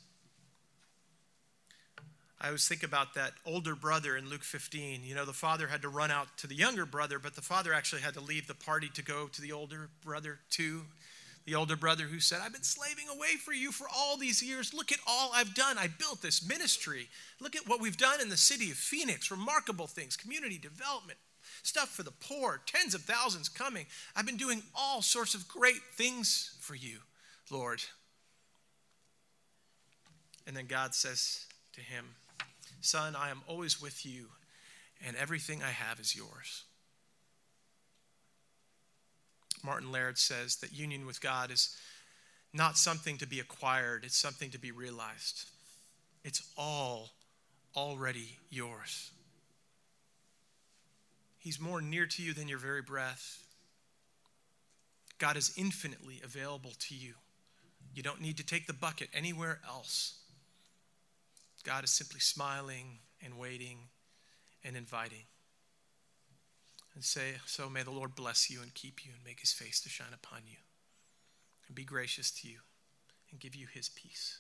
I 2.44 2.48
always 2.48 2.68
think 2.68 2.82
about 2.82 3.14
that 3.14 3.34
older 3.46 3.76
brother 3.76 4.18
in 4.18 4.28
Luke 4.28 4.44
15. 4.44 5.04
You 5.04 5.14
know, 5.14 5.26
the 5.26 5.32
father 5.32 5.68
had 5.68 5.84
to 5.84 5.90
run 5.90 6.10
out 6.10 6.28
to 6.38 6.48
the 6.48 6.56
younger 6.56 6.88
brother, 6.88 7.20
but 7.20 7.36
the 7.36 7.42
father 7.42 7.72
actually 7.72 8.02
had 8.02 8.16
to 8.16 8.20
leave 8.20 8.48
the 8.48 8.56
party 8.56 8.90
to 8.96 9.04
go 9.04 9.28
to 9.28 9.42
the 9.42 9.52
older 9.52 9.90
brother 10.04 10.40
too. 10.50 10.82
The 11.46 11.54
older 11.54 11.76
brother 11.76 12.06
who 12.06 12.20
said, 12.20 12.40
I've 12.44 12.54
been 12.54 12.64
slaving 12.64 13.06
away 13.10 13.36
for 13.44 13.54
you 13.54 13.72
for 13.72 13.86
all 13.96 14.18
these 14.18 14.42
years. 14.42 14.74
Look 14.74 14.92
at 14.92 14.98
all 15.08 15.30
I've 15.36 15.54
done. 15.54 15.78
I 15.78 15.88
built 15.88 16.24
this 16.24 16.48
ministry. 16.48 17.10
Look 17.40 17.56
at 17.56 17.68
what 17.68 17.80
we've 17.80 17.98
done 17.98 18.20
in 18.20 18.30
the 18.30 18.38
city 18.38 18.72
of 18.72 18.78
Phoenix. 18.78 19.30
Remarkable 19.30 19.88
things, 19.88 20.18
community 20.18 20.58
development, 20.58 21.20
stuff 21.62 21.90
for 21.90 22.02
the 22.02 22.12
poor, 22.12 22.62
tens 22.66 22.96
of 22.96 23.02
thousands 23.02 23.50
coming. 23.50 23.86
I've 24.16 24.26
been 24.26 24.38
doing 24.38 24.64
all 24.74 25.04
sorts 25.04 25.36
of 25.36 25.48
great 25.48 25.82
things 25.94 26.58
for 26.60 26.74
you, 26.74 26.98
Lord. 27.52 27.84
And 30.48 30.58
then 30.58 30.66
God 30.66 30.96
says 30.96 31.46
to 31.74 31.82
him, 31.82 32.06
Son, 32.82 33.16
I 33.16 33.30
am 33.30 33.42
always 33.48 33.82
with 33.82 34.06
you, 34.06 34.28
and 35.06 35.16
everything 35.16 35.62
I 35.64 35.70
have 35.70 36.00
is 36.00 36.16
yours. 36.16 36.64
Martin 39.64 39.92
Laird 39.92 40.18
says 40.18 40.58
that 40.58 40.74
union 40.74 41.06
with 41.06 41.22
God 41.22 41.52
is 41.52 41.76
not 42.54 42.78
something 42.78 43.18
to 43.20 43.28
be 43.28 43.40
acquired, 43.40 44.04
it's 44.04 44.18
something 44.18 44.50
to 44.52 44.60
be 44.60 44.72
realized. 44.72 45.46
It's 46.24 46.44
all 46.58 47.12
already 47.76 48.38
yours. 48.50 49.12
He's 51.40 51.60
more 51.60 51.82
near 51.82 52.06
to 52.06 52.22
you 52.22 52.34
than 52.34 52.48
your 52.48 52.60
very 52.60 52.82
breath. 52.82 53.44
God 55.18 55.38
is 55.38 55.54
infinitely 55.58 56.22
available 56.24 56.72
to 56.80 56.96
you. 56.96 57.14
You 57.94 58.04
don't 58.04 58.22
need 58.22 58.38
to 58.38 58.46
take 58.46 58.68
the 58.68 58.74
bucket 58.74 59.10
anywhere 59.14 59.60
else. 59.68 60.21
God 61.62 61.84
is 61.84 61.92
simply 61.92 62.20
smiling 62.20 63.00
and 63.24 63.38
waiting 63.38 63.90
and 64.64 64.76
inviting. 64.76 65.26
And 66.94 67.04
say, 67.04 67.36
So 67.46 67.70
may 67.70 67.84
the 67.84 67.92
Lord 67.92 68.16
bless 68.16 68.50
you 68.50 68.62
and 68.62 68.74
keep 68.74 69.06
you 69.06 69.12
and 69.16 69.24
make 69.24 69.40
his 69.40 69.54
face 69.54 69.80
to 69.82 69.90
shine 69.90 70.14
upon 70.14 70.42
you 70.46 70.58
and 71.68 71.76
be 71.76 71.86
gracious 71.86 72.32
to 72.32 72.50
you 72.50 72.58
and 73.32 73.40
give 73.40 73.56
you 73.56 73.68
his 73.68 73.88
peace. 73.88 74.40